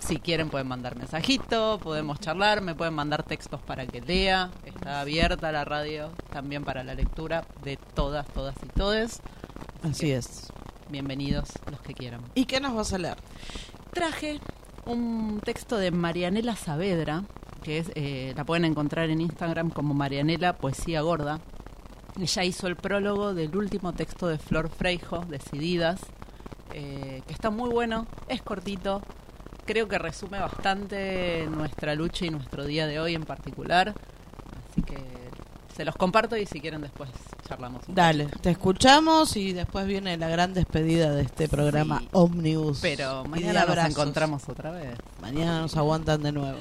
Si 0.00 0.18
quieren 0.18 0.50
pueden 0.50 0.66
mandar 0.66 0.96
mensajito, 0.96 1.78
podemos 1.80 2.18
charlar, 2.18 2.62
me 2.62 2.74
pueden 2.74 2.94
mandar 2.94 3.22
textos 3.22 3.60
para 3.62 3.86
que 3.86 4.00
lea. 4.00 4.50
Está 4.64 5.00
abierta 5.00 5.52
la 5.52 5.64
radio 5.64 6.10
también 6.32 6.64
para 6.64 6.82
la 6.82 6.94
lectura 6.94 7.44
de 7.62 7.76
todas, 7.76 8.26
todas 8.26 8.56
y 8.64 8.66
todes. 8.76 9.22
Así 9.84 10.10
es. 10.10 10.52
Bienvenidos 10.90 11.50
los 11.70 11.80
que 11.80 11.94
quieran. 11.94 12.22
¿Y 12.34 12.44
qué 12.46 12.58
nos 12.58 12.74
vas 12.74 12.92
a 12.92 12.98
leer? 12.98 13.18
Traje 13.92 14.40
un 14.84 15.40
texto 15.44 15.76
de 15.76 15.92
Marianela 15.92 16.56
Saavedra, 16.56 17.22
que 17.62 17.78
es, 17.78 17.92
eh, 17.94 18.34
la 18.36 18.44
pueden 18.44 18.64
encontrar 18.64 19.10
en 19.10 19.20
Instagram 19.20 19.70
como 19.70 19.94
Marianela 19.94 20.56
Poesía 20.56 21.02
Gorda. 21.02 21.38
Ella 22.20 22.42
hizo 22.42 22.66
el 22.66 22.74
prólogo 22.74 23.32
del 23.32 23.56
último 23.56 23.92
texto 23.92 24.26
de 24.26 24.38
Flor 24.38 24.68
Freijo, 24.70 25.24
Decididas, 25.28 26.00
eh, 26.72 27.22
que 27.26 27.32
está 27.32 27.50
muy 27.50 27.70
bueno, 27.70 28.06
es 28.28 28.42
cortito, 28.42 29.02
creo 29.64 29.88
que 29.88 29.98
resume 29.98 30.38
bastante 30.38 31.46
nuestra 31.50 31.94
lucha 31.94 32.24
y 32.26 32.30
nuestro 32.30 32.64
día 32.64 32.86
de 32.86 33.00
hoy 33.00 33.14
en 33.14 33.24
particular. 33.24 33.94
Así 34.70 34.82
que 34.82 34.96
se 35.76 35.84
los 35.84 35.94
comparto 35.96 36.36
y 36.36 36.46
si 36.46 36.60
quieren 36.60 36.80
después 36.80 37.10
charlamos. 37.46 37.86
un 37.88 37.94
Dale, 37.94 38.24
poquito. 38.24 38.40
te 38.42 38.50
escuchamos 38.50 39.36
y 39.36 39.52
después 39.52 39.86
viene 39.86 40.16
la 40.16 40.28
gran 40.28 40.52
despedida 40.54 41.12
de 41.12 41.22
este 41.22 41.48
programa 41.48 42.00
Sí. 42.00 42.08
Omnibus. 42.12 42.80
Pero 42.80 43.24
mañana 43.24 43.64
nos 43.64 43.78
encontramos 43.90 44.48
otra 44.48 44.70
vez. 44.72 44.98
Mañana 45.20 45.60
nos 45.60 45.76
aguantan 45.76 46.22
de 46.22 46.32
nuevo. 46.32 46.58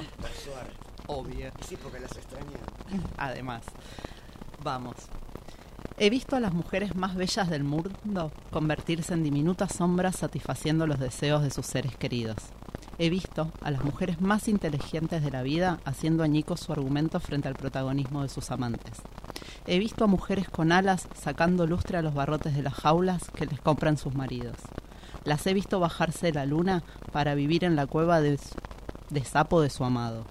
Obvio. 1.08 1.52
Sí, 1.68 1.78
porque 1.78 2.00
las 2.00 2.12
extraña. 2.16 2.58
Además, 3.18 3.64
vamos. 4.64 4.96
He 6.00 6.12
visto 6.12 6.36
a 6.36 6.40
las 6.40 6.54
mujeres 6.54 6.96
más 6.96 7.16
bellas 7.16 7.50
del 7.50 7.64
mundo 7.64 8.32
convertirse 8.52 9.16
en 9.16 9.24
diminutas 9.24 9.74
sombras 9.74 10.18
satisfaciendo 10.18 10.86
los 10.86 11.00
deseos 11.00 11.42
de 11.42 11.50
sus 11.50 11.66
seres 11.66 11.98
queridos. 11.98 12.36
He 13.00 13.10
visto 13.10 13.52
a 13.62 13.72
las 13.72 13.84
mujeres 13.84 14.22
más 14.22 14.48
inteligentes 14.48 15.24
de 15.24 15.32
la 15.32 15.42
vida 15.42 15.80
haciendo 15.86 16.22
añicos 16.22 16.60
su 16.60 16.72
argumento 16.72 17.20
frente 17.20 17.48
al 17.48 17.56
protagonismo 17.56 18.22
de 18.22 18.30
sus 18.30 18.52
amantes. 18.52 19.02
He 19.66 19.80
visto 19.80 20.04
a 20.04 20.08
mujeres 20.08 20.48
con 20.50 20.72
alas 20.72 21.08
sacando 21.16 21.66
lustre 21.66 21.98
a 21.98 22.04
los 22.04 22.14
barrotes 22.14 22.56
de 22.56 22.62
las 22.62 22.76
jaulas 22.76 23.32
que 23.32 23.48
les 23.48 23.60
compran 23.60 23.98
sus 23.98 24.14
maridos. 24.14 24.58
Las 25.24 25.48
he 25.48 25.56
visto 25.56 25.80
bajarse 25.80 26.28
de 26.28 26.34
la 26.34 26.46
luna 26.46 26.84
para 27.12 27.34
vivir 27.34 27.64
en 27.64 27.76
la 27.76 27.88
cueva 27.88 28.22
de, 28.22 28.40
de 29.10 29.24
sapo 29.24 29.62
de 29.62 29.72
su 29.72 29.84
amado. 29.84 30.26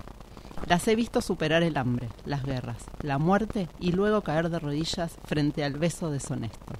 Las 0.66 0.88
he 0.88 0.96
visto 0.96 1.20
superar 1.20 1.62
el 1.62 1.76
hambre, 1.76 2.08
las 2.24 2.42
guerras, 2.42 2.78
la 3.00 3.18
muerte 3.18 3.68
y 3.78 3.92
luego 3.92 4.22
caer 4.22 4.50
de 4.50 4.58
rodillas 4.58 5.16
frente 5.24 5.62
al 5.62 5.74
beso 5.74 6.10
deshonesto. 6.10 6.74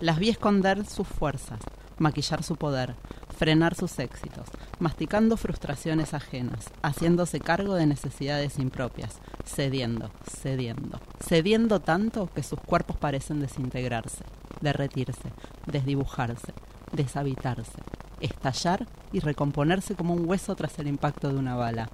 Las 0.00 0.18
vi 0.18 0.28
esconder 0.28 0.84
sus 0.84 1.08
fuerzas, 1.08 1.60
maquillar 1.96 2.42
su 2.42 2.56
poder, 2.56 2.94
frenar 3.34 3.74
sus 3.74 3.98
éxitos, 4.00 4.48
masticando 4.80 5.38
frustraciones 5.38 6.12
ajenas, 6.12 6.70
haciéndose 6.82 7.40
cargo 7.40 7.74
de 7.74 7.86
necesidades 7.86 8.58
impropias, 8.58 9.18
cediendo, 9.46 10.10
cediendo, 10.28 11.00
cediendo 11.18 11.80
tanto 11.80 12.28
que 12.34 12.42
sus 12.42 12.60
cuerpos 12.60 12.98
parecen 12.98 13.40
desintegrarse, 13.40 14.24
derretirse, 14.60 15.32
desdibujarse, 15.66 16.52
deshabitarse, 16.92 17.82
estallar 18.20 18.86
y 19.10 19.20
recomponerse 19.20 19.94
como 19.94 20.12
un 20.12 20.28
hueso 20.28 20.54
tras 20.54 20.78
el 20.78 20.88
impacto 20.88 21.28
de 21.28 21.38
una 21.38 21.54
bala. 21.56 21.88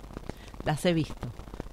Las 0.64 0.84
he 0.86 0.92
visto, 0.92 1.28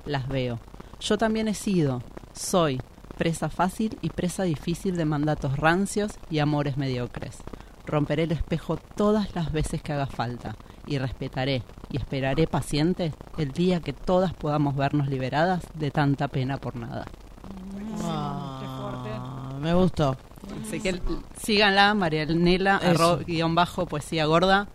las 0.05 0.27
veo. 0.27 0.59
Yo 0.99 1.17
también 1.17 1.47
he 1.47 1.53
sido, 1.53 2.01
soy, 2.33 2.81
presa 3.17 3.49
fácil 3.49 3.97
y 4.01 4.09
presa 4.09 4.43
difícil 4.43 4.95
de 4.97 5.05
mandatos 5.05 5.57
rancios 5.57 6.13
y 6.29 6.39
amores 6.39 6.77
mediocres. 6.77 7.37
Romperé 7.85 8.23
el 8.23 8.31
espejo 8.31 8.77
todas 8.77 9.33
las 9.35 9.51
veces 9.51 9.81
que 9.81 9.93
haga 9.93 10.05
falta 10.07 10.55
y 10.85 10.97
respetaré 10.99 11.63
y 11.89 11.97
esperaré 11.97 12.47
paciente 12.47 13.13
el 13.37 13.51
día 13.51 13.79
que 13.79 13.93
todas 13.93 14.33
podamos 14.33 14.75
vernos 14.75 15.07
liberadas 15.07 15.63
de 15.73 15.89
tanta 15.91 16.27
pena 16.27 16.57
por 16.57 16.75
nada. 16.75 17.05
Ah, 18.03 19.57
me 19.61 19.73
gustó. 19.73 20.15
Así 20.65 20.79
que 20.79 20.99
síganla, 21.41 21.93
Marianela, 21.93 22.79
arro- 22.81 23.23
guion 23.25 23.55
bajo, 23.55 23.85
poesía 23.85 24.25
gorda. 24.25 24.67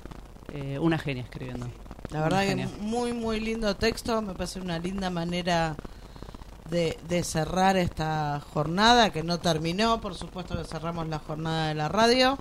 Eh, 0.53 0.79
una 0.79 0.99
genia 0.99 1.23
escribiendo. 1.25 1.69
La 2.15 2.21
verdad 2.21 2.43
que 2.43 2.69
muy, 2.81 3.12
muy 3.12 3.41
lindo 3.41 3.75
texto. 3.75 4.23
Me 4.23 4.35
parece 4.35 4.61
una 4.61 4.79
linda 4.79 5.11
manera 5.11 5.75
de, 6.71 6.97
de 7.09 7.25
cerrar 7.25 7.77
esta 7.77 8.41
jornada 8.53 9.11
que 9.11 9.25
no 9.25 9.41
terminó. 9.41 10.01
Por 10.01 10.15
supuesto 10.15 10.57
que 10.57 10.62
cerramos 10.62 11.09
la 11.09 11.19
jornada 11.19 11.67
de 11.67 11.75
la 11.75 11.89
radio. 11.89 12.39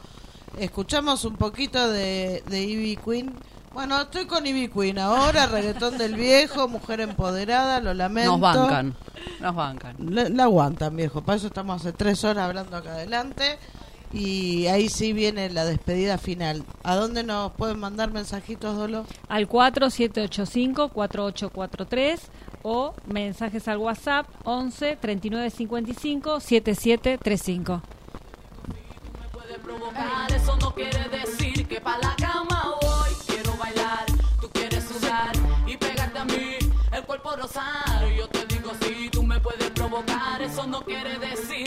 Escuchamos 0.60 1.26
un 1.26 1.38
poquito 1.38 1.90
de, 1.90 2.44
de 2.46 2.62
Ivy 2.62 2.98
Queen. 2.98 3.34
Bueno, 3.74 4.00
estoy 4.00 4.28
con 4.28 4.46
Ivy 4.46 4.68
Queen 4.68 5.00
ahora, 5.00 5.46
reggaetón 5.48 5.98
del 5.98 6.14
viejo, 6.14 6.68
mujer 6.68 7.02
empoderada, 7.02 7.80
lo 7.80 7.96
lamento. 7.96 8.34
Nos 8.34 8.42
bancan, 8.42 8.96
nos 9.40 9.56
bancan. 9.56 9.96
La, 9.98 10.30
la 10.30 10.44
aguantan, 10.44 10.96
viejo. 10.96 11.22
Para 11.22 11.38
eso 11.38 11.48
estamos 11.48 11.82
hace 11.82 11.94
tres 11.94 12.24
horas 12.24 12.46
hablando 12.46 12.78
acá 12.78 12.92
adelante. 12.92 13.58
Y 14.14 14.68
ahí 14.68 14.88
sí 14.90 15.12
viene 15.12 15.50
la 15.50 15.66
despedida 15.66 16.20
final. 16.20 16.64
¿A 16.84 16.94
dónde 16.96 17.24
nos 17.24 17.52
pueden 17.54 17.80
mandar 17.80 18.12
mensajitos, 18.12 18.78
Dolo? 18.78 19.08
Al 19.28 19.50
4785-4843 19.50 22.20
o 22.62 22.94
mensajes 23.08 23.68
al 23.68 23.80
WhatsApp 23.80 24.28
11 24.44 24.98
3955 24.98 26.40
7735. 26.40 27.82
provocar, 29.64 30.32
eso 30.32 30.56
no 30.58 30.76
quiere 30.76 31.10
decir 31.10 31.68
que 31.68 31.82
pa' 31.82 31.98
la 31.98 32.16
cama 32.16 32.76
voy. 32.82 33.10
Quiero 33.26 33.58
bailar, 33.58 34.06
tú 34.40 34.48
quieres 34.50 34.84
sudar 34.84 35.32
y 35.66 35.76
pegarte 35.78 36.20
a 36.20 36.26
mí, 36.26 36.60
el 36.92 37.04
cuerpo 37.04 37.36
rosar. 37.36 38.08
Yo 38.16 38.28
te 38.28 38.46
digo 38.46 38.70
si 38.82 39.10
tú 39.10 39.24
me 39.24 39.40
puedes 39.40 39.72
provocar, 39.72 40.40
eso 40.42 40.68
no 40.68 40.82
quiere 40.82 41.18
decir 41.18 41.63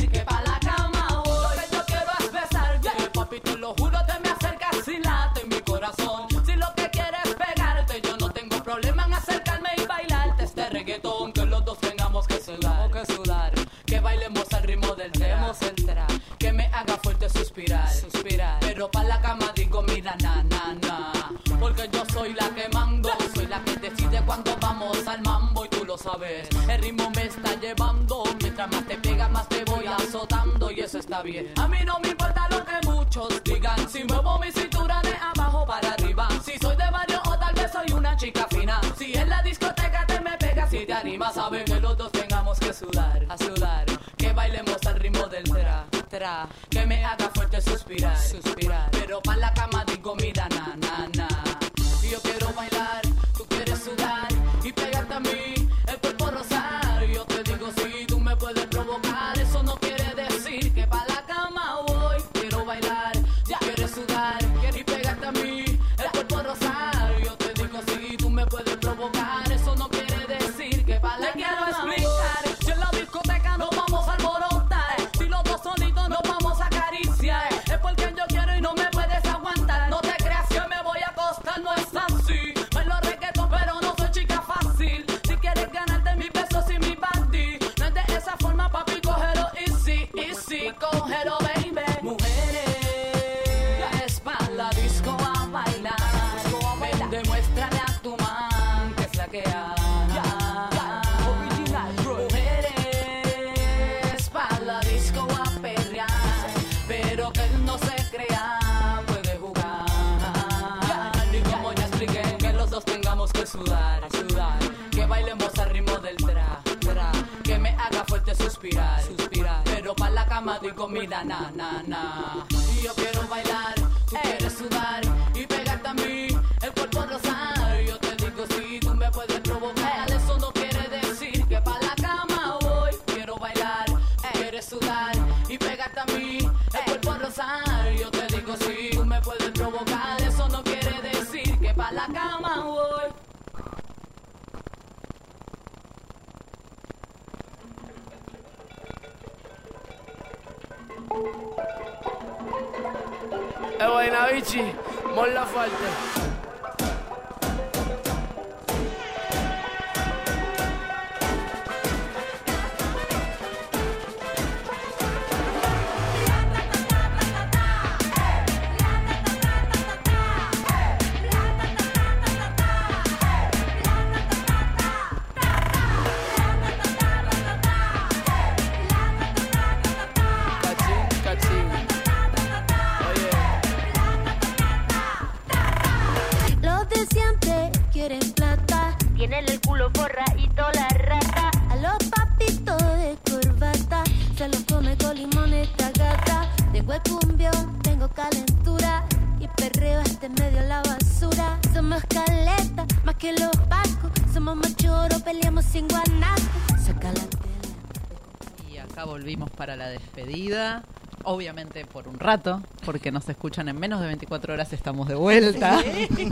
para 209.67 209.77
la 209.77 209.89
despedida. 209.89 210.85
Obviamente 211.25 211.85
por 211.85 212.07
un 212.07 212.21
rato, 212.21 212.63
porque 212.85 213.11
nos 213.11 213.29
escuchan 213.29 213.69
en 213.69 213.77
menos 213.77 214.01
de 214.01 214.07
24 214.07 214.55
horas, 214.55 214.73
estamos 214.73 215.09
de 215.09 215.17
vuelta. 215.17 215.83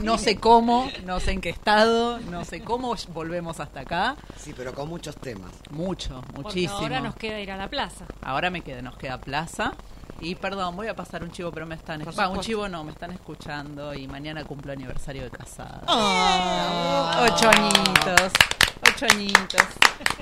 No 0.03 0.17
sé 0.17 0.37
cómo, 0.37 0.89
no 1.03 1.19
sé 1.19 1.31
en 1.31 1.41
qué 1.41 1.49
estado, 1.49 2.19
no 2.19 2.45
sé 2.45 2.61
cómo 2.61 2.95
volvemos 3.13 3.59
hasta 3.59 3.81
acá. 3.81 4.15
Sí, 4.37 4.53
pero 4.55 4.73
con 4.73 4.87
muchos 4.87 5.17
temas. 5.17 5.51
Mucho, 5.69 6.21
Porque 6.27 6.61
muchísimo. 6.61 6.77
ahora 6.77 7.01
nos 7.01 7.15
queda 7.15 7.41
ir 7.41 7.51
a 7.51 7.57
la 7.57 7.67
plaza. 7.67 8.05
Ahora 8.21 8.49
me 8.49 8.61
queda, 8.61 8.81
nos 8.81 8.95
queda 8.95 9.19
plaza. 9.19 9.73
Y 10.21 10.35
perdón, 10.35 10.77
voy 10.77 10.87
a 10.87 10.95
pasar 10.95 11.23
un 11.23 11.31
chivo, 11.31 11.51
pero 11.51 11.65
me 11.65 11.75
están 11.75 11.99
escuchando. 11.99 12.31
un 12.31 12.39
chivo 12.39 12.69
no, 12.69 12.85
me 12.85 12.91
están 12.91 13.11
escuchando 13.11 13.93
y 13.93 14.07
mañana 14.07 14.45
cumplo 14.45 14.71
aniversario 14.71 15.23
de 15.23 15.29
casada. 15.29 15.81
Ah. 15.87 17.27
Ocho 17.29 17.49
añitos, 17.49 18.31
ocho 18.87 19.05
añitos. 19.09 19.67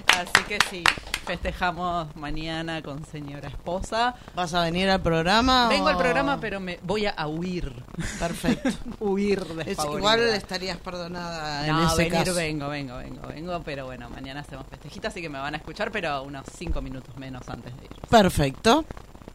Así 0.08 0.44
que 0.48 0.58
sí, 0.70 0.84
festejamos 1.24 2.16
mañana 2.16 2.82
con 2.82 3.06
señora 3.06 3.48
esposa. 3.50 4.16
¿Vas 4.36 4.54
a 4.54 4.62
venir 4.64 4.90
al 4.90 5.02
programa? 5.02 5.68
Vengo 5.70 5.88
al 5.88 5.98
programa, 5.98 6.40
pero 6.40 6.60
me 6.60 6.80
voy 6.84 7.06
a 7.06 7.28
huir. 7.28 7.72
Perfecto. 8.20 8.70
huir 9.00 9.44
de 9.44 9.72
Es- 9.72 9.80
igual 9.84 10.20
estarías 10.22 10.78
perdonada 10.78 11.66
en 11.68 11.74
No, 11.76 11.88
ese 11.88 11.98
venir 11.98 12.12
caso. 12.14 12.34
vengo, 12.36 12.68
vengo, 12.70 12.98
vengo, 12.98 13.28
vengo, 13.28 13.62
pero 13.64 13.86
bueno, 13.86 14.10
mañana 14.10 14.42
hacemos 14.42 14.66
festejita, 14.68 15.08
así 15.08 15.22
que 15.22 15.30
me 15.30 15.40
van 15.40 15.54
a 15.54 15.58
escuchar, 15.58 15.92
pero 15.92 16.24
unos 16.24 16.46
cinco 16.58 16.82
minutos 16.82 17.16
menos 17.18 17.48
antes 17.50 17.76
de 17.80 17.86
ir. 17.86 17.92
Perfecto. 18.10 18.86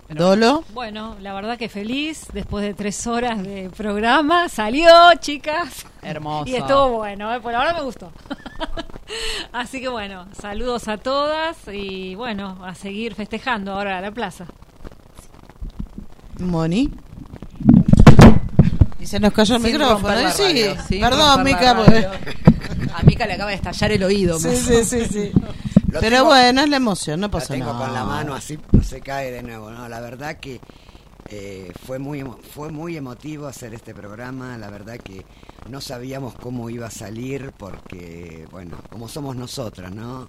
Dolo. 0.09 0.65
Bueno, 0.73 1.17
la 1.21 1.35
verdad 1.35 1.59
que 1.59 1.69
feliz, 1.69 2.27
después 2.33 2.65
de 2.65 2.73
tres 2.73 3.07
horas 3.07 3.43
de 3.43 3.69
programa, 3.77 4.49
salió, 4.49 4.89
chicas. 5.21 5.85
Hermoso. 6.01 6.49
Y 6.49 6.57
estuvo 6.57 6.89
bueno, 6.97 7.35
¿eh? 7.35 7.41
por 7.41 7.55
ahora 7.55 7.75
me 7.75 7.83
gustó. 7.83 8.11
Así 9.53 9.81
que 9.81 9.89
bueno, 9.89 10.27
saludos 10.41 10.89
a 10.89 10.99
todas 10.99 11.57
y 11.73 12.15
bueno, 12.15 12.59
a 12.65 12.75
seguir 12.75 13.15
festejando 13.15 13.73
ahora 13.73 13.99
a 13.99 14.01
la 14.01 14.11
plaza. 14.13 14.47
Moni. 16.39 16.91
Y 19.01 19.07
se 19.07 19.19
nos 19.21 19.33
cayó 19.33 19.57
el 19.57 19.63
Sin 19.63 19.73
micrófono. 19.73 20.15
¿eh? 20.19 20.31
Sí. 20.33 20.65
sin 20.89 21.01
Perdón, 21.01 21.43
Mica. 21.45 21.75
porque- 21.77 22.07
A 22.95 23.03
Mica 23.03 23.27
le 23.27 23.35
acaba 23.35 23.51
de 23.51 23.57
estallar 23.57 23.93
el 23.93 24.03
oído. 24.03 24.39
Sí, 24.39 24.55
sí, 24.57 24.85
sí, 24.85 25.05
sí. 25.07 25.33
Lo 25.91 26.01
Pero 26.01 26.17
tengo- 26.17 26.27
bueno, 26.27 26.61
es 26.63 26.69
la 26.69 26.77
emoción, 26.77 27.21
no 27.21 27.31
pasa 27.31 27.55
tengo 27.55 27.73
nada. 27.73 27.79
con 27.87 27.95
la 27.95 28.05
mano 28.05 28.35
así 28.35 28.59
no 28.73 28.83
se 28.83 29.01
cae 29.01 29.31
de 29.31 29.43
nuevo, 29.43 29.71
¿no? 29.71 29.89
La 29.89 30.01
verdad 30.01 30.37
que 30.37 30.61
eh, 31.31 31.73
fue 31.85 31.99
muy 31.99 32.25
fue 32.55 32.71
muy 32.71 32.97
emotivo 32.97 33.47
hacer 33.47 33.75
este 33.75 33.95
programa, 33.95 34.57
la 34.57 34.71
verdad 34.71 34.97
que 34.97 35.27
no 35.69 35.81
sabíamos 35.83 36.35
cómo 36.35 36.71
iba 36.71 36.87
a 36.87 36.91
salir 36.91 37.53
porque, 37.57 38.47
bueno, 38.51 38.79
como 38.89 39.09
somos 39.09 39.37
nosotras, 39.37 39.95
¿no? 39.95 40.27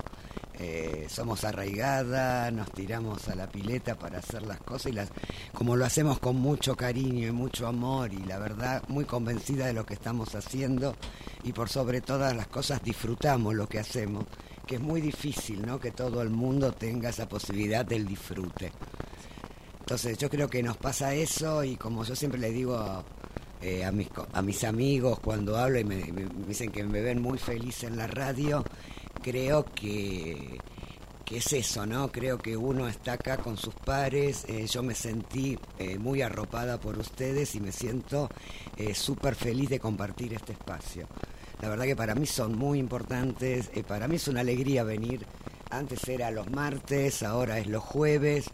Eh, 0.62 1.08
somos 1.10 1.46
arraigadas, 1.46 2.52
nos 2.52 2.70
tiramos 2.74 3.30
a 3.30 3.36
la 3.36 3.48
pileta 3.48 3.96
para 3.96 4.20
hacer 4.20 4.42
las 4.42 4.60
cosas 4.60 4.92
y 4.92 4.96
las, 4.96 5.10
como 5.54 5.78
lo 5.78 5.86
hacemos 5.86 6.20
con 6.20 6.36
mucho 6.36 6.76
cariño 6.76 7.30
y 7.30 7.32
mucho 7.32 7.66
amor 7.66 8.12
y 8.12 8.18
la 8.26 8.38
verdad 8.40 8.84
muy 8.90 9.06
convencida 9.06 9.68
de 9.68 9.74
lo 9.74 9.86
que 9.86 9.94
estamos 9.94 10.36
haciendo 10.36 10.98
y 11.44 11.54
por 11.54 11.70
sobre 11.70 12.02
todas 12.02 12.36
las 12.36 12.48
cosas 12.48 12.84
disfrutamos 12.84 13.56
lo 13.56 13.70
que 13.70 13.80
hacemos, 13.80 14.26
que 14.68 14.76
es 14.76 14.82
muy 14.82 15.00
difícil, 15.00 15.66
¿no? 15.66 15.80
Que 15.80 15.92
todo 15.92 16.22
el 16.22 16.30
mundo 16.30 16.74
tenga 16.74 17.08
esa 17.08 17.30
posibilidad 17.30 17.86
del 17.86 18.06
disfrute. 18.06 18.74
Entonces 19.90 20.20
yo 20.20 20.30
creo 20.30 20.48
que 20.48 20.62
nos 20.62 20.78
pasa 20.78 21.16
eso 21.16 21.64
y 21.64 21.76
como 21.76 22.04
yo 22.04 22.16
siempre 22.16 22.40
le 22.40 22.52
digo 22.52 23.04
eh, 23.60 23.84
a, 23.84 23.92
mis, 23.92 24.08
a 24.34 24.42
mis 24.44 24.64
amigos 24.64 25.20
cuando 25.20 25.58
hablo 25.58 25.80
y 25.80 25.84
me, 25.84 25.96
dicen 26.48 26.72
que 26.72 26.84
me 26.84 27.02
ven 27.02 27.20
muy 27.20 27.40
feliz 27.40 27.84
en 27.86 27.98
la 27.98 28.06
radio, 28.06 28.64
creo 29.24 29.66
que, 29.66 30.60
que 31.26 31.38
es 31.38 31.54
eso, 31.54 31.88
¿no? 31.88 32.12
Creo 32.12 32.38
que 32.38 32.56
uno 32.56 32.88
está 32.88 33.14
acá 33.14 33.38
con 33.38 33.58
sus 33.58 33.74
pares, 33.74 34.46
eh, 34.48 34.68
yo 34.68 34.84
me 34.84 34.94
sentí 34.94 35.58
eh, 35.80 35.98
muy 35.98 36.22
arropada 36.22 36.80
por 36.80 36.96
ustedes 37.00 37.56
y 37.56 37.60
me 37.60 37.72
siento 37.72 38.30
súper 38.94 39.34
feliz 39.34 39.70
de 39.70 39.80
compartir 39.80 40.36
este 40.36 40.52
espacio. 40.52 41.08
La 41.64 41.68
verdad 41.68 41.86
que 41.86 41.96
para 41.96 42.14
mí 42.14 42.28
son 42.28 42.56
muy 42.56 42.78
importantes, 42.78 43.72
para 43.88 44.08
mí 44.08 44.18
es 44.18 44.28
una 44.28 44.42
alegría 44.42 44.84
venir. 44.84 45.26
Antes 45.72 46.08
era 46.08 46.30
los 46.30 46.50
martes, 46.52 47.24
ahora 47.24 47.58
es 47.58 47.66
los 47.66 47.84
jueves 47.84 48.52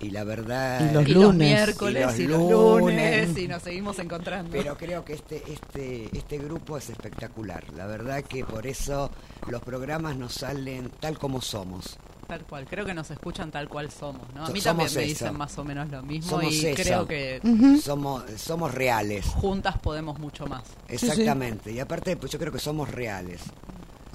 y 0.00 0.10
la 0.10 0.24
verdad 0.24 0.80
Y 0.90 0.94
los 0.94 1.08
Y 1.08 1.12
los 1.14 1.24
lunes. 1.24 1.48
miércoles 1.48 2.18
y 2.18 2.26
los 2.26 2.40
lunes 2.50 3.36
y 3.36 3.48
nos 3.48 3.62
seguimos 3.62 3.98
encontrando. 3.98 4.50
pero 4.52 4.76
creo 4.76 5.04
que 5.04 5.14
este 5.14 5.42
este 5.52 6.08
este 6.16 6.38
grupo 6.38 6.76
es 6.78 6.88
espectacular 6.90 7.64
la 7.76 7.86
verdad 7.86 8.22
que 8.22 8.44
por 8.44 8.66
eso 8.66 9.10
los 9.48 9.60
programas 9.62 10.16
nos 10.16 10.34
salen 10.34 10.90
tal 11.00 11.18
como 11.18 11.40
somos 11.40 11.98
Tal 12.28 12.44
cual, 12.44 12.66
creo 12.68 12.84
que 12.84 12.92
nos 12.92 13.10
escuchan 13.10 13.50
tal 13.50 13.70
cual 13.70 13.90
somos, 13.90 14.28
¿no? 14.34 14.44
A 14.44 14.50
mí 14.50 14.60
somos 14.60 14.64
también 14.84 14.94
me 14.94 15.00
eso. 15.10 15.24
dicen 15.24 15.38
más 15.38 15.56
o 15.56 15.64
menos 15.64 15.88
lo 15.88 16.02
mismo 16.02 16.28
somos 16.32 16.52
y 16.52 16.66
eso. 16.66 16.82
creo 16.82 17.06
que 17.08 17.40
somos 17.82 18.22
somos 18.36 18.74
reales 18.74 19.24
juntas 19.24 19.78
podemos 19.78 20.18
mucho 20.18 20.46
más. 20.46 20.62
exactamente 20.88 21.72
y 21.72 21.80
aparte 21.80 22.16
pues 22.18 22.30
yo 22.30 22.38
creo 22.38 22.52
que 22.52 22.58
somos 22.58 22.90
reales 22.90 23.40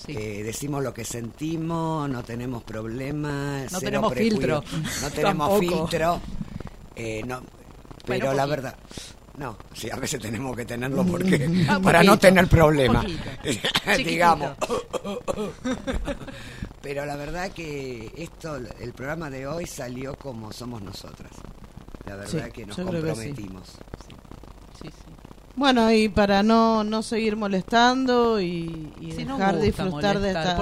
Eh, 0.07 0.41
decimos 0.43 0.83
lo 0.83 0.93
que 0.93 1.05
sentimos 1.05 2.09
no 2.09 2.23
tenemos 2.23 2.63
problemas 2.63 3.71
No 3.71 3.79
tenemos 3.79 4.13
filtro. 4.13 4.63
no 5.01 5.09
tenemos 5.11 5.59
filtro 5.59 6.19
eh, 6.95 7.21
no, 7.25 7.41
pero 8.05 8.25
Bueno, 8.25 8.33
la 8.33 8.45
verdad 8.45 8.75
no, 9.37 9.57
sí, 9.73 9.89
a 9.89 9.95
veces 9.95 10.21
tenemos 10.21 10.55
que 10.55 10.65
tenerlo 10.65 11.03
porque 11.05 11.65
Ah, 11.69 11.79
para 11.79 11.99
poquito, 11.99 12.11
no 12.13 12.19
tener 12.19 12.47
problemas, 12.47 13.05
digamos. 13.97 14.51
Pero 16.81 17.05
la 17.05 17.15
verdad 17.15 17.51
que 17.51 18.11
esto, 18.17 18.57
el 18.79 18.93
programa 18.93 19.29
de 19.29 19.47
hoy 19.47 19.65
salió 19.65 20.15
como 20.15 20.51
somos 20.51 20.81
nosotras. 20.81 21.31
La 22.05 22.15
verdad 22.17 22.45
Sí, 22.45 22.51
que 22.51 22.65
nos 22.65 22.75
que 22.75 22.83
comprometimos. 22.83 23.69
Sí, 24.81 24.89
sí. 24.89 25.12
Bueno, 25.55 25.91
y 25.91 26.09
para 26.09 26.41
no, 26.41 26.83
no 26.83 27.03
seguir 27.03 27.35
molestando 27.35 28.41
y, 28.41 28.91
y 28.99 29.11
dejar 29.11 29.53
gusta 29.55 29.65
disfrutar 29.65 30.19
de 30.19 30.29
esta... 30.29 30.57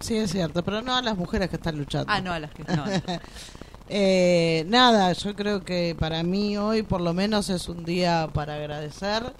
Sí, 0.00 0.16
es 0.16 0.30
cierto, 0.30 0.62
pero 0.62 0.82
no 0.82 0.94
a 0.96 1.02
las 1.02 1.16
mujeres 1.16 1.48
que 1.50 1.56
están 1.56 1.78
luchando. 1.78 2.06
Ah, 2.08 2.20
no, 2.20 2.32
a 2.32 2.38
las 2.38 2.50
que 2.52 2.64
no. 2.64 2.84
Eh, 3.92 4.64
nada, 4.68 5.12
yo 5.14 5.34
creo 5.34 5.64
que 5.64 5.96
para 5.98 6.22
mí 6.22 6.56
hoy 6.56 6.84
por 6.84 7.00
lo 7.00 7.12
menos 7.12 7.50
es 7.50 7.68
un 7.68 7.84
día 7.84 8.28
para 8.32 8.54
agradecer. 8.54 9.34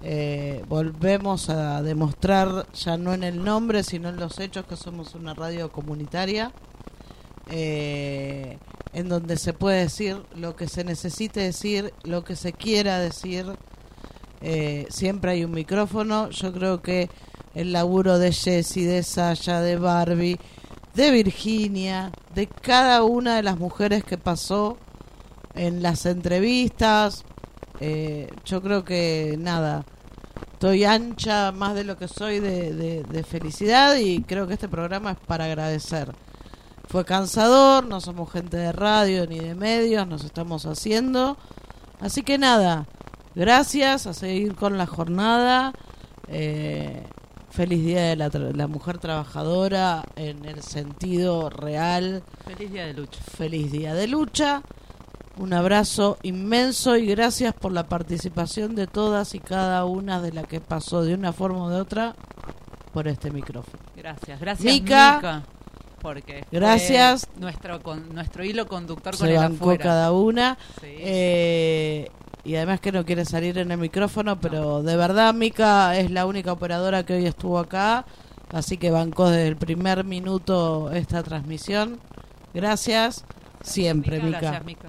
Eh, 0.00 0.64
volvemos 0.66 1.50
a 1.50 1.82
demostrar 1.82 2.66
ya 2.72 2.96
no 2.96 3.12
en 3.12 3.22
el 3.22 3.44
nombre, 3.44 3.82
sino 3.82 4.08
en 4.08 4.16
los 4.16 4.38
hechos 4.38 4.64
que 4.64 4.76
somos 4.76 5.14
una 5.14 5.34
radio 5.34 5.70
comunitaria, 5.70 6.52
eh, 7.50 8.56
en 8.92 9.08
donde 9.08 9.36
se 9.36 9.52
puede 9.52 9.80
decir 9.80 10.22
lo 10.34 10.56
que 10.56 10.68
se 10.68 10.84
necesite 10.84 11.40
decir, 11.40 11.92
lo 12.04 12.24
que 12.24 12.36
se 12.36 12.52
quiera 12.52 12.98
decir. 12.98 13.46
Eh, 14.40 14.86
siempre 14.90 15.32
hay 15.32 15.44
un 15.44 15.50
micrófono. 15.52 16.30
Yo 16.30 16.52
creo 16.52 16.82
que 16.82 17.10
el 17.54 17.72
laburo 17.72 18.18
de 18.18 18.32
Jessie, 18.32 18.84
de 18.86 19.02
Sasha, 19.02 19.60
de 19.60 19.76
Barbie, 19.76 20.38
de 20.94 21.10
Virginia, 21.10 22.10
de 22.34 22.46
cada 22.46 23.02
una 23.02 23.36
de 23.36 23.42
las 23.42 23.58
mujeres 23.58 24.04
que 24.04 24.18
pasó 24.18 24.78
en 25.54 25.82
las 25.82 26.06
entrevistas. 26.06 27.24
Eh, 27.80 28.28
yo 28.44 28.62
creo 28.62 28.84
que 28.84 29.36
nada, 29.38 29.84
estoy 30.52 30.84
ancha 30.84 31.52
más 31.52 31.74
de 31.74 31.84
lo 31.84 31.98
que 31.98 32.08
soy 32.08 32.40
de, 32.40 32.72
de- 32.74 33.02
de 33.02 33.22
felicidad 33.24 33.96
y 33.96 34.22
creo 34.22 34.46
que 34.46 34.54
este 34.54 34.68
programa 34.68 35.12
es 35.12 35.18
para 35.26 35.44
agradecer. 35.44 36.12
Fue 36.88 37.04
cansador, 37.04 37.86
no 37.86 38.00
somos 38.00 38.30
gente 38.30 38.56
de 38.56 38.72
radio 38.72 39.26
ni 39.26 39.38
de 39.40 39.54
medios, 39.54 40.06
nos 40.06 40.24
estamos 40.24 40.66
haciendo. 40.66 41.36
Así 42.00 42.22
que 42.22 42.38
nada, 42.38 42.86
gracias, 43.34 44.06
a 44.06 44.14
seguir 44.14 44.54
con 44.54 44.78
la 44.78 44.86
jornada. 44.86 45.72
Eh, 46.28 47.02
feliz 47.50 47.84
Día 47.84 48.02
de 48.02 48.16
la, 48.16 48.30
tra- 48.30 48.52
la 48.54 48.66
Mujer 48.68 48.98
Trabajadora 48.98 50.04
en 50.14 50.44
el 50.44 50.62
sentido 50.62 51.50
real. 51.50 52.22
Feliz 52.44 52.70
día 52.72 52.86
de 52.86 52.94
lucha. 52.94 53.20
Feliz 53.36 53.72
Día 53.72 53.94
de 53.94 54.06
Lucha. 54.06 54.62
Un 55.38 55.52
abrazo 55.52 56.16
inmenso 56.22 56.96
y 56.96 57.06
gracias 57.06 57.52
por 57.52 57.72
la 57.72 57.88
participación 57.88 58.74
de 58.74 58.86
todas 58.86 59.34
y 59.34 59.40
cada 59.40 59.84
una 59.84 60.20
de 60.22 60.32
la 60.32 60.44
que 60.44 60.60
pasó 60.60 61.02
de 61.02 61.14
una 61.14 61.32
forma 61.32 61.64
o 61.64 61.68
de 61.68 61.80
otra 61.80 62.14
por 62.92 63.06
este 63.06 63.30
micrófono. 63.30 63.82
Gracias, 63.94 64.40
gracias 64.40 64.72
Mica, 64.72 65.16
Mica, 65.16 65.42
porque 66.06 66.44
fue 66.48 66.60
gracias. 66.60 67.26
nuestro 67.36 67.82
con, 67.82 68.14
nuestro 68.14 68.44
hilo 68.44 68.68
conductor 68.68 69.16
con 69.16 69.26
se 69.26 69.34
el 69.34 69.40
bancó 69.40 69.64
afuera. 69.64 69.82
cada 69.82 70.12
una. 70.12 70.56
Sí. 70.80 70.86
Eh, 71.00 72.08
y 72.44 72.54
además 72.54 72.78
que 72.78 72.92
no 72.92 73.04
quiere 73.04 73.24
salir 73.24 73.58
en 73.58 73.72
el 73.72 73.78
micrófono, 73.78 74.40
pero 74.40 74.84
de 74.84 74.96
verdad 74.96 75.34
Mica 75.34 75.98
es 75.98 76.12
la 76.12 76.26
única 76.26 76.52
operadora 76.52 77.04
que 77.04 77.14
hoy 77.14 77.26
estuvo 77.26 77.58
acá, 77.58 78.04
así 78.52 78.76
que 78.76 78.92
bancó 78.92 79.28
desde 79.30 79.48
el 79.48 79.56
primer 79.56 80.04
minuto 80.04 80.92
esta 80.92 81.24
transmisión. 81.24 81.98
Gracias, 82.54 83.24
siempre 83.64 84.18
Mica, 84.18 84.26
Mica. 84.26 84.40
gracias, 84.42 84.64
Mica. 84.64 84.88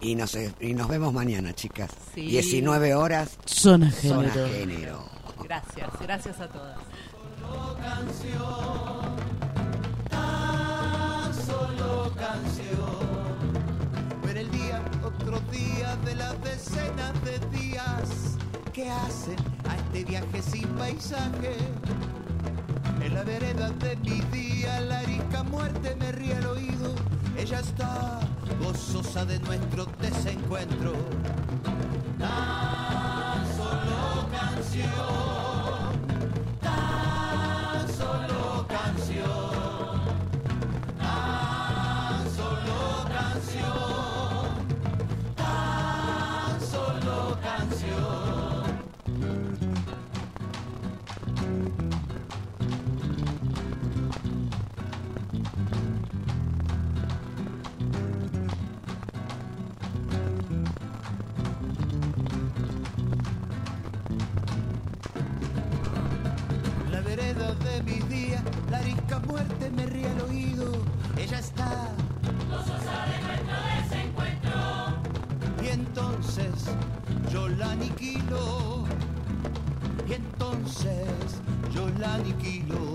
Y 0.00 0.14
nos, 0.14 0.38
y 0.60 0.74
nos 0.74 0.86
vemos 0.86 1.12
mañana, 1.12 1.52
chicas. 1.52 1.90
Sí. 2.14 2.26
19 2.26 2.94
horas. 2.94 3.38
Zona 3.44 3.90
Zona 3.90 4.30
Género. 4.30 4.48
Género. 4.52 5.04
Gracias, 5.42 5.90
gracias 6.00 6.40
a 6.40 6.46
todas. 6.46 6.78
Canción. 12.32 14.22
Ver 14.24 14.38
el 14.38 14.50
día, 14.50 14.82
otro 15.04 15.40
día 15.50 15.96
de 16.04 16.14
las 16.14 16.42
decenas 16.42 17.12
de 17.24 17.38
días 17.58 18.38
que 18.72 18.90
hacen 18.90 19.36
a 19.68 19.76
este 19.76 20.04
viaje 20.04 20.42
sin 20.42 20.66
paisaje. 20.80 21.56
En 23.02 23.14
la 23.14 23.24
vereda 23.24 23.70
de 23.70 23.96
mi 23.96 24.20
día, 24.32 24.80
la 24.80 25.00
arisca 25.00 25.42
muerte 25.42 25.94
me 25.96 26.12
ríe 26.12 26.34
al 26.36 26.46
oído. 26.46 26.94
Ella 27.36 27.60
está 27.60 28.20
gozosa 28.60 29.24
de 29.24 29.38
nuestro 29.40 29.86
desencuentro. 30.00 30.92
Tan 32.18 33.46
solo 33.56 34.28
canción, 34.30 35.21
Ella 71.22 71.38
está 71.38 71.88
Gozosa 72.50 73.06
de 73.06 73.16
nuestro 73.26 73.56
desencuentro. 73.78 74.58
y 75.62 75.68
entonces 75.68 76.52
yo 77.32 77.48
la 77.48 77.70
aniquilo. 77.70 78.84
Y 80.08 80.14
entonces 80.14 81.06
yo 81.72 81.88
la 82.00 82.14
aniquilo. 82.14 82.91